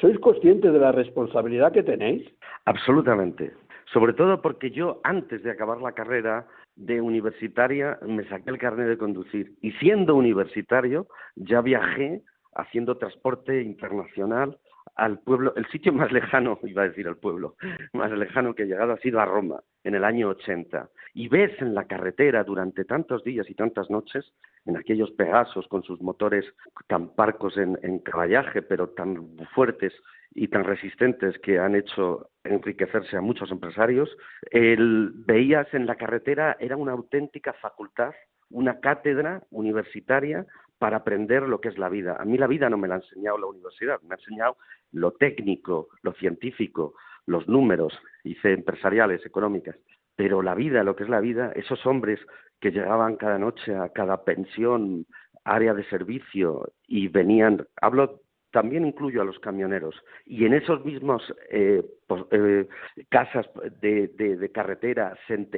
¿Sois 0.02 0.18
conscientes 0.20 0.74
de 0.74 0.80
la 0.80 0.92
responsabilidad 0.92 1.72
que 1.72 1.84
tenéis? 1.84 2.28
Absolutamente. 2.66 3.54
Sobre 3.92 4.14
todo 4.14 4.42
porque 4.42 4.72
yo, 4.72 5.00
antes 5.04 5.44
de 5.44 5.52
acabar 5.52 5.80
la 5.80 5.92
carrera, 5.92 6.48
de 6.76 7.02
universitaria 7.02 8.00
me 8.02 8.28
saqué 8.28 8.50
el 8.50 8.58
carnet 8.58 8.88
de 8.88 8.98
conducir 8.98 9.54
y 9.62 9.72
siendo 9.74 10.16
universitario 10.16 11.08
ya 11.36 11.62
viajé 11.62 12.22
haciendo 12.56 12.98
transporte 12.98 13.62
internacional 13.62 14.58
al 14.96 15.20
pueblo, 15.20 15.54
el 15.56 15.66
sitio 15.68 15.94
más 15.94 16.12
lejano, 16.12 16.60
iba 16.64 16.84
a 16.84 16.90
decir 16.90 17.08
al 17.08 17.18
pueblo, 17.18 17.56
más 17.94 18.12
lejano 18.12 18.54
que 18.54 18.64
he 18.64 18.68
llegado 18.68 18.94
ha 18.94 18.98
sido 18.98 19.20
a 19.20 19.26
Roma, 19.26 19.62
en 19.84 19.96
el 19.96 20.04
año 20.04 20.30
80. 20.30 20.90
Y 21.14 21.28
ves 21.28 21.52
en 21.62 21.74
la 21.74 21.86
carretera 21.86 22.44
durante 22.44 22.86
tantos 22.86 23.24
días 23.24 23.50
y 23.50 23.56
tantas 23.56 23.90
noches, 23.90 24.34
en 24.66 24.78
aquellos 24.78 25.12
Pegasos 25.12 25.68
con 25.68 25.84
sus 25.84 26.02
motores 26.02 26.46
tan 26.88 27.10
parcos 27.16 27.58
en, 27.58 27.78
en 27.84 28.00
caballaje, 28.00 28.62
pero 28.62 28.90
tan 28.90 29.38
fuertes 29.54 29.94
y 30.36 30.48
tan 30.48 30.64
resistentes 30.64 31.38
que 31.40 31.60
han 31.60 31.76
hecho 31.76 32.30
enriquecerse 32.44 33.18
a 33.18 33.22
muchos 33.22 33.52
empresarios, 33.52 34.10
el, 34.52 35.12
veías 35.14 35.72
en 35.74 35.86
la 35.86 35.96
carretera, 35.96 36.58
era 36.60 36.76
una 36.76 36.94
auténtica 36.94 37.54
facultad, 37.54 38.14
una 38.50 38.80
cátedra 38.80 39.44
universitaria 39.52 40.46
para 40.78 40.98
aprender 40.98 41.44
lo 41.44 41.62
que 41.62 41.70
es 41.70 41.78
la 41.78 41.90
vida. 41.90 42.18
A 42.20 42.26
mí 42.26 42.38
la 42.38 42.48
vida 42.48 42.70
no 42.70 42.78
me 42.78 42.88
la 42.88 42.96
ha 42.96 42.98
enseñado 42.98 43.38
la 43.38 43.48
universidad, 43.48 44.02
me 44.02 44.16
ha 44.16 44.18
enseñado 44.18 44.58
lo 44.92 45.12
técnico, 45.12 45.90
lo 46.02 46.14
científico, 46.14 46.94
los 47.26 47.48
números, 47.48 47.94
hice 48.24 48.54
empresariales, 48.54 49.26
económicas, 49.26 49.78
pero 50.16 50.42
la 50.42 50.56
vida, 50.56 50.84
lo 50.84 50.96
que 50.96 51.04
es 51.04 51.10
la 51.10 51.22
vida, 51.22 51.52
esos 51.56 51.86
hombres 51.86 52.20
que 52.60 52.72
llegaban 52.72 53.16
cada 53.16 53.38
noche 53.38 53.76
a 53.76 53.90
cada 53.90 54.24
pensión, 54.24 55.06
área 55.44 55.74
de 55.74 55.84
servicio 55.86 56.72
y 56.88 57.08
venían, 57.08 57.66
hablo 57.82 58.22
también 58.52 58.86
incluyo 58.86 59.22
a 59.22 59.26
los 59.26 59.40
camioneros 59.40 59.96
y 60.26 60.46
en 60.46 60.54
esos 60.54 60.86
mismos 60.86 61.24
eh, 61.50 61.84
eh, 62.32 62.68
casas 63.10 63.50
de, 63.82 64.52
carretera, 64.54 65.18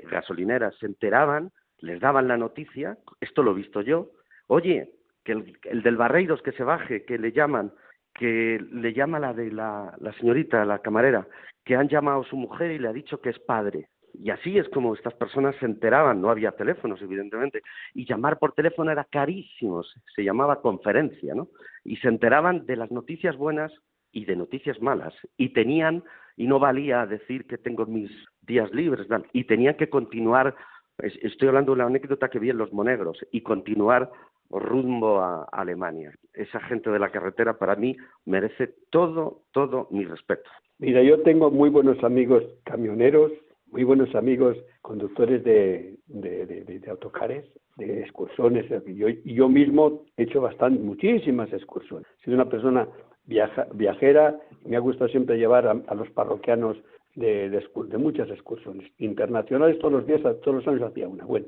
gasolineras, 0.09 0.75
se 0.79 0.85
enteraban, 0.85 1.51
les 1.79 1.99
daban 1.99 2.27
la 2.27 2.37
noticia, 2.37 2.97
esto 3.19 3.43
lo 3.43 3.51
he 3.51 3.55
visto 3.55 3.81
yo, 3.81 4.11
oye, 4.47 4.93
que 5.25 5.33
el, 5.33 5.57
el 5.63 5.81
del 5.81 5.97
Barreiros 5.97 6.41
que 6.41 6.53
se 6.53 6.63
baje, 6.63 7.03
que 7.03 7.17
le 7.17 7.33
llaman, 7.33 7.73
que 8.13 8.63
le 8.71 8.93
llama 8.93 9.19
la 9.19 9.33
de 9.33 9.51
la, 9.51 9.93
la 9.99 10.13
señorita, 10.13 10.63
la 10.63 10.79
camarera, 10.79 11.27
que 11.65 11.75
han 11.75 11.89
llamado 11.89 12.21
a 12.21 12.29
su 12.29 12.37
mujer 12.37 12.71
y 12.71 12.79
le 12.79 12.87
ha 12.87 12.93
dicho 12.93 13.19
que 13.19 13.31
es 13.31 13.39
padre. 13.39 13.89
Y 14.13 14.29
así 14.29 14.57
es 14.57 14.69
como 14.69 14.93
estas 14.93 15.13
personas 15.15 15.55
se 15.57 15.65
enteraban, 15.65 16.21
no 16.21 16.29
había 16.29 16.53
teléfonos, 16.53 17.01
evidentemente, 17.01 17.61
y 17.93 18.05
llamar 18.05 18.39
por 18.39 18.53
teléfono 18.53 18.91
era 18.91 19.03
carísimo, 19.03 19.83
se 19.83 20.23
llamaba 20.23 20.61
conferencia, 20.61 21.35
¿no? 21.35 21.49
Y 21.83 21.97
se 21.97 22.07
enteraban 22.07 22.65
de 22.65 22.77
las 22.77 22.91
noticias 22.91 23.35
buenas 23.35 23.73
y 24.13 24.23
de 24.23 24.37
noticias 24.37 24.81
malas, 24.81 25.13
y 25.35 25.49
tenían, 25.49 26.01
y 26.37 26.47
no 26.47 26.59
valía 26.59 27.05
decir 27.05 27.45
que 27.45 27.57
tengo 27.57 27.85
mis 27.85 28.09
días 28.43 28.71
libres, 28.71 29.07
y 29.33 29.43
tenían 29.43 29.75
que 29.75 29.89
continuar, 29.89 30.55
estoy 30.99 31.49
hablando 31.49 31.73
de 31.73 31.81
una 31.81 31.87
anécdota 31.87 32.29
que 32.29 32.39
vi 32.39 32.49
en 32.49 32.57
Los 32.57 32.71
Monegros, 32.71 33.17
y 33.31 33.41
continuar 33.41 34.09
rumbo 34.49 35.19
a 35.19 35.43
Alemania. 35.51 36.13
Esa 36.33 36.59
gente 36.61 36.89
de 36.89 36.99
la 36.99 37.11
carretera 37.11 37.57
para 37.57 37.75
mí 37.75 37.95
merece 38.25 38.73
todo, 38.89 39.41
todo 39.51 39.87
mi 39.91 40.05
respeto. 40.05 40.49
Mira, 40.79 41.01
yo 41.03 41.21
tengo 41.21 41.51
muy 41.51 41.69
buenos 41.69 42.03
amigos 42.03 42.43
camioneros, 42.63 43.31
muy 43.71 43.83
buenos 43.83 44.13
amigos 44.15 44.57
conductores 44.81 45.43
de, 45.43 45.97
de, 46.07 46.45
de, 46.45 46.79
de 46.79 46.89
autocares, 46.89 47.45
de 47.77 48.01
excursiones. 48.01 48.65
Yo, 48.87 49.09
yo 49.09 49.49
mismo 49.49 50.03
he 50.17 50.23
hecho 50.23 50.41
bastante, 50.41 50.79
muchísimas 50.79 51.51
excursiones. 51.51 52.07
He 52.19 52.25
sido 52.25 52.35
una 52.35 52.49
persona 52.49 52.87
viaja, 53.25 53.67
viajera 53.73 54.39
me 54.65 54.75
ha 54.75 54.79
gustado 54.79 55.09
siempre 55.09 55.37
llevar 55.37 55.67
a, 55.67 55.81
a 55.87 55.95
los 55.95 56.09
parroquianos 56.11 56.77
de, 57.15 57.63
muchas 57.97 58.29
excursiones 58.29 58.91
internacionales. 58.97 59.79
Todos 59.79 59.93
los 59.93 60.07
días, 60.07 60.21
todos 60.21 60.55
los 60.55 60.67
años 60.67 60.81
hacía 60.83 61.07
una. 61.07 61.25
Bueno, 61.25 61.47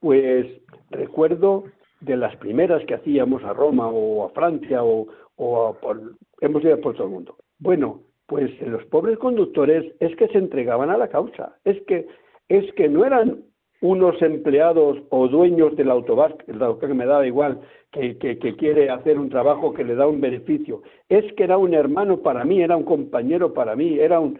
pues 0.00 0.46
recuerdo 0.90 1.64
de 2.00 2.16
las 2.16 2.34
primeras 2.36 2.84
que 2.86 2.94
hacíamos 2.94 3.44
a 3.44 3.52
Roma 3.52 3.88
o 3.88 4.26
a 4.26 4.30
Francia 4.30 4.82
o, 4.82 5.06
o 5.36 5.66
a 5.66 5.80
por, 5.80 6.00
hemos 6.40 6.64
ido 6.64 6.80
por 6.80 6.94
todo 6.94 7.06
el 7.06 7.12
mundo. 7.12 7.36
Bueno, 7.58 8.00
pues 8.26 8.50
los 8.62 8.84
pobres 8.86 9.18
conductores 9.18 9.92
es 10.00 10.14
que 10.16 10.28
se 10.28 10.38
entregaban 10.38 10.90
a 10.90 10.96
la 10.96 11.08
causa, 11.08 11.56
es 11.64 11.80
que 11.82 12.06
es 12.48 12.72
que 12.74 12.88
no 12.88 13.04
eran 13.04 13.44
unos 13.80 14.20
empleados 14.20 14.98
o 15.10 15.28
dueños 15.28 15.74
del 15.76 15.90
autobús, 15.90 16.34
el 16.46 16.58
que 16.78 16.86
me 16.88 17.06
daba 17.06 17.26
igual, 17.26 17.60
que, 17.92 18.18
que, 18.18 18.56
quiere 18.56 18.90
hacer 18.90 19.18
un 19.18 19.30
trabajo 19.30 19.72
que 19.72 19.84
le 19.84 19.94
da 19.94 20.06
un 20.06 20.20
beneficio. 20.20 20.82
Es 21.08 21.32
que 21.34 21.44
era 21.44 21.56
un 21.56 21.74
hermano 21.74 22.18
para 22.18 22.44
mí, 22.44 22.60
era 22.60 22.76
un 22.76 22.84
compañero 22.84 23.54
para 23.54 23.74
mí, 23.74 23.98
era 23.98 24.20
un... 24.20 24.38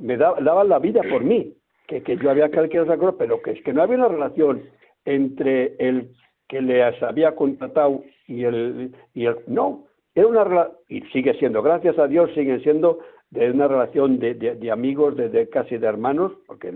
me 0.00 0.16
daba, 0.16 0.40
daba 0.40 0.64
la 0.64 0.78
vida 0.78 1.02
por 1.10 1.22
mí, 1.22 1.54
que, 1.86 2.02
que 2.02 2.16
yo 2.16 2.30
había 2.30 2.50
que 2.50 2.78
cosa, 2.78 2.96
pero 3.18 3.42
que 3.42 3.52
es 3.52 3.62
que 3.62 3.72
no 3.72 3.82
había 3.82 3.98
una 3.98 4.08
relación 4.08 4.62
entre 5.04 5.74
el 5.78 6.10
que 6.52 6.60
les 6.60 7.02
había 7.02 7.34
contratado 7.34 8.04
y 8.28 8.44
el... 8.44 8.94
Y 9.14 9.24
el 9.24 9.36
no, 9.46 9.86
era 10.14 10.26
una 10.26 10.68
y 10.90 11.00
sigue 11.12 11.32
siendo, 11.38 11.62
gracias 11.62 11.98
a 11.98 12.06
Dios, 12.06 12.30
siguen 12.34 12.62
siendo 12.62 12.98
de 13.30 13.50
una 13.50 13.66
relación 13.66 14.18
de, 14.18 14.34
de, 14.34 14.70
amigos, 14.70 15.16
de, 15.16 15.48
casi 15.48 15.78
de 15.78 15.86
hermanos, 15.86 16.32
porque 16.46 16.70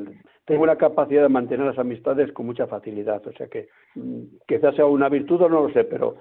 tengo 0.47 0.63
una 0.63 0.77
capacidad 0.77 1.21
de 1.21 1.29
mantener 1.29 1.67
las 1.67 1.79
amistades 1.79 2.33
con 2.33 2.47
mucha 2.47 2.67
facilidad. 2.67 3.27
O 3.27 3.33
sea 3.33 3.49
que 3.49 3.69
mm, 3.95 4.23
quizás 4.49 4.75
sea 4.75 4.87
una 4.87 5.11
virtud 5.11 5.43
o 5.43 5.51
no 5.51 5.69
lo 5.69 5.75
sé, 5.75 5.85
pero 5.85 6.17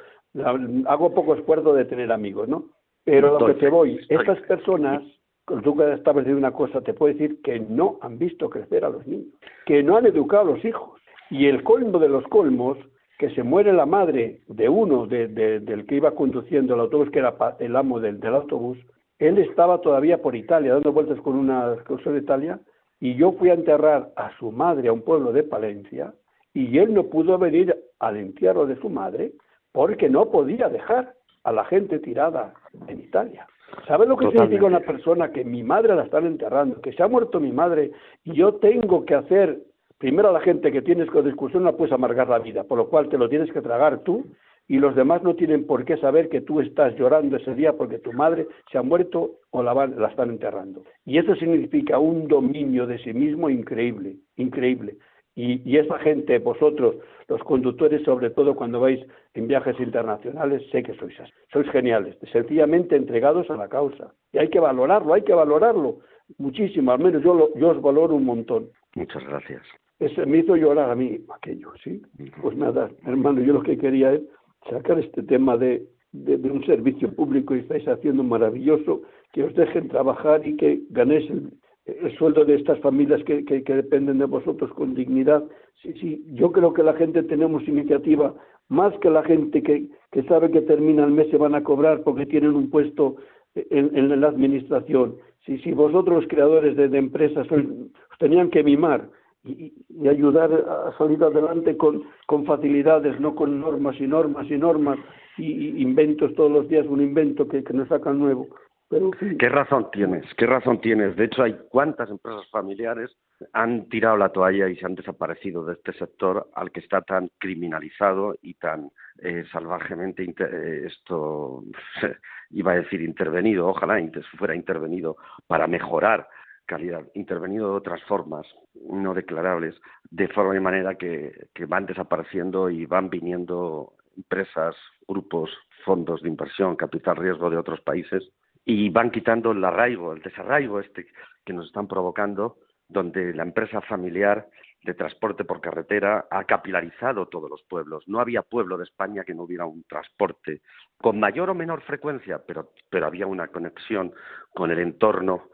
hago 0.88 1.14
poco 1.14 1.36
esfuerzo 1.36 1.74
de 1.74 1.86
tener 1.86 2.12
amigos, 2.12 2.49
¿no? 2.49 2.66
Pero 3.06 3.39
lo 3.39 3.45
que 3.45 3.53
te 3.53 3.70
voy, 3.70 3.97
estas 4.10 4.41
personas, 4.41 5.01
tú 5.45 5.78
que 5.78 5.93
estabas 5.93 6.26
diciendo 6.26 6.39
una 6.39 6.51
cosa, 6.51 6.82
te 6.82 6.93
puedo 6.93 7.14
decir 7.14 7.41
que 7.41 7.62
no 7.62 7.97
han 8.01 8.18
visto 8.18 8.49
crecer 8.49 8.84
a 8.84 8.89
los 8.89 9.08
niños, 9.08 9.34
que 9.66 9.82
no 9.82 9.95
han 9.95 10.08
educado 10.08 10.41
a 10.41 10.56
los 10.56 10.66
hijos. 10.66 10.99
Y 11.30 11.45
el 11.47 11.64
colmo 11.64 11.97
de 11.97 12.10
los 12.10 12.26
colmos, 12.26 12.78
que 13.18 13.30
se 13.32 13.43
muere 13.43 13.72
la 13.74 13.86
madre 13.86 14.41
de 14.47 14.68
uno, 14.68 15.07
de, 15.07 15.28
del 15.28 15.86
que 15.86 15.95
iba 15.95 16.11
conduciendo 16.11 16.74
el 16.74 16.82
autobús, 16.82 17.09
que 17.11 17.20
era 17.20 17.36
el 17.59 17.76
amo 17.76 17.99
del, 17.99 18.20
del 18.20 18.36
autobús, 18.36 18.78
él 19.20 19.38
estaba 19.38 19.80
todavía 19.80 20.22
por 20.22 20.36
Italia, 20.36 20.74
dando 20.74 20.91
vueltas 20.91 21.20
con 21.22 21.36
una 21.36 21.74
excursión 21.74 22.16
de 22.16 22.22
Italia, 22.22 22.59
y 22.99 23.16
yo 23.16 23.34
fui 23.34 23.49
a 23.49 23.53
enterrar 23.53 24.11
a 24.16 24.36
su 24.38 24.51
madre 24.51 24.89
a 24.89 24.93
un 24.93 25.01
pueblo 25.01 25.32
de 25.32 25.43
Palencia, 25.43 26.13
y 26.53 26.78
él 26.78 26.93
no 26.93 27.05
pudo 27.05 27.38
venir 27.38 27.76
al 27.99 28.18
entierro 28.18 28.66
de 28.66 28.78
su 28.78 28.89
madre 28.89 29.34
porque 29.72 30.09
no 30.09 30.32
podía 30.32 30.70
dejar 30.70 31.13
a 31.43 31.51
la 31.51 31.66
gente 31.66 31.99
tirada 31.99 32.53
en 32.88 32.99
Italia. 32.99 33.47
¿Sabes 33.88 34.07
lo 34.07 34.16
que 34.16 34.32
significa 34.32 34.66
una 34.66 34.80
persona 34.80 35.32
que 35.32 35.43
mi 35.43 35.63
madre 35.63 35.95
la 35.95 36.03
están 36.03 36.26
enterrando, 36.26 36.82
que 36.82 36.93
se 36.93 37.03
ha 37.03 37.07
muerto 37.07 37.39
mi 37.39 37.51
madre 37.51 37.91
y 38.24 38.34
yo 38.34 38.55
tengo 38.55 39.05
que 39.05 39.16
hacer 39.16 39.59
primero 39.98 40.32
la 40.32 40.41
gente 40.41 40.72
que 40.72 40.82
tienes 40.82 41.10
con 41.10 41.26
discusión 41.26 41.64
la 41.64 41.74
puedes 41.74 41.93
amargar 41.93 42.30
la 42.30 42.39
vida, 42.39 42.64
por 42.64 42.78
lo 42.78 42.89
cual 42.89 43.10
te 43.10 43.18
lo 43.18 43.30
tienes 43.30 43.52
que 43.52 43.62
tragar 43.62 44.00
tú 44.00 44.26
y 44.68 44.80
los 44.80 44.96
demás 44.96 45.22
no 45.22 45.36
tienen 45.36 45.66
por 45.66 45.86
qué 45.86 45.98
saber 45.98 46.30
que 46.30 46.41
tú 46.41 46.60
estás 46.60 46.96
llorando 46.96 47.38
ese 47.38 47.54
día 47.54 47.74
porque 47.74 48.00
tu 48.00 48.14
madre 48.14 48.48
se 48.72 48.78
ha 48.78 48.82
muerto 48.82 49.36
o 49.52 49.62
la, 49.62 49.74
van, 49.74 50.00
la 50.00 50.08
están 50.08 50.30
enterrando. 50.30 50.84
Y 51.06 51.20
eso 51.20 51.36
significa 51.36 52.00
un 52.00 52.28
dominio 52.28 52.88
de 52.88 52.98
sí 53.00 53.14
mismo 53.14 53.50
increíble, 53.50 54.18
increíble. 54.38 54.98
Y, 55.38 55.78
esa 55.78 56.00
gente, 56.00 56.39
vosotros, 56.39 56.96
los 57.28 57.43
conductores, 57.43 58.02
sobre 58.04 58.30
todo 58.30 58.56
cuando 58.56 58.80
vais 58.80 59.06
en 59.34 59.48
viajes 59.48 59.78
internacionales, 59.82 60.64
sé 60.72 60.82
que 60.82 60.96
sois 60.96 61.20
así. 61.20 61.32
Sois 61.52 61.70
geniales, 61.72 62.18
sencillamente 62.32 62.96
entregados 62.96 63.50
a 63.50 63.58
la 63.58 63.68
causa. 63.68 64.14
Y 64.32 64.38
hay 64.38 64.50
que 64.50 64.62
valorarlo, 64.62 65.14
hay 65.14 65.24
que 65.24 65.34
valorarlo 65.34 65.98
muchísimo. 66.38 66.91
Al 66.91 67.00
menos 67.00 67.22
yo, 67.22 67.54
yo 67.56 67.70
os 67.70 67.82
valoro 67.82 68.16
un 68.16 68.24
montón. 68.24 68.70
Muchas 68.96 69.26
gracias. 69.26 69.62
Ese 70.00 70.26
me 70.26 70.39
hizo 70.39 70.56
llorar 70.56 70.89
a 70.89 70.96
mí 70.96 71.20
aquello, 71.34 71.72
¿sí? 71.84 72.02
Pues 72.41 72.58
nada, 72.58 72.89
hermano, 73.06 73.41
yo 73.41 73.54
lo 73.54 73.64
que 73.64 73.78
quería 73.78 74.14
es 74.14 74.22
sacar 74.70 75.00
este 75.00 75.24
tema 75.24 75.58
de, 75.58 75.88
de, 76.12 76.50
un 76.50 76.66
servicio 76.66 77.14
público 77.14 77.56
y 77.56 77.60
estáis 77.60 77.88
haciendo 77.88 78.24
maravilloso, 78.24 79.04
que 79.32 79.43
os 79.43 79.56
dejen 79.56 79.88
trabajar 79.88 80.46
y 80.46 80.58
que 80.58 80.82
ganéis 80.89 81.30
el, 81.30 82.18
sueldo 82.18 82.46
de 82.46 82.56
estas 82.56 82.80
familias 82.80 83.24
que, 83.24 83.46
que, 83.46 83.62
dependen 83.62 84.18
de 84.18 84.26
vosotros 84.26 84.72
con 84.74 84.96
dignidad. 84.96 85.43
Sí, 85.82 85.93
sí, 85.93 86.26
yo 86.34 86.52
creo 86.52 86.74
que 86.74 86.84
la 86.84 86.93
gente 86.93 87.24
tenemos 87.24 87.68
iniciativa, 87.68 88.34
más 88.68 88.98
que 89.00 89.10
la 89.10 89.24
gente 89.24 89.62
que, 89.62 89.89
que 90.12 90.24
sabe 90.24 90.52
que 90.52 90.62
termina 90.62 91.06
el 91.06 91.12
mes 91.12 91.30
se 91.30 91.38
van 91.38 91.56
a 91.56 91.64
cobrar 91.64 92.02
porque 92.04 92.26
tienen 92.26 92.56
un 92.56 92.70
puesto 92.70 93.18
en, 93.54 93.96
en 93.96 94.20
la 94.20 94.28
administración. 94.28 95.16
Si, 95.46 95.60
si 95.60 95.72
vosotros 95.72 96.24
los 96.24 96.28
creadores 96.28 96.76
de, 96.76 96.89
de 96.89 96.98
empresas 96.98 97.48
os 97.52 98.18
tenían 98.18 98.50
que 98.50 98.64
mimar, 98.64 99.10
y, 99.46 99.74
ayudar 100.08 100.52
a 100.54 100.98
salir 100.98 101.24
adelante 101.24 101.78
con, 101.78 102.04
con 102.26 102.46
facilidades, 102.46 103.20
no 103.20 103.36
con 103.36 103.60
normas 103.60 103.96
y 104.00 104.08
normas 104.08 104.50
y 104.50 104.58
normas 104.58 105.00
y, 105.38 105.82
inventos 105.82 106.34
todos 106.36 106.52
los 106.52 106.68
días, 106.68 106.86
un 106.88 107.02
invento 107.02 107.48
que, 107.48 107.64
que 107.64 107.74
nos 107.74 107.88
sacan 107.88 108.20
nuevo. 108.20 108.48
Pero, 108.88 109.10
¿Qué 109.39 109.50
razón 109.50 109.89
tienes? 109.91 110.26
¿Qué 110.38 110.46
razón 110.46 110.80
tienes? 110.80 111.16
De 111.16 111.26
hecho, 111.26 111.41
hay 111.41 111.58
cuántas 111.70 112.08
empresas 112.10 112.48
familiares 112.52 113.10
han 113.52 113.89
tirado 113.89 114.16
la 114.16 114.30
toalla 114.30 114.70
y 114.70 114.76
se 114.76 114.86
han 114.86 114.93
desaparecido 114.93 115.66
de 115.66 115.74
este 115.74 115.91
sector 115.93 116.48
al 116.54 116.72
que 116.72 116.82
está 116.82 117.02
tan 117.02 117.32
criminalizado 117.39 118.36
y 118.43 118.54
tan 118.54 118.91
eh, 119.24 119.43
salvajemente 119.52 120.24
eh, 120.24 120.84
esto 120.86 121.64
iba 122.52 122.74
a 122.74 122.76
decir 122.76 123.02
intervenido, 123.02 123.68
ojalá 123.68 124.00
fuera 124.38 124.56
intervenido 124.56 125.18
para 125.48 125.66
mejorar 125.66 126.28
calidad, 126.66 127.05
intervenido 127.13 127.70
de 127.70 127.78
otras 127.78 128.01
formas 128.03 128.45
no 128.89 129.13
declarables, 129.13 129.76
de 130.09 130.28
forma 130.28 130.55
y 130.55 130.59
manera 130.59 130.95
que, 130.95 131.47
que 131.53 131.66
van 131.66 131.86
desapareciendo 131.86 132.70
y 132.70 132.86
van 132.86 133.09
viniendo 133.09 133.93
empresas, 134.16 134.76
grupos, 135.07 135.51
fondos 135.84 136.22
de 136.22 136.30
inversión, 136.30 136.76
capital 136.76 137.16
riesgo 137.16 137.49
de 137.49 137.57
otros 137.57 137.82
países 137.82 138.24
y 138.66 138.89
van 138.89 139.11
quitando 139.11 139.51
el 139.51 139.63
arraigo, 139.63 140.13
el 140.13 140.22
desarraigo 140.22 140.80
este 140.80 141.05
que 141.45 141.53
nos 141.53 141.68
están 141.68 141.88
provocando, 141.88 142.57
donde 142.89 143.34
la 143.34 143.43
empresa 143.43 143.82
familiar 143.82 144.47
de 144.84 144.93
transporte 144.93 145.43
por 145.43 145.61
carretera 145.61 146.28
ha 146.30 146.43
capilarizado 146.43 147.28
todos 147.28 147.49
los 147.49 147.63
pueblos. 147.63 148.03
No 148.07 148.20
había 148.20 148.43
pueblo 148.43 148.78
de 148.78 148.84
España 148.84 149.24
que 149.24 149.34
no 149.34 149.43
hubiera 149.43 149.66
un 149.66 149.84
transporte 149.84 150.61
con 150.97 151.20
mayor 151.20 151.49
o 151.49 151.55
menor 151.55 151.82
frecuencia, 151.82 152.41
pero, 152.45 152.72
pero 152.89 153.07
había 153.07 153.28
una 153.28 153.47
conexión 153.47 154.13
con 154.53 154.72
el 154.72 154.80
entorno 154.80 155.49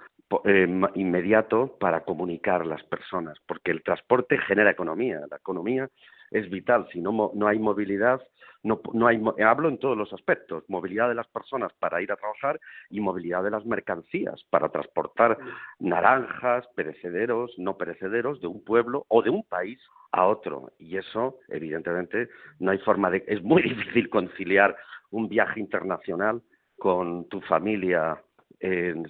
inmediato 0.95 1.77
para 1.79 2.03
comunicar 2.03 2.65
las 2.65 2.84
personas, 2.84 3.38
porque 3.47 3.71
el 3.71 3.84
transporte 3.84 4.38
genera 4.39 4.71
economía, 4.71 5.21
la 5.29 5.38
economía 5.38 5.89
es 6.32 6.49
vital, 6.49 6.88
si 6.91 7.01
no, 7.01 7.32
no 7.34 7.47
hay 7.47 7.59
movilidad, 7.59 8.21
no, 8.63 8.79
no 8.93 9.07
hay, 9.07 9.21
hablo 9.43 9.69
en 9.69 9.79
todos 9.79 9.97
los 9.97 10.13
aspectos, 10.13 10.63
movilidad 10.67 11.09
de 11.09 11.15
las 11.15 11.27
personas 11.27 11.73
para 11.79 12.01
ir 12.01 12.11
a 12.11 12.15
trabajar 12.15 12.59
y 12.89 12.99
movilidad 12.99 13.43
de 13.43 13.51
las 13.51 13.65
mercancías 13.65 14.41
para 14.49 14.69
transportar 14.69 15.38
naranjas, 15.79 16.65
perecederos, 16.75 17.53
no 17.57 17.77
perecederos 17.77 18.39
de 18.39 18.47
un 18.47 18.63
pueblo 18.63 19.05
o 19.09 19.21
de 19.21 19.29
un 19.32 19.43
país 19.43 19.79
a 20.11 20.27
otro. 20.27 20.71
Y 20.77 20.97
eso, 20.97 21.39
evidentemente, 21.49 22.29
no 22.59 22.71
hay 22.71 22.77
forma 22.79 23.09
de, 23.09 23.23
es 23.27 23.43
muy 23.43 23.61
difícil 23.63 24.09
conciliar 24.09 24.75
un 25.09 25.27
viaje 25.27 25.59
internacional 25.59 26.41
con 26.77 27.27
tu 27.29 27.41
familia 27.41 28.21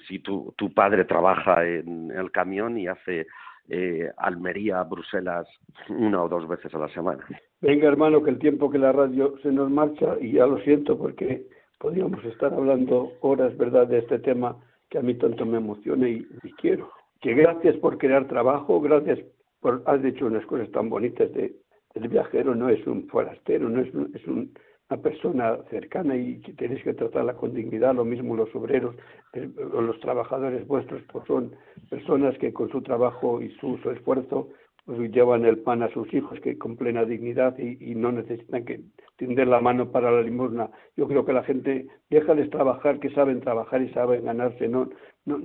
si 0.07 0.19
tu, 0.19 0.53
tu 0.57 0.73
padre 0.73 1.05
trabaja 1.05 1.65
en 1.65 2.11
el 2.11 2.31
camión 2.31 2.77
y 2.77 2.87
hace 2.87 3.27
eh, 3.69 4.11
Almería, 4.17 4.83
Bruselas, 4.83 5.47
una 5.89 6.23
o 6.23 6.29
dos 6.29 6.47
veces 6.47 6.73
a 6.73 6.77
la 6.77 6.89
semana. 6.89 7.25
Venga, 7.61 7.87
hermano, 7.87 8.21
que 8.23 8.29
el 8.29 8.39
tiempo 8.39 8.69
que 8.69 8.77
la 8.77 8.91
radio 8.91 9.35
se 9.43 9.51
nos 9.51 9.69
marcha 9.69 10.17
y 10.19 10.33
ya 10.33 10.45
lo 10.45 10.59
siento 10.59 10.97
porque 10.97 11.43
podríamos 11.79 12.23
estar 12.25 12.53
hablando 12.53 13.13
horas, 13.21 13.55
¿verdad?, 13.57 13.87
de 13.87 13.99
este 13.99 14.19
tema 14.19 14.57
que 14.89 14.97
a 14.97 15.01
mí 15.01 15.13
tanto 15.15 15.45
me 15.45 15.57
emociona 15.57 16.09
y, 16.09 16.25
quiero. 16.59 16.91
Que 17.21 17.33
gracias 17.33 17.77
por 17.77 17.97
crear 17.97 18.27
trabajo, 18.27 18.81
gracias 18.81 19.19
por 19.61 19.83
has 19.85 20.01
dicho 20.01 20.25
unas 20.25 20.45
cosas 20.47 20.69
tan 20.71 20.89
bonitas 20.89 21.31
de 21.33 21.55
el 21.93 22.07
viajero 22.07 22.55
no 22.55 22.69
es 22.69 22.85
un 22.87 23.07
forastero, 23.07 23.69
no 23.69 23.81
es 23.81 23.87
es 24.15 24.27
un 24.27 24.51
una 24.91 25.01
persona 25.01 25.57
cercana 25.69 26.17
y 26.17 26.41
que 26.41 26.51
tenéis 26.53 26.83
que 26.83 26.93
tratarla 26.93 27.33
con 27.33 27.53
dignidad, 27.53 27.95
lo 27.95 28.03
mismo 28.03 28.35
los 28.35 28.53
obreros 28.53 28.95
eh, 29.33 29.49
los 29.73 29.97
trabajadores 30.01 30.67
vuestros, 30.67 31.01
pues 31.11 31.25
son 31.27 31.55
personas 31.89 32.37
que 32.39 32.51
con 32.51 32.69
su 32.69 32.81
trabajo 32.81 33.41
y 33.41 33.49
su, 33.61 33.79
esfuerzo 33.89 34.49
pues 34.85 35.11
llevan 35.11 35.45
el 35.45 35.59
pan 35.59 35.83
a 35.83 35.93
sus 35.93 36.13
hijos 36.13 36.39
que 36.41 36.57
con 36.57 36.75
plena 36.75 37.05
dignidad 37.05 37.57
y, 37.57 37.95
no 37.95 38.11
necesitan 38.11 38.65
que 38.65 38.81
tender 39.15 39.47
la 39.47 39.61
mano 39.61 39.91
para 39.91 40.11
la 40.11 40.23
limosna. 40.23 40.69
Yo 40.97 41.07
creo 41.07 41.23
que 41.23 41.33
la 41.33 41.43
gente, 41.43 41.87
déjales 42.09 42.49
trabajar, 42.49 42.99
que 42.99 43.11
saben 43.11 43.39
trabajar 43.39 43.81
y 43.81 43.93
saben 43.93 44.25
ganarse. 44.25 44.67
No, 44.67 44.89
no, 45.25 45.39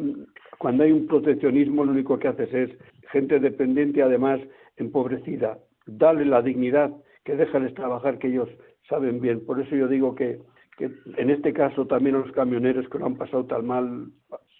cuando 0.59 0.84
hay 0.84 0.90
un 0.90 1.07
proteccionismo, 1.07 1.84
lo 1.84 1.92
único 1.92 2.18
que 2.18 2.28
haces 2.28 2.53
es 2.53 2.70
gente 3.12 3.38
dependiente, 3.38 4.03
además 4.03 4.40
empobrecida. 4.78 5.59
Dale 5.86 6.24
la 6.24 6.42
dignidad, 6.42 6.90
que 7.24 7.36
déjales 7.36 7.74
trabajar, 7.74 8.18
que 8.18 8.28
ellos 8.28 8.49
saben 8.89 9.20
bien. 9.20 9.45
Por 9.45 9.61
eso 9.61 9.74
yo 9.74 9.89
digo 9.89 10.14
que, 10.14 10.39
que 10.78 10.91
en 11.16 11.30
este 11.30 11.53
caso 11.53 11.87
también 11.87 12.18
los 12.18 12.30
camioneros 12.32 12.89
que 12.89 12.99
lo 12.99 13.07
han 13.07 13.16
pasado 13.16 13.45
tan 13.45 13.66
mal, 13.66 14.09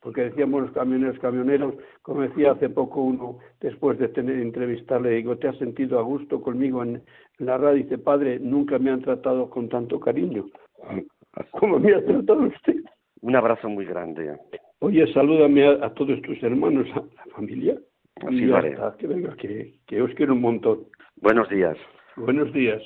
porque 0.03 0.22
decíamos 0.22 0.62
los 0.62 0.72
camioneros, 0.72 1.18
camioneros, 1.18 1.74
como 2.03 2.22
decía 2.22 2.53
hace 2.53 2.68
poco 2.68 3.03
uno, 3.03 3.39
después 3.61 3.99
de 3.99 4.09
tener 4.09 4.39
entrevistarle, 4.39 5.11
digo, 5.11 5.37
¿te 5.37 5.49
has 5.49 5.59
sentido 5.59 5.99
a 5.99 6.03
gusto 6.03 6.41
conmigo 6.41 6.83
en, 6.83 7.03
la 7.39 7.59
radio? 7.59 7.83
dice, 7.83 7.99
padre, 7.99 8.39
nunca 8.39 8.79
me 8.79 8.91
han 8.91 9.03
tratado 9.03 9.51
con 9.51 9.68
tanto 9.68 9.99
cariño. 10.01 10.47
como 11.53 11.79
me 11.79 11.95
ha 11.95 12.05
tratado 12.05 12.43
usted? 12.43 12.77
Un 13.22 13.35
abrazo 13.35 13.68
muy 13.68 13.85
grande. 13.85 14.39
Oye, 14.79 15.12
salúdame 15.12 15.66
a, 15.66 15.91
todos 15.95 16.20
tus 16.22 16.41
hermanos, 16.43 16.87
a 16.95 17.01
la 17.01 17.35
familia. 17.35 17.77
Así 18.16 18.37
Y 18.37 18.41
lo 18.43 18.53
ya 18.53 18.59
haré. 18.59 18.70
está, 18.70 18.97
que 18.97 19.07
venga, 19.07 19.35
que, 19.37 19.74
que 19.87 20.01
os 20.01 20.12
quiero 20.14 20.35
un 20.35 20.41
montón. 20.41 20.85
Buenos 21.16 21.49
días. 21.49 21.77
Buenos 22.16 22.53
días. 22.53 22.83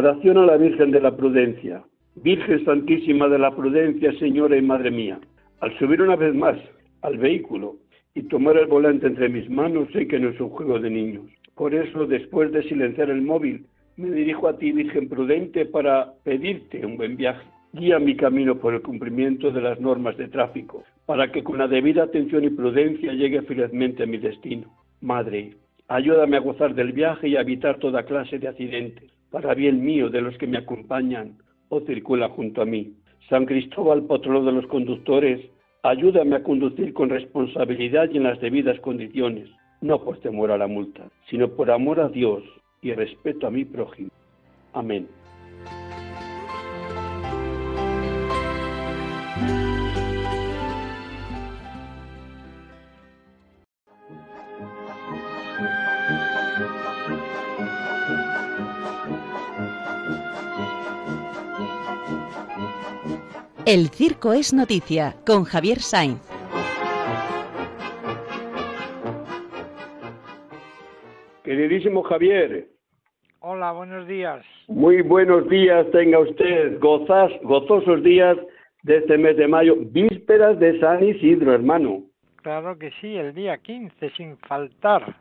Oración 0.00 0.38
a 0.38 0.46
la 0.46 0.56
Virgen 0.56 0.92
de 0.92 1.00
la 1.02 1.14
Prudencia. 1.14 1.84
Virgen 2.14 2.64
Santísima 2.64 3.28
de 3.28 3.38
la 3.38 3.54
Prudencia, 3.54 4.10
Señora 4.18 4.56
y 4.56 4.62
Madre 4.62 4.90
mía, 4.90 5.20
al 5.60 5.78
subir 5.78 6.00
una 6.00 6.16
vez 6.16 6.34
más 6.34 6.56
al 7.02 7.18
vehículo 7.18 7.76
y 8.14 8.22
tomar 8.22 8.56
el 8.56 8.66
volante 8.66 9.06
entre 9.08 9.28
mis 9.28 9.50
manos, 9.50 9.88
sé 9.92 10.08
que 10.08 10.18
no 10.18 10.30
es 10.30 10.40
un 10.40 10.48
juego 10.48 10.78
de 10.78 10.88
niños. 10.88 11.24
Por 11.54 11.74
eso, 11.74 12.06
después 12.06 12.50
de 12.50 12.62
silenciar 12.62 13.10
el 13.10 13.20
móvil, 13.20 13.66
me 13.98 14.10
dirijo 14.10 14.48
a 14.48 14.56
ti, 14.56 14.72
Virgen 14.72 15.06
Prudente, 15.06 15.66
para 15.66 16.14
pedirte 16.24 16.86
un 16.86 16.96
buen 16.96 17.18
viaje. 17.18 17.46
Guía 17.74 17.98
mi 17.98 18.16
camino 18.16 18.54
por 18.54 18.72
el 18.72 18.80
cumplimiento 18.80 19.50
de 19.50 19.60
las 19.60 19.78
normas 19.80 20.16
de 20.16 20.28
tráfico, 20.28 20.82
para 21.04 21.30
que 21.30 21.44
con 21.44 21.58
la 21.58 21.68
debida 21.68 22.04
atención 22.04 22.42
y 22.44 22.48
prudencia 22.48 23.12
llegue 23.12 23.42
felizmente 23.42 24.04
a 24.04 24.06
mi 24.06 24.16
destino. 24.16 24.66
Madre, 25.02 25.56
ayúdame 25.88 26.38
a 26.38 26.40
gozar 26.40 26.74
del 26.74 26.92
viaje 26.92 27.28
y 27.28 27.36
a 27.36 27.42
evitar 27.42 27.78
toda 27.78 28.04
clase 28.04 28.38
de 28.38 28.48
accidentes, 28.48 29.19
para 29.30 29.54
bien 29.54 29.84
mío 29.84 30.08
de 30.10 30.20
los 30.20 30.36
que 30.38 30.46
me 30.46 30.58
acompañan 30.58 31.38
o 31.68 31.80
circulan 31.80 32.30
junto 32.30 32.62
a 32.62 32.66
mí. 32.66 32.94
San 33.28 33.46
Cristóbal, 33.46 34.04
patrono 34.04 34.44
de 34.44 34.52
los 34.52 34.66
conductores, 34.66 35.40
ayúdame 35.82 36.36
a 36.36 36.42
conducir 36.42 36.92
con 36.92 37.10
responsabilidad 37.10 38.10
y 38.12 38.16
en 38.16 38.24
las 38.24 38.40
debidas 38.40 38.78
condiciones, 38.80 39.48
no 39.80 40.02
por 40.02 40.18
temor 40.18 40.50
a 40.50 40.58
la 40.58 40.66
multa, 40.66 41.08
sino 41.28 41.48
por 41.48 41.70
amor 41.70 42.00
a 42.00 42.08
Dios 42.08 42.42
y 42.82 42.92
respeto 42.92 43.46
a 43.46 43.50
mi 43.50 43.64
prójimo. 43.64 44.10
Amén. 44.72 45.08
El 63.72 63.90
circo 63.90 64.32
es 64.32 64.52
noticia 64.52 65.14
con 65.24 65.44
Javier 65.44 65.78
Sainz. 65.78 66.18
Queridísimo 71.44 72.02
Javier, 72.02 72.66
Hola, 73.38 73.70
buenos 73.70 74.08
días. 74.08 74.44
muy 74.66 75.02
buenos 75.02 75.48
días 75.48 75.86
tenga 75.92 76.18
usted, 76.18 76.80
gozas, 76.80 77.30
gozosos 77.44 78.02
días 78.02 78.36
de 78.82 78.96
este 78.96 79.16
mes 79.16 79.36
de 79.36 79.46
mayo, 79.46 79.76
vísperas 79.78 80.58
de 80.58 80.80
San 80.80 81.04
Isidro, 81.04 81.54
hermano. 81.54 82.02
Claro 82.42 82.76
que 82.76 82.90
sí, 83.00 83.14
el 83.14 83.32
día 83.34 83.56
15, 83.58 84.10
sin 84.16 84.36
faltar. 84.38 85.14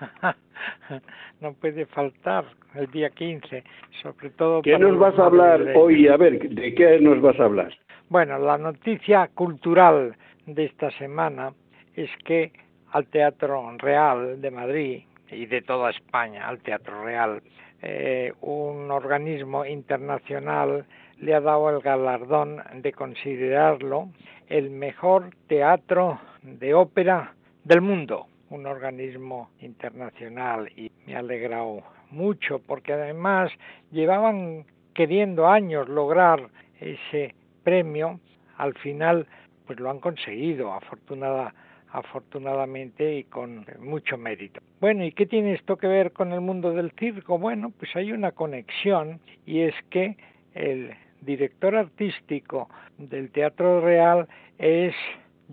no 1.40 1.52
puede 1.54 1.86
faltar 1.86 2.44
el 2.74 2.90
día 2.90 3.10
15, 3.10 3.64
sobre 4.02 4.30
todo. 4.30 4.62
¿Qué 4.62 4.72
para 4.72 4.86
nos 4.86 4.98
vas 4.98 5.18
a 5.18 5.26
hablar 5.26 5.72
hoy? 5.74 6.08
A 6.08 6.16
ver, 6.16 6.38
¿de 6.38 6.74
qué 6.74 7.00
nos 7.00 7.20
vas 7.20 7.38
a 7.40 7.44
hablar? 7.44 7.72
Bueno, 8.08 8.38
la 8.38 8.58
noticia 8.58 9.28
cultural 9.34 10.16
de 10.46 10.64
esta 10.64 10.90
semana 10.92 11.52
es 11.94 12.10
que 12.24 12.52
al 12.92 13.06
Teatro 13.06 13.76
Real 13.78 14.40
de 14.40 14.50
Madrid 14.50 15.02
y 15.30 15.46
de 15.46 15.62
toda 15.62 15.90
España, 15.90 16.48
al 16.48 16.58
Teatro 16.58 17.04
Real, 17.04 17.40
eh, 17.82 18.32
un 18.40 18.90
organismo 18.90 19.64
internacional 19.64 20.84
le 21.18 21.34
ha 21.34 21.40
dado 21.40 21.70
el 21.70 21.80
galardón 21.80 22.62
de 22.74 22.92
considerarlo 22.92 24.08
el 24.48 24.70
mejor 24.70 25.30
teatro 25.46 26.18
de 26.42 26.74
ópera 26.74 27.34
del 27.64 27.80
mundo, 27.80 28.26
un 28.50 28.66
organismo 28.66 29.50
internacional 29.60 30.70
y 30.76 30.90
me 31.06 31.16
ha 31.16 31.20
alegrado 31.20 31.82
mucho 32.10 32.58
porque 32.58 32.92
además 32.92 33.50
llevaban 33.90 34.66
queriendo 34.94 35.48
años 35.48 35.88
lograr 35.88 36.48
ese 36.80 37.34
premio, 37.62 38.20
al 38.56 38.74
final 38.74 39.26
pues 39.66 39.78
lo 39.78 39.90
han 39.90 40.00
conseguido 40.00 40.72
afortunada, 40.72 41.54
afortunadamente 41.92 43.18
y 43.18 43.24
con 43.24 43.64
mucho 43.78 44.18
mérito. 44.18 44.60
Bueno, 44.80 45.04
¿y 45.04 45.12
qué 45.12 45.26
tiene 45.26 45.54
esto 45.54 45.76
que 45.76 45.86
ver 45.86 46.12
con 46.12 46.32
el 46.32 46.40
mundo 46.40 46.72
del 46.72 46.90
circo? 46.98 47.38
Bueno, 47.38 47.72
pues 47.78 47.94
hay 47.94 48.12
una 48.12 48.32
conexión 48.32 49.20
y 49.46 49.60
es 49.60 49.74
que 49.90 50.16
el 50.54 50.92
director 51.20 51.76
artístico 51.76 52.68
del 52.98 53.30
Teatro 53.30 53.80
Real 53.80 54.26
es 54.58 54.94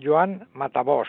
Joan 0.02 0.48
Matabós, 0.52 1.08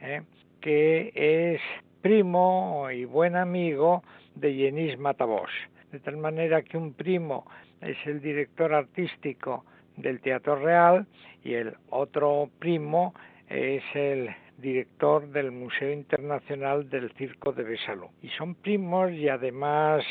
¿eh? 0.00 0.22
Que 0.64 1.12
es 1.14 1.60
primo 2.00 2.90
y 2.90 3.04
buen 3.04 3.36
amigo 3.36 4.02
de 4.34 4.54
Yenis 4.54 4.98
Matabós. 4.98 5.50
De 5.92 6.00
tal 6.00 6.16
manera 6.16 6.62
que 6.62 6.78
un 6.78 6.94
primo 6.94 7.44
es 7.82 7.98
el 8.06 8.22
director 8.22 8.72
artístico 8.72 9.66
del 9.98 10.22
Teatro 10.22 10.56
Real 10.56 11.06
y 11.44 11.52
el 11.52 11.74
otro 11.90 12.48
primo 12.58 13.12
es 13.46 13.82
el 13.92 14.30
director 14.56 15.28
del 15.28 15.52
Museo 15.52 15.92
Internacional 15.92 16.88
del 16.88 17.12
Circo 17.12 17.52
de 17.52 17.64
Besalú. 17.64 18.08
Y 18.22 18.30
son 18.30 18.54
primos 18.54 19.12
y 19.12 19.28
además 19.28 20.02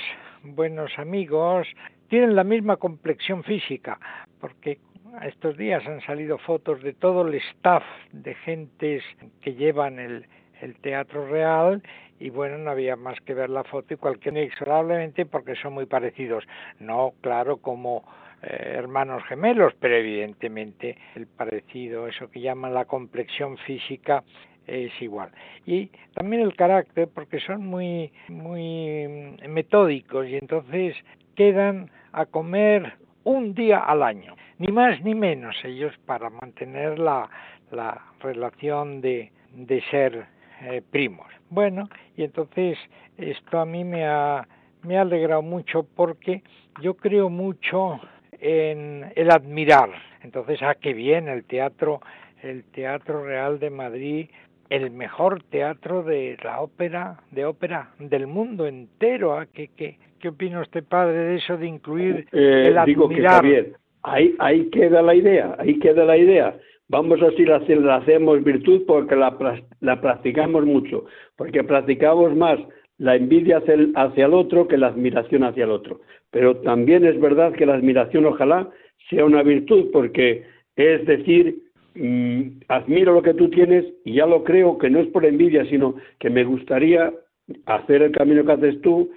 buenos 0.44 0.92
amigos, 1.00 1.66
tienen 2.10 2.36
la 2.36 2.44
misma 2.44 2.78
complexión 2.78 3.44
física, 3.44 4.00
porque 4.40 4.78
estos 5.24 5.58
días 5.58 5.84
han 5.88 6.02
salido 6.02 6.38
fotos 6.38 6.84
de 6.84 6.94
todo 6.94 7.28
el 7.28 7.34
staff 7.34 7.84
de 8.12 8.36
gentes 8.36 9.04
que 9.42 9.56
llevan 9.56 9.98
el, 9.98 10.28
el 10.64 10.76
Teatro 10.76 11.28
Real 11.28 11.82
y 12.20 12.30
bueno, 12.30 12.58
no 12.58 12.72
había 12.72 12.96
más 12.96 13.20
que 13.22 13.34
ver 13.34 13.50
la 13.50 13.64
foto 13.64 13.94
y 13.94 13.98
cualquier 13.98 14.38
inexorablemente 14.38 15.26
porque 15.26 15.56
son 15.56 15.74
muy 15.74 15.86
parecidos. 15.86 16.46
No, 16.80 17.14
claro, 17.22 17.58
como 17.58 18.06
eh, 18.42 18.76
hermanos 18.78 19.24
gemelos, 19.28 19.74
pero 19.80 19.96
evidentemente 19.96 20.98
el 21.16 21.28
parecido, 21.28 22.08
eso 22.08 22.30
que 22.30 22.40
llaman 22.40 22.74
la 22.74 22.86
complexión 22.86 23.58
física, 23.58 24.24
es 24.66 24.94
igual. 25.02 25.32
Y 25.66 25.88
también 26.14 26.42
el 26.42 26.56
carácter, 26.56 27.10
porque 27.14 27.42
son 27.42 27.66
muy, 27.66 28.14
muy 28.30 29.38
metódicos 29.50 30.26
y 30.28 30.38
entonces 30.38 30.96
quedan 31.36 31.92
a 32.14 32.26
comer 32.26 32.94
un 33.26 33.54
día 33.54 33.80
al 33.80 34.04
año, 34.04 34.36
ni 34.60 34.72
más 34.72 35.02
ni 35.02 35.16
menos 35.16 35.56
ellos 35.66 35.94
para 36.06 36.30
mantener 36.30 37.00
la, 37.00 37.30
la 37.72 38.02
relación 38.22 39.02
de, 39.02 39.32
de 39.54 39.82
ser 39.92 40.26
eh, 40.64 40.82
primos. 40.90 41.28
Bueno, 41.50 41.90
y 42.16 42.24
entonces 42.24 42.78
esto 43.18 43.60
a 43.60 43.66
mí 43.66 43.84
me 43.84 44.06
ha, 44.06 44.48
me 44.84 44.98
ha 44.98 45.02
alegrado 45.02 45.42
mucho 45.42 45.86
porque 45.96 46.44
yo 46.82 46.96
creo 46.96 47.30
mucho 47.30 48.00
en 48.40 49.12
el 49.16 49.32
admirar. 49.32 49.90
Entonces, 50.24 50.60
ah, 50.62 50.76
qué 50.76 50.94
bien 50.94 51.28
el 51.28 51.44
teatro, 51.46 52.02
el 52.42 52.64
Teatro 52.66 53.26
Real 53.26 53.60
de 53.60 53.70
Madrid, 53.70 54.30
el 54.70 54.92
mejor 54.92 55.44
teatro 55.44 56.04
de 56.04 56.38
la 56.44 56.62
ópera, 56.62 57.18
de 57.32 57.46
ópera 57.46 57.92
del 58.00 58.28
mundo 58.28 58.66
entero. 58.66 59.38
Ah, 59.38 59.46
¿qué, 59.46 59.70
qué, 59.76 59.98
qué 60.20 60.30
opina 60.30 60.62
usted, 60.62 60.84
padre, 60.84 61.18
de 61.18 61.36
eso 61.36 61.58
de 61.58 61.68
incluir 61.68 62.28
Eh, 62.32 62.68
el 62.68 62.86
digo 62.86 63.08
que 63.08 63.16
admirar? 63.16 63.36
Javier, 63.42 63.74
ahí, 64.04 64.36
ahí 64.40 64.70
queda 64.70 65.02
la 65.02 65.14
idea, 65.14 65.56
ahí 65.60 65.78
queda 65.80 66.06
la 66.06 66.18
idea. 66.18 66.56
Vamos 66.90 67.22
a 67.22 67.30
decir, 67.30 67.48
la, 67.48 67.96
hacemos 67.96 68.44
virtud 68.44 68.84
porque 68.86 69.16
la, 69.16 69.36
la 69.80 70.02
practicamos 70.02 70.66
mucho, 70.66 71.06
porque 71.36 71.64
practicamos 71.64 72.36
más 72.36 72.60
la 72.98 73.16
envidia 73.16 73.58
hacia 73.58 73.74
el, 73.74 73.94
hacia 73.96 74.26
el 74.26 74.34
otro 74.34 74.68
que 74.68 74.78
la 74.78 74.88
admiración 74.88 75.44
hacia 75.44 75.64
el 75.64 75.72
otro. 75.72 76.02
Pero 76.32 76.58
también 76.58 77.06
es 77.06 77.20
verdad 77.20 77.54
que 77.54 77.66
la 77.66 77.76
admiración 77.76 78.26
ojalá 78.26 78.70
sea 79.10 79.26
una 79.26 79.44
virtud, 79.44 79.90
porque 79.92 80.46
es 80.76 81.06
decir, 81.06 81.64
mm, 81.96 82.42
admiro 82.68 83.14
lo 83.14 83.22
que 83.22 83.34
tú 83.34 83.50
tienes 83.50 83.86
y 84.06 84.16
ya 84.16 84.26
lo 84.26 84.44
creo 84.44 84.78
que 84.78 84.90
no 84.90 85.00
es 85.00 85.08
por 85.08 85.26
envidia, 85.26 85.66
sino 85.66 85.96
que 86.20 86.30
me 86.30 86.44
gustaría 86.44 87.14
hacer 87.66 88.04
el 88.04 88.12
camino 88.12 88.46
que 88.46 88.52
haces 88.52 88.82
tú, 88.82 89.12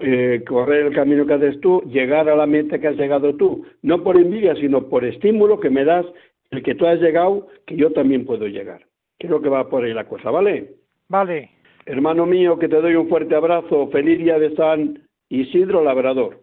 eh, 0.00 0.42
correr 0.46 0.86
el 0.86 0.94
camino 0.94 1.26
que 1.26 1.34
haces 1.34 1.60
tú, 1.60 1.82
llegar 1.82 2.28
a 2.28 2.36
la 2.36 2.46
meta 2.46 2.78
que 2.78 2.88
has 2.88 2.96
llegado 2.96 3.34
tú, 3.34 3.64
no 3.82 4.02
por 4.04 4.16
envidia, 4.16 4.54
sino 4.56 4.88
por 4.88 5.04
estímulo 5.04 5.58
que 5.58 5.70
me 5.70 5.84
das, 5.84 6.06
el 6.50 6.62
que 6.62 6.74
tú 6.74 6.86
has 6.86 7.00
llegado, 7.00 7.48
que 7.66 7.76
yo 7.76 7.92
también 7.92 8.24
puedo 8.24 8.46
llegar. 8.46 8.86
Creo 9.18 9.40
que 9.40 9.48
va 9.48 9.68
por 9.68 9.84
ahí 9.84 9.92
la 9.92 10.08
cosa, 10.08 10.30
¿vale? 10.30 10.74
Vale, 11.08 11.50
Hermano 11.86 12.26
mío, 12.26 12.58
que 12.58 12.68
te 12.68 12.80
doy 12.80 12.94
un 12.94 13.08
fuerte 13.08 13.34
abrazo, 13.34 13.88
feliz 13.88 14.18
día 14.18 14.38
de 14.38 14.54
San 14.54 15.08
Isidro 15.28 15.82
Labrador. 15.82 16.40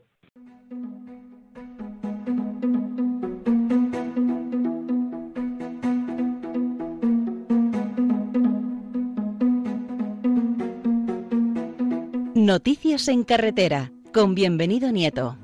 Noticias 12.35 13.07
en 13.09 13.23
carretera 13.23 13.91
con 14.13 14.35
bienvenido 14.35 14.91
Nieto. 14.91 15.37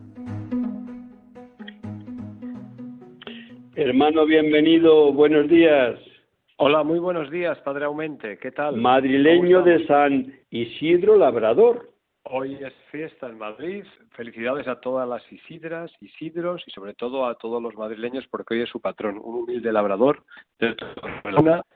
Hermano, 4.04 4.26
bienvenido, 4.26 5.14
buenos 5.14 5.48
días. 5.48 5.98
Hola, 6.58 6.84
muy 6.84 7.00
buenos 7.00 7.32
días, 7.32 7.58
Padre 7.60 7.86
Aumente, 7.86 8.38
¿qué 8.38 8.52
tal? 8.52 8.76
Madrileño 8.76 9.62
de 9.62 9.88
San 9.88 10.34
Isidro 10.50 11.16
Labrador. 11.16 11.90
Hoy 12.26 12.58
es 12.62 12.74
fiesta 12.90 13.28
en 13.28 13.38
Madrid. 13.38 13.84
Felicidades 14.12 14.68
a 14.68 14.80
todas 14.80 15.08
las 15.08 15.30
Isidras, 15.32 15.92
Isidros 16.00 16.64
y 16.66 16.72
sobre 16.72 16.94
todo 16.94 17.26
a 17.26 17.36
todos 17.36 17.62
los 17.62 17.76
madrileños 17.76 18.26
porque 18.28 18.54
hoy 18.54 18.62
es 18.62 18.70
su 18.70 18.80
patrón, 18.80 19.20
un 19.22 19.44
humilde 19.44 19.74
labrador 19.74 20.24
de 20.58 20.74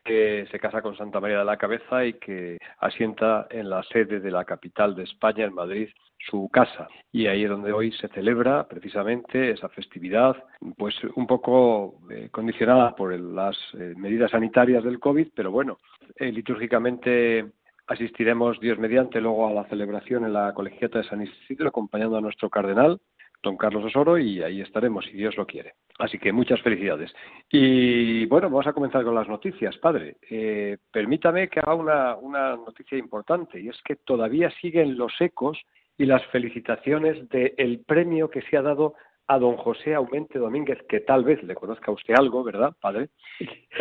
que 0.05 0.47
se 0.49 0.59
casa 0.59 0.81
con 0.81 0.95
Santa 0.95 1.19
María 1.19 1.39
de 1.39 1.45
la 1.45 1.57
Cabeza 1.57 2.05
y 2.05 2.13
que 2.13 2.57
asienta 2.79 3.47
en 3.49 3.69
la 3.69 3.83
sede 3.83 4.21
de 4.21 4.31
la 4.31 4.45
capital 4.45 4.95
de 4.95 5.03
España, 5.03 5.43
en 5.43 5.53
Madrid, 5.53 5.89
su 6.17 6.49
casa. 6.49 6.87
Y 7.11 7.27
ahí 7.27 7.43
es 7.43 7.49
donde 7.49 7.73
hoy 7.73 7.91
se 7.91 8.07
celebra 8.09 8.67
precisamente 8.67 9.51
esa 9.51 9.69
festividad, 9.69 10.35
pues 10.77 10.95
un 11.15 11.27
poco 11.27 11.99
eh, 12.09 12.29
condicionada 12.31 12.95
por 12.95 13.17
las 13.19 13.57
eh, 13.73 13.93
medidas 13.97 14.31
sanitarias 14.31 14.83
del 14.83 14.99
COVID, 14.99 15.27
pero 15.35 15.51
bueno, 15.51 15.77
eh, 16.15 16.31
litúrgicamente 16.31 17.45
Asistiremos, 17.87 18.59
Dios 18.59 18.77
mediante, 18.77 19.21
luego 19.21 19.47
a 19.47 19.53
la 19.53 19.63
celebración 19.69 20.25
en 20.25 20.33
la 20.33 20.53
colegiata 20.53 20.99
de 20.99 21.07
San 21.07 21.21
Isidro, 21.21 21.69
acompañando 21.69 22.17
a 22.17 22.21
nuestro 22.21 22.49
cardenal, 22.49 22.99
don 23.41 23.55
Carlos 23.55 23.85
Osoro, 23.85 24.17
y 24.17 24.43
ahí 24.43 24.59
estaremos, 24.59 25.05
si 25.05 25.11
Dios 25.13 25.37
lo 25.37 25.45
quiere. 25.45 25.73
Así 25.97 26.19
que 26.19 26.33
muchas 26.33 26.61
felicidades. 26.61 27.13
Y 27.49 28.25
bueno, 28.25 28.49
vamos 28.49 28.67
a 28.67 28.73
comenzar 28.73 29.05
con 29.05 29.15
las 29.15 29.29
noticias, 29.29 29.77
padre. 29.77 30.17
Eh, 30.29 30.77
permítame 30.91 31.47
que 31.47 31.61
haga 31.61 31.75
una, 31.75 32.15
una 32.17 32.57
noticia 32.57 32.97
importante, 32.97 33.59
y 33.59 33.69
es 33.69 33.81
que 33.83 33.95
todavía 33.95 34.51
siguen 34.59 34.97
los 34.97 35.13
ecos 35.21 35.57
y 35.97 36.05
las 36.05 36.25
felicitaciones 36.27 37.29
del 37.29 37.79
premio 37.87 38.29
que 38.29 38.41
se 38.41 38.57
ha 38.57 38.61
dado 38.61 38.95
a 39.27 39.39
don 39.39 39.55
José 39.55 39.95
Aumente 39.95 40.39
Domínguez, 40.39 40.79
que 40.89 40.99
tal 40.99 41.23
vez 41.23 41.41
le 41.43 41.55
conozca 41.55 41.91
a 41.91 41.93
usted 41.93 42.15
algo, 42.15 42.43
¿verdad, 42.43 42.73
padre? 42.81 43.09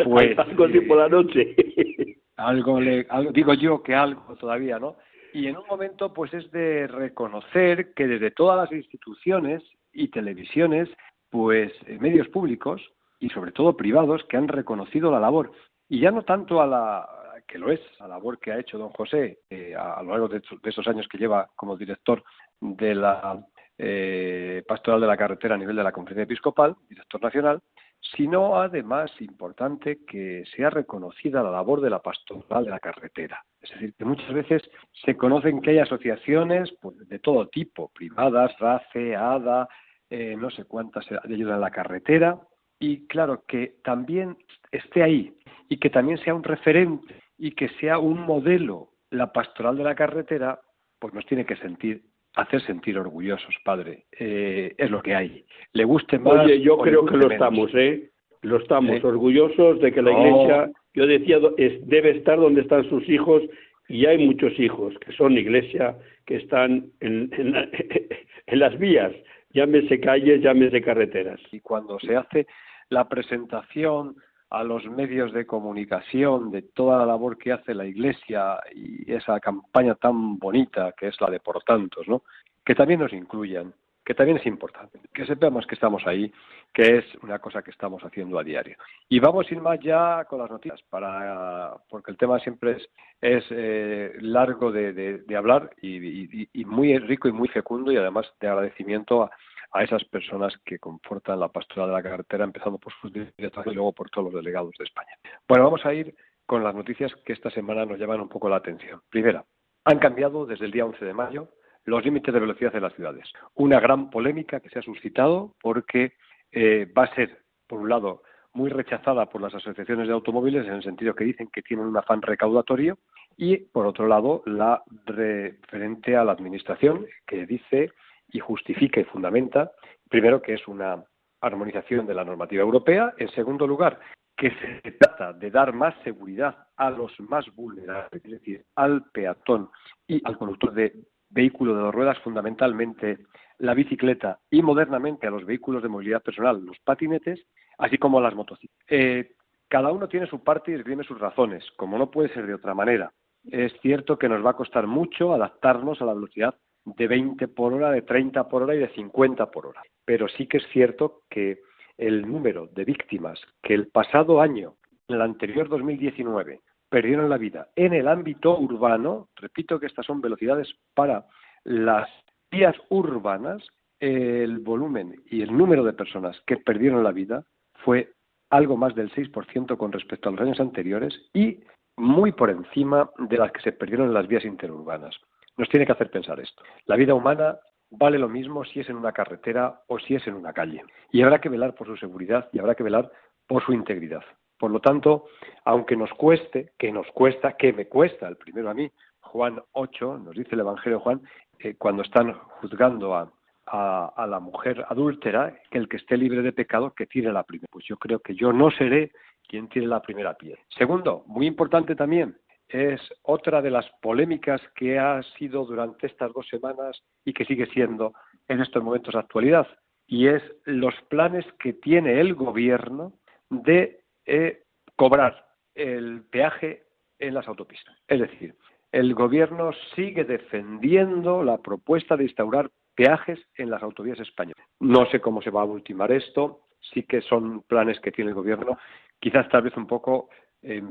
Pues, 0.03 0.37
algo 0.39 0.65
así 0.65 0.79
por 0.81 0.97
la 0.97 1.09
noche. 1.09 1.55
algo, 2.37 2.79
le, 2.79 3.07
digo 3.33 3.53
yo 3.53 3.83
que 3.83 3.95
algo 3.95 4.35
todavía, 4.35 4.79
¿no? 4.79 4.95
Y 5.33 5.47
en 5.47 5.57
un 5.57 5.67
momento, 5.67 6.13
pues 6.13 6.33
es 6.33 6.49
de 6.51 6.87
reconocer 6.87 7.93
que 7.93 8.07
desde 8.07 8.31
todas 8.31 8.57
las 8.57 8.71
instituciones 8.71 9.61
y 9.91 10.07
televisiones, 10.07 10.89
pues 11.29 11.71
eh, 11.85 11.97
medios 11.99 12.27
públicos 12.29 12.81
y 13.19 13.29
sobre 13.29 13.51
todo 13.51 13.75
privados 13.75 14.23
que 14.29 14.37
han 14.37 14.47
reconocido 14.47 15.11
la 15.11 15.19
labor 15.19 15.51
y 15.89 15.99
ya 15.99 16.11
no 16.11 16.23
tanto 16.23 16.61
a 16.61 16.67
la 16.67 17.07
que 17.47 17.57
lo 17.57 17.71
es, 17.71 17.79
la 17.99 18.07
labor 18.07 18.39
que 18.39 18.51
ha 18.51 18.59
hecho 18.59 18.77
don 18.77 18.89
José 18.89 19.39
eh, 19.49 19.73
a, 19.75 20.01
lo 20.03 20.11
largo 20.11 20.27
de, 20.27 20.41
esos 20.63 20.87
años 20.87 21.07
que 21.07 21.17
lleva 21.17 21.49
como 21.55 21.77
director 21.77 22.23
de 22.59 22.93
la 22.93 23.45
eh, 23.77 24.63
pastoral 24.67 24.99
de 24.99 25.07
la 25.07 25.17
carretera 25.17 25.55
a 25.55 25.57
nivel 25.57 25.75
de 25.75 25.83
la 25.83 25.91
conferencia 25.91 26.23
episcopal, 26.23 26.75
director 26.89 27.21
nacional, 27.21 27.61
sino 28.01 28.59
además 28.59 29.11
importante 29.19 29.99
que 30.05 30.43
sea 30.55 30.69
reconocida 30.69 31.43
la 31.43 31.51
labor 31.51 31.81
de 31.81 31.89
la 31.89 32.01
pastoral 32.01 32.65
de 32.65 32.71
la 32.71 32.79
carretera. 32.79 33.43
Es 33.61 33.71
decir, 33.71 33.93
que 33.95 34.05
muchas 34.05 34.33
veces 34.33 34.61
se 35.05 35.17
conocen 35.17 35.61
que 35.61 35.71
hay 35.71 35.79
asociaciones 35.79 36.71
pues, 36.81 36.97
de 37.07 37.19
todo 37.19 37.47
tipo, 37.47 37.89
privadas, 37.89 38.57
RACE, 38.59 39.15
ADA, 39.15 39.67
eh, 40.09 40.35
no 40.37 40.49
sé 40.49 40.65
cuántas 40.65 41.05
de 41.09 41.35
ayuda 41.35 41.55
en 41.55 41.61
la 41.61 41.71
carretera, 41.71 42.39
y 42.79 43.07
claro, 43.07 43.43
que 43.47 43.77
también 43.83 44.37
esté 44.71 45.03
ahí 45.03 45.35
y 45.69 45.77
que 45.77 45.89
también 45.89 46.17
sea 46.19 46.33
un 46.33 46.43
referente 46.43 47.21
y 47.37 47.51
que 47.51 47.69
sea 47.79 47.99
un 47.99 48.21
modelo 48.21 48.91
la 49.09 49.31
pastoral 49.31 49.77
de 49.77 49.83
la 49.83 49.95
carretera, 49.95 50.59
pues 50.99 51.13
nos 51.13 51.25
tiene 51.25 51.45
que 51.45 51.55
sentir 51.57 52.03
hacer 52.35 52.61
sentir 52.61 52.97
orgullosos, 52.97 53.55
padre. 53.63 54.05
Eh, 54.19 54.73
es 54.77 54.91
lo 54.91 55.01
que 55.01 55.15
hay. 55.15 55.45
Le 55.73 55.83
guste 55.83 56.19
más. 56.19 56.45
Oye, 56.45 56.61
yo 56.61 56.77
creo 56.77 57.05
que 57.05 57.17
lo 57.17 57.31
estamos, 57.31 57.73
¿eh? 57.73 58.09
Lo 58.41 58.57
estamos, 58.57 59.03
orgullosos 59.03 59.79
de 59.81 59.91
que 59.91 60.01
la 60.01 60.11
iglesia, 60.11 60.71
yo 60.93 61.07
decía, 61.07 61.39
es, 61.57 61.85
debe 61.87 62.11
estar 62.11 62.39
donde 62.39 62.61
están 62.61 62.87
sus 62.87 63.07
hijos 63.09 63.41
y 63.89 64.05
hay 64.05 64.19
muchos 64.19 64.57
hijos 64.59 64.93
que 64.99 65.11
son 65.13 65.37
iglesia, 65.37 65.97
que 66.25 66.35
están 66.35 66.85
en, 66.99 67.29
en, 67.33 67.55
en 68.47 68.59
las 68.59 68.77
vías, 68.77 69.11
llámese 69.51 69.99
calles, 69.99 70.41
llámese 70.41 70.81
carreteras. 70.81 71.39
Y 71.51 71.61
cuando 71.61 71.99
se 71.99 72.15
hace 72.15 72.47
la 72.89 73.09
presentación 73.09 74.15
a 74.49 74.63
los 74.63 74.85
medios 74.85 75.33
de 75.33 75.45
comunicación 75.45 76.51
de 76.51 76.61
toda 76.61 76.99
la 76.99 77.05
labor 77.05 77.37
que 77.37 77.51
hace 77.51 77.73
la 77.73 77.85
Iglesia 77.85 78.59
y 78.73 79.11
esa 79.11 79.39
campaña 79.39 79.95
tan 79.95 80.37
bonita 80.37 80.93
que 80.97 81.07
es 81.07 81.19
la 81.19 81.29
de 81.29 81.39
por 81.39 81.61
tantos, 81.63 82.07
¿no? 82.07 82.23
Que 82.65 82.75
también 82.75 83.01
nos 83.01 83.11
incluyan, 83.11 83.73
que 84.05 84.13
también 84.13 84.37
es 84.37 84.45
importante, 84.45 84.99
que 85.13 85.25
sepamos 85.25 85.67
que 85.67 85.75
estamos 85.75 86.07
ahí, 86.07 86.31
que 86.73 86.97
es 86.97 87.05
una 87.23 87.39
cosa 87.39 87.61
que 87.61 87.71
estamos 87.71 88.01
haciendo 88.03 88.39
a 88.39 88.43
diario. 88.43 88.77
Y 89.09 89.19
vamos 89.19 89.47
a 89.49 89.53
ir 89.53 89.61
más 89.61 89.79
ya 89.81 90.23
con 90.29 90.39
las 90.39 90.49
noticias, 90.49 90.81
para, 90.89 91.73
porque 91.89 92.11
el 92.11 92.17
tema 92.17 92.39
siempre 92.39 92.77
es, 92.77 92.89
es 93.19 93.43
eh, 93.49 94.13
largo 94.21 94.71
de, 94.71 95.25
hablar 95.35 95.71
y, 95.81 96.47
y 96.57 96.65
muy 96.65 96.97
rico 96.99 97.27
y 97.27 97.33
muy 97.33 97.49
fecundo 97.49 97.91
y 97.91 97.97
además 97.97 98.31
de 98.39 98.47
agradecimiento 98.47 99.23
a, 99.23 99.31
a 99.71 99.83
esas 99.83 100.03
personas 100.05 100.53
que 100.65 100.79
confortan 100.79 101.39
la 101.39 101.49
pastoral 101.49 101.89
de 101.89 101.95
la 101.95 102.03
carretera, 102.03 102.43
empezando 102.43 102.77
por 102.77 102.93
sus 103.01 103.11
directores 103.11 103.71
y 103.71 103.75
luego 103.75 103.93
por 103.93 104.09
todos 104.09 104.31
los 104.31 104.43
delegados 104.43 104.73
de 104.77 104.85
España. 104.85 105.11
Bueno, 105.47 105.65
vamos 105.65 105.85
a 105.85 105.93
ir 105.93 106.15
con 106.45 106.63
las 106.63 106.73
noticias 106.73 107.13
que 107.25 107.33
esta 107.33 107.49
semana 107.51 107.85
nos 107.85 107.99
llaman 107.99 108.21
un 108.21 108.29
poco 108.29 108.49
la 108.49 108.55
atención. 108.57 109.01
Primera, 109.09 109.43
han 109.85 109.99
cambiado 109.99 110.45
desde 110.45 110.65
el 110.65 110.71
día 110.71 110.85
11 110.85 111.03
de 111.05 111.13
mayo 111.13 111.49
los 111.85 112.03
límites 112.03 112.33
de 112.33 112.39
velocidad 112.39 112.75
en 112.75 112.83
las 112.83 112.93
ciudades. 112.93 113.31
Una 113.55 113.79
gran 113.79 114.09
polémica 114.09 114.59
que 114.59 114.69
se 114.69 114.79
ha 114.79 114.81
suscitado 114.81 115.55
porque 115.61 116.13
eh, 116.51 116.91
va 116.97 117.03
a 117.03 117.15
ser, 117.15 117.39
por 117.67 117.79
un 117.79 117.89
lado, 117.89 118.23
muy 118.53 118.69
rechazada 118.69 119.27
por 119.27 119.41
las 119.41 119.53
asociaciones 119.53 120.07
de 120.07 120.13
automóviles 120.13 120.65
en 120.65 120.73
el 120.73 120.83
sentido 120.83 121.13
que 121.13 121.23
dicen 121.23 121.47
que 121.53 121.61
tienen 121.61 121.85
un 121.85 121.95
afán 121.95 122.21
recaudatorio 122.21 122.97
y, 123.37 123.57
por 123.57 123.85
otro 123.85 124.07
lado, 124.07 124.41
la 124.45 124.83
referente 125.05 126.15
a 126.15 126.23
la 126.23 126.31
Administración 126.31 127.05
que 127.25 127.45
dice 127.45 127.91
y 128.29 128.39
justifica 128.39 128.99
y 128.99 129.05
fundamenta, 129.05 129.71
primero, 130.09 130.41
que 130.41 130.53
es 130.53 130.67
una 130.67 131.03
armonización 131.41 132.05
de 132.05 132.13
la 132.13 132.25
normativa 132.25 132.63
europea, 132.63 133.13
en 133.17 133.29
segundo 133.29 133.67
lugar, 133.67 133.99
que 134.35 134.51
se 134.51 134.91
trata 134.93 135.33
de 135.33 135.49
dar 135.49 135.73
más 135.73 135.95
seguridad 136.03 136.67
a 136.75 136.91
los 136.91 137.11
más 137.19 137.45
vulnerables, 137.55 138.23
es 138.23 138.31
decir, 138.31 138.65
al 138.75 139.05
peatón 139.11 139.69
y 140.07 140.21
al 140.25 140.37
conductor 140.37 140.73
de 140.73 140.93
vehículo 141.29 141.75
de 141.75 141.81
dos 141.81 141.93
ruedas, 141.93 142.19
fundamentalmente 142.19 143.19
la 143.57 143.73
bicicleta 143.73 144.39
y 144.49 144.61
modernamente 144.61 145.27
a 145.27 145.31
los 145.31 145.45
vehículos 145.45 145.81
de 145.81 145.89
movilidad 145.89 146.21
personal, 146.21 146.63
los 146.63 146.77
patinetes, 146.79 147.45
así 147.79 147.97
como 147.97 148.19
a 148.19 148.21
las 148.21 148.35
motocicletas. 148.35 148.85
Eh, 148.89 149.31
cada 149.67 149.91
uno 149.91 150.07
tiene 150.07 150.27
su 150.27 150.43
parte 150.43 150.71
y 150.71 150.75
esgrime 150.75 151.03
sus 151.03 151.19
razones, 151.19 151.65
como 151.75 151.97
no 151.97 152.09
puede 152.09 152.29
ser 152.33 152.47
de 152.47 152.53
otra 152.53 152.73
manera. 152.73 153.11
Es 153.43 153.73
cierto 153.81 154.17
que 154.17 154.29
nos 154.29 154.45
va 154.45 154.51
a 154.51 154.55
costar 154.55 154.87
mucho 154.87 155.33
adaptarnos 155.33 156.01
a 156.01 156.05
la 156.05 156.13
velocidad 156.13 156.55
de 156.95 157.07
20 157.07 157.47
por 157.49 157.73
hora, 157.73 157.91
de 157.91 158.01
30 158.01 158.47
por 158.47 158.63
hora 158.63 158.75
y 158.75 158.79
de 158.79 158.89
50 158.89 159.51
por 159.51 159.67
hora. 159.67 159.81
Pero 160.05 160.27
sí 160.29 160.47
que 160.47 160.57
es 160.57 160.67
cierto 160.71 161.23
que 161.29 161.59
el 161.97 162.21
número 162.21 162.67
de 162.67 162.85
víctimas 162.85 163.39
que 163.61 163.73
el 163.73 163.87
pasado 163.87 164.39
año, 164.39 164.75
en 165.07 165.15
el 165.15 165.21
anterior 165.21 165.67
2019, 165.67 166.61
perdieron 166.89 167.29
la 167.29 167.37
vida 167.37 167.67
en 167.75 167.93
el 167.93 168.07
ámbito 168.07 168.57
urbano, 168.57 169.29
repito 169.35 169.79
que 169.79 169.87
estas 169.87 170.05
son 170.05 170.21
velocidades 170.21 170.69
para 170.93 171.25
las 171.65 172.09
vías 172.49 172.75
urbanas, 172.89 173.61
el 173.99 174.59
volumen 174.59 175.21
y 175.25 175.41
el 175.41 175.55
número 175.55 175.83
de 175.83 175.93
personas 175.93 176.39
que 176.45 176.57
perdieron 176.57 177.03
la 177.03 177.11
vida 177.11 177.43
fue 177.83 178.13
algo 178.49 178.77
más 178.77 178.95
del 178.95 179.11
6% 179.11 179.75
con 179.75 179.91
respecto 179.91 180.29
a 180.29 180.31
los 180.31 180.41
años 180.41 180.59
anteriores 180.61 181.13
y 181.33 181.59
muy 181.97 182.31
por 182.31 182.49
encima 182.49 183.09
de 183.17 183.37
las 183.37 183.51
que 183.51 183.61
se 183.61 183.71
perdieron 183.73 184.07
en 184.07 184.13
las 184.13 184.27
vías 184.27 184.45
interurbanas 184.45 185.19
nos 185.57 185.69
tiene 185.69 185.85
que 185.85 185.91
hacer 185.91 186.09
pensar 186.09 186.39
esto. 186.39 186.63
La 186.85 186.95
vida 186.95 187.13
humana 187.13 187.57
vale 187.89 188.17
lo 188.17 188.29
mismo 188.29 188.63
si 188.63 188.79
es 188.79 188.89
en 188.89 188.95
una 188.95 189.11
carretera 189.11 189.81
o 189.87 189.99
si 189.99 190.15
es 190.15 190.25
en 190.27 190.35
una 190.35 190.53
calle. 190.53 190.83
Y 191.11 191.21
habrá 191.21 191.39
que 191.39 191.49
velar 191.49 191.73
por 191.75 191.87
su 191.87 191.97
seguridad 191.97 192.49
y 192.51 192.59
habrá 192.59 192.75
que 192.75 192.83
velar 192.83 193.11
por 193.47 193.63
su 193.63 193.73
integridad. 193.73 194.23
Por 194.59 194.71
lo 194.71 194.79
tanto, 194.79 195.25
aunque 195.65 195.95
nos 195.95 196.11
cueste, 196.13 196.73
que 196.77 196.91
nos 196.91 197.07
cuesta, 197.11 197.53
que 197.53 197.73
me 197.73 197.87
cuesta, 197.87 198.27
el 198.27 198.37
primero 198.37 198.69
a 198.69 198.73
mí, 198.73 198.89
Juan 199.21 199.61
8, 199.73 200.19
nos 200.19 200.35
dice 200.35 200.49
el 200.53 200.61
Evangelio 200.61 200.99
Juan, 200.99 201.21
eh, 201.59 201.75
cuando 201.77 202.01
están 202.01 202.33
juzgando 202.33 203.13
a, 203.15 203.31
a, 203.67 204.25
la 204.27 204.39
mujer 204.39 204.85
adúltera, 204.89 205.53
que 205.69 205.77
el 205.77 205.87
que 205.89 205.97
esté 205.97 206.17
libre 206.17 206.41
de 206.41 206.53
pecado, 206.53 206.93
que 206.93 207.05
tire 207.05 207.31
la 207.31 207.43
primera. 207.43 207.67
Pues 207.69 207.85
yo 207.85 207.97
creo 207.97 208.19
que 208.19 208.35
yo 208.35 208.53
no 208.53 208.71
seré 208.71 209.11
quien 209.47 209.67
tire 209.67 209.87
la 209.87 210.01
primera 210.01 210.33
piedra. 210.35 210.61
Segundo, 210.69 211.23
muy 211.27 211.47
importante 211.47 211.95
también, 211.95 212.37
es 212.69 213.01
otra 213.23 213.61
de 213.61 213.71
las 213.71 213.85
polémicas 214.01 214.61
que 214.75 214.99
ha 214.99 215.21
sido 215.37 215.65
durante 215.65 216.07
estas 216.07 216.33
dos 216.33 216.47
semanas 216.47 217.01
y 217.23 217.33
que 217.33 217.45
sigue 217.45 217.67
siendo 217.67 218.13
en 218.47 218.61
estos 218.61 218.83
momentos 218.83 219.13
de 219.13 219.19
actualidad, 219.19 219.67
y 220.07 220.27
es 220.27 220.41
los 220.65 220.95
planes 221.09 221.45
que 221.59 221.73
tiene 221.73 222.19
el 222.19 222.33
gobierno 222.33 223.13
de 223.49 224.01
eh, 224.25 224.63
cobrar 224.95 225.47
el 225.75 226.23
peaje 226.29 226.83
en 227.19 227.33
las 227.33 227.47
autopistas. 227.47 227.95
Es 228.07 228.19
decir, 228.19 228.55
el 228.91 229.13
gobierno 229.13 229.71
sigue 229.95 230.23
defendiendo 230.23 231.43
la 231.43 231.57
propuesta 231.57 232.15
de 232.15 232.23
instaurar 232.23 232.71
peajes 232.95 233.39
en 233.55 233.69
las 233.69 233.83
autovías 233.83 234.19
españolas. 234.19 234.65
No 234.79 235.05
sé 235.07 235.19
cómo 235.19 235.41
se 235.41 235.51
va 235.51 235.61
a 235.61 235.65
ultimar 235.65 236.11
esto, 236.11 236.61
sí 236.93 237.03
que 237.03 237.21
son 237.21 237.61
planes 237.63 237.99
que 237.99 238.11
tiene 238.11 238.29
el 238.29 238.35
gobierno, 238.35 238.77
quizás 239.19 239.47
tal 239.49 239.63
vez 239.63 239.75
un 239.77 239.87
poco 239.87 240.29
eh, 240.61 240.81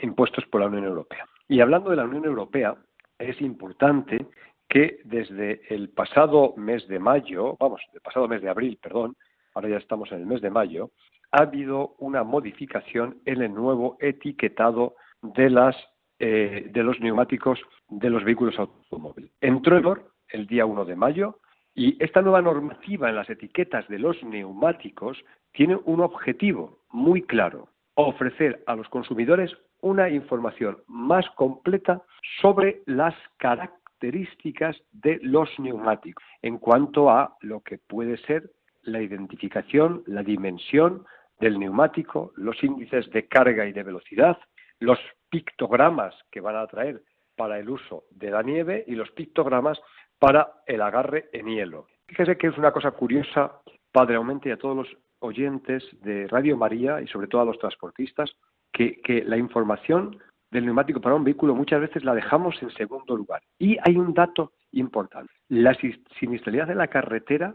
impuestos 0.00 0.44
por 0.46 0.60
la 0.60 0.66
Unión 0.66 0.84
Europea. 0.84 1.26
Y 1.48 1.60
hablando 1.60 1.90
de 1.90 1.96
la 1.96 2.04
Unión 2.04 2.24
Europea, 2.24 2.76
es 3.18 3.40
importante 3.40 4.26
que 4.68 5.00
desde 5.04 5.62
el 5.74 5.90
pasado 5.90 6.54
mes 6.56 6.86
de 6.88 6.98
mayo, 6.98 7.56
vamos, 7.60 7.82
el 7.92 8.00
pasado 8.00 8.26
mes 8.28 8.42
de 8.42 8.48
abril, 8.48 8.78
perdón, 8.82 9.16
ahora 9.54 9.68
ya 9.68 9.76
estamos 9.76 10.10
en 10.12 10.20
el 10.20 10.26
mes 10.26 10.40
de 10.40 10.50
mayo, 10.50 10.90
ha 11.30 11.42
habido 11.42 11.94
una 11.98 12.24
modificación 12.24 13.18
en 13.24 13.42
el 13.42 13.52
nuevo 13.52 13.96
etiquetado 14.00 14.94
de 15.22 15.50
las 15.50 15.76
eh, 16.24 16.70
de 16.70 16.82
los 16.84 17.00
neumáticos 17.00 17.58
de 17.88 18.08
los 18.08 18.22
vehículos 18.22 18.56
automóviles. 18.56 19.32
Entró 19.40 19.76
en 19.76 19.82
vigor 19.82 20.12
el 20.28 20.46
día 20.46 20.64
1 20.64 20.84
de 20.84 20.94
mayo 20.94 21.40
y 21.74 22.02
esta 22.02 22.22
nueva 22.22 22.40
normativa 22.40 23.08
en 23.08 23.16
las 23.16 23.28
etiquetas 23.28 23.88
de 23.88 23.98
los 23.98 24.22
neumáticos 24.22 25.18
tiene 25.50 25.76
un 25.84 26.00
objetivo 26.00 26.78
muy 26.90 27.22
claro, 27.22 27.70
ofrecer 27.94 28.62
a 28.66 28.74
los 28.74 28.88
consumidores 28.88 29.52
una 29.80 30.08
información 30.08 30.78
más 30.86 31.28
completa 31.30 32.02
sobre 32.40 32.82
las 32.86 33.14
características 33.38 34.76
de 34.92 35.18
los 35.22 35.48
neumáticos 35.58 36.24
en 36.40 36.58
cuanto 36.58 37.10
a 37.10 37.36
lo 37.40 37.60
que 37.60 37.78
puede 37.78 38.16
ser 38.18 38.50
la 38.82 39.00
identificación, 39.00 40.02
la 40.06 40.22
dimensión 40.22 41.04
del 41.40 41.58
neumático, 41.58 42.32
los 42.36 42.62
índices 42.62 43.10
de 43.10 43.26
carga 43.26 43.66
y 43.66 43.72
de 43.72 43.82
velocidad, 43.82 44.38
los 44.78 44.98
pictogramas 45.28 46.14
que 46.30 46.40
van 46.40 46.56
a 46.56 46.66
traer 46.66 47.02
para 47.36 47.58
el 47.58 47.68
uso 47.68 48.04
de 48.10 48.30
la 48.30 48.42
nieve 48.42 48.84
y 48.86 48.94
los 48.94 49.10
pictogramas 49.10 49.80
para 50.18 50.52
el 50.66 50.82
agarre 50.82 51.28
en 51.32 51.46
hielo. 51.46 51.86
Fíjese 52.06 52.36
que 52.36 52.48
es 52.48 52.58
una 52.58 52.72
cosa 52.72 52.92
curiosa, 52.92 53.60
Padre 53.90 54.16
Aumente, 54.16 54.52
a 54.52 54.56
todos 54.56 54.76
los 54.76 54.96
oyentes 55.22 55.84
de 56.02 56.26
Radio 56.28 56.56
María 56.56 57.00
y 57.00 57.06
sobre 57.06 57.26
todo 57.26 57.42
a 57.42 57.46
los 57.46 57.58
transportistas, 57.58 58.30
que, 58.72 59.24
la 59.26 59.36
información 59.36 60.18
del 60.50 60.66
neumático 60.66 61.00
para 61.00 61.14
un 61.14 61.24
vehículo 61.24 61.54
muchas 61.54 61.80
veces 61.80 62.04
la 62.04 62.14
dejamos 62.14 62.60
en 62.62 62.70
segundo 62.70 63.16
lugar. 63.16 63.42
Y 63.58 63.76
hay 63.82 63.96
un 63.96 64.12
dato 64.12 64.52
importante. 64.72 65.32
La 65.48 65.76
siniestralidad 66.18 66.66
de 66.66 66.74
la 66.74 66.88
carretera, 66.88 67.54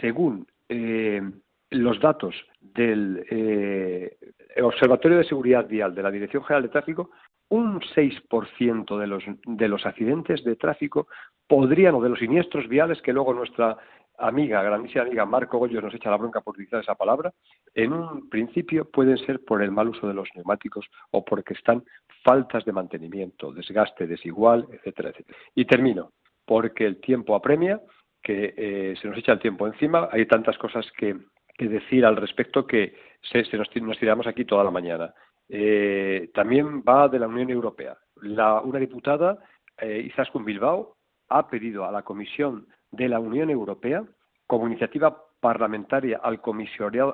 según 0.00 0.46
eh, 0.68 1.22
los 1.70 2.00
datos 2.00 2.34
del 2.60 3.24
eh, 3.30 4.16
Observatorio 4.62 5.18
de 5.18 5.24
Seguridad 5.24 5.68
Vial 5.68 5.94
de 5.94 6.02
la 6.02 6.10
Dirección 6.10 6.42
General 6.44 6.62
de 6.62 6.68
Tráfico, 6.68 7.10
un 7.48 7.80
6% 7.80 8.98
de 8.98 9.06
los, 9.06 9.24
de 9.44 9.68
los 9.68 9.86
accidentes 9.86 10.42
de 10.44 10.56
tráfico 10.56 11.06
podrían, 11.46 11.94
o 11.94 12.02
de 12.02 12.08
los 12.08 12.18
siniestros 12.18 12.68
viales, 12.68 13.00
que 13.02 13.12
luego 13.12 13.32
nuestra 13.32 13.76
amiga, 14.18 14.62
grandísima 14.62 15.04
amiga 15.04 15.24
Marco 15.26 15.58
Goyos 15.58 15.82
nos 15.82 15.94
echa 15.94 16.10
la 16.10 16.16
bronca 16.16 16.40
por 16.40 16.54
utilizar 16.54 16.80
esa 16.80 16.94
palabra, 16.94 17.32
en 17.74 17.92
un 17.92 18.28
principio 18.28 18.90
pueden 18.90 19.18
ser 19.18 19.44
por 19.44 19.62
el 19.62 19.70
mal 19.70 19.88
uso 19.88 20.06
de 20.08 20.14
los 20.14 20.28
neumáticos 20.34 20.86
o 21.10 21.24
porque 21.24 21.54
están 21.54 21.84
faltas 22.24 22.64
de 22.64 22.72
mantenimiento, 22.72 23.52
desgaste 23.52 24.06
desigual, 24.06 24.66
etcétera, 24.72 25.10
etcétera. 25.10 25.38
Y 25.54 25.64
termino, 25.64 26.12
porque 26.44 26.86
el 26.86 27.00
tiempo 27.00 27.34
apremia, 27.34 27.80
que 28.22 28.54
eh, 28.56 28.94
se 29.00 29.08
nos 29.08 29.18
echa 29.18 29.32
el 29.32 29.38
tiempo 29.38 29.66
encima, 29.66 30.08
hay 30.10 30.26
tantas 30.26 30.58
cosas 30.58 30.84
que, 30.96 31.16
decir 31.58 32.04
al 32.04 32.16
respecto 32.16 32.66
que 32.66 32.94
se, 33.22 33.44
nos, 33.56 33.98
tiramos 33.98 34.26
aquí 34.26 34.44
toda 34.44 34.64
la 34.64 34.70
mañana. 34.70 35.14
Eh, 35.48 36.30
también 36.34 36.82
va 36.82 37.08
de 37.08 37.18
la 37.18 37.28
Unión 37.28 37.50
Europea. 37.50 37.96
La, 38.22 38.60
una 38.60 38.78
diputada, 38.78 39.38
eh, 39.78 40.02
Izaskun 40.06 40.44
Bilbao, 40.44 40.96
ha 41.28 41.48
pedido 41.48 41.84
a 41.84 41.92
la 41.92 42.02
Comisión 42.02 42.66
de 42.90 43.08
la 43.08 43.18
Unión 43.18 43.50
Europea, 43.50 44.04
como 44.46 44.66
iniciativa 44.66 45.24
parlamentaria 45.40 46.20
al 46.22 46.40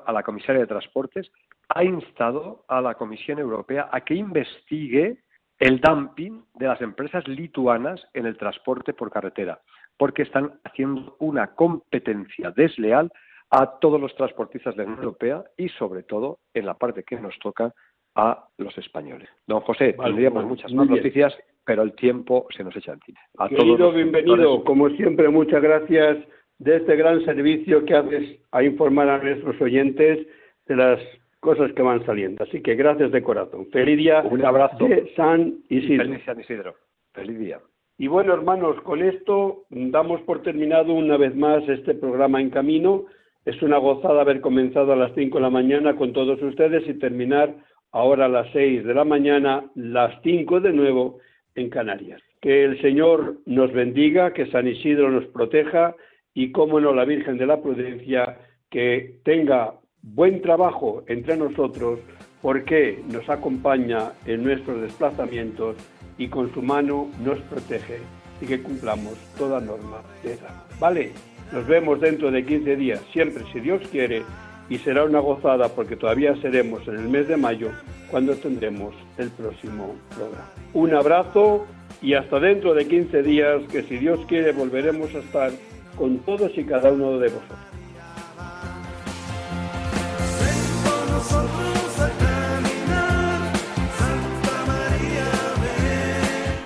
a 0.05 0.11
la 0.11 0.23
comisaria 0.23 0.61
de 0.61 0.67
Transportes, 0.67 1.31
ha 1.69 1.83
instado 1.83 2.65
a 2.67 2.81
la 2.81 2.95
Comisión 2.95 3.39
Europea 3.39 3.89
a 3.91 4.01
que 4.01 4.15
investigue 4.15 5.23
el 5.59 5.79
dumping 5.79 6.43
de 6.55 6.67
las 6.67 6.81
empresas 6.81 7.27
lituanas 7.27 8.05
en 8.13 8.25
el 8.25 8.37
transporte 8.37 8.93
por 8.93 9.11
carretera, 9.11 9.61
porque 9.97 10.23
están 10.23 10.59
haciendo 10.63 11.15
una 11.19 11.55
competencia 11.55 12.51
desleal 12.51 13.11
a 13.49 13.79
todos 13.79 14.01
los 14.01 14.15
transportistas 14.15 14.75
de 14.75 14.83
la 14.83 14.89
Unión 14.89 15.03
Europea 15.03 15.43
y 15.57 15.69
sobre 15.69 16.03
todo 16.03 16.39
en 16.53 16.65
la 16.65 16.73
parte 16.73 17.03
que 17.03 17.19
nos 17.19 17.37
toca 17.39 17.73
a 18.15 18.45
los 18.57 18.77
españoles. 18.77 19.29
Don 19.47 19.61
José, 19.61 19.93
tendríamos 19.93 20.45
muchas 20.45 20.71
más 20.73 20.87
noticias, 20.89 21.35
pero 21.65 21.81
el 21.81 21.93
tiempo 21.93 22.47
se 22.55 22.63
nos 22.63 22.75
echa 22.75 22.93
encima. 22.93 23.19
A 23.37 23.49
Querido, 23.49 23.91
bienvenido. 23.91 24.63
Como 24.63 24.89
siempre, 24.91 25.29
muchas 25.29 25.61
gracias 25.61 26.17
de 26.59 26.77
este 26.77 26.95
gran 26.95 27.23
servicio 27.25 27.83
que 27.85 27.95
haces 27.95 28.39
a 28.51 28.63
informar 28.63 29.09
a 29.09 29.17
nuestros 29.17 29.59
oyentes 29.61 30.27
de 30.67 30.75
las 30.75 30.99
cosas 31.39 31.73
que 31.73 31.81
van 31.81 32.05
saliendo. 32.05 32.43
Así 32.43 32.61
que 32.61 32.75
gracias 32.75 33.11
de 33.11 33.21
corazón. 33.21 33.67
Feliz 33.71 33.97
día 33.97 34.21
Un 34.21 34.45
abrazo. 34.45 34.87
de 34.87 35.11
San 35.15 35.59
Isidro. 35.69 36.05
Feliz 36.05 36.23
San 36.25 36.39
Isidro. 36.39 36.75
Feliz 37.13 37.37
día. 37.39 37.59
Y 37.97 38.07
bueno, 38.07 38.33
hermanos, 38.33 38.81
con 38.81 39.01
esto 39.01 39.65
damos 39.69 40.21
por 40.21 40.41
terminado 40.41 40.93
una 40.93 41.17
vez 41.17 41.35
más 41.35 41.67
este 41.67 41.93
programa 41.93 42.41
en 42.41 42.49
camino. 42.49 43.05
Es 43.45 43.61
una 43.61 43.77
gozada 43.77 44.21
haber 44.21 44.41
comenzado 44.41 44.93
a 44.93 44.95
las 44.95 45.13
5 45.15 45.37
de 45.37 45.41
la 45.41 45.49
mañana 45.49 45.95
con 45.95 46.13
todos 46.13 46.41
ustedes 46.41 46.87
y 46.87 46.93
terminar 46.93 47.53
ahora 47.93 48.25
a 48.25 48.29
las 48.29 48.51
6 48.51 48.83
de 48.83 48.93
la 48.93 49.05
mañana, 49.05 49.63
las 49.75 50.21
5 50.23 50.59
de 50.59 50.73
nuevo 50.73 51.19
en 51.55 51.69
Canarias. 51.69 52.21
Que 52.41 52.65
el 52.65 52.81
Señor 52.81 53.37
nos 53.45 53.71
bendiga, 53.71 54.33
que 54.33 54.47
San 54.47 54.67
Isidro 54.67 55.09
nos 55.09 55.25
proteja 55.27 55.95
y, 56.33 56.51
cómo 56.51 56.79
no, 56.79 56.93
la 56.93 57.05
Virgen 57.05 57.37
de 57.37 57.45
la 57.45 57.61
Prudencia, 57.61 58.37
que 58.69 59.19
tenga 59.23 59.75
buen 60.01 60.41
trabajo 60.41 61.03
entre 61.07 61.37
nosotros 61.37 61.99
porque 62.41 63.01
nos 63.09 63.29
acompaña 63.29 64.11
en 64.25 64.43
nuestros 64.43 64.81
desplazamientos 64.81 65.77
y 66.17 66.27
con 66.27 66.53
su 66.53 66.61
mano 66.61 67.09
nos 67.23 67.39
protege 67.41 67.99
y 68.41 68.45
que 68.45 68.61
cumplamos 68.61 69.13
toda 69.37 69.61
norma 69.61 70.01
de 70.23 70.33
esa. 70.33 70.65
Vale, 70.79 71.11
nos 71.53 71.65
vemos 71.67 72.01
dentro 72.01 72.31
de 72.31 72.43
15 72.43 72.75
días, 72.75 72.99
siempre 73.13 73.43
si 73.53 73.61
Dios 73.61 73.81
quiere, 73.89 74.23
y 74.73 74.79
será 74.79 75.03
una 75.03 75.19
gozada 75.19 75.69
porque 75.69 75.95
todavía 75.95 76.35
seremos 76.41 76.87
en 76.87 76.95
el 76.95 77.07
mes 77.07 77.27
de 77.27 77.37
mayo 77.37 77.69
cuando 78.09 78.35
tendremos 78.35 78.95
el 79.19 79.29
próximo 79.29 79.93
programa. 80.09 80.49
Un 80.73 80.95
abrazo 80.95 81.67
y 82.01 82.15
hasta 82.15 82.39
dentro 82.39 82.73
de 82.73 82.87
15 82.87 83.21
días 83.21 83.61
que 83.71 83.83
si 83.83 83.97
Dios 83.97 84.19
quiere 84.27 84.51
volveremos 84.51 85.13
a 85.13 85.19
estar 85.19 85.51
con 85.95 86.17
todos 86.19 86.57
y 86.57 86.63
cada 86.63 86.91
uno 86.91 87.19
de 87.19 87.29
vosotros. 87.29 87.59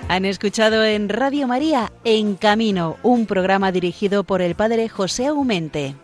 Han 0.08 0.24
escuchado 0.24 0.82
en 0.82 1.10
Radio 1.10 1.46
María 1.46 1.92
En 2.04 2.36
Camino, 2.36 2.96
un 3.02 3.26
programa 3.26 3.70
dirigido 3.70 4.24
por 4.24 4.40
el 4.40 4.54
padre 4.54 4.88
José 4.88 5.26
Aumente. 5.26 5.94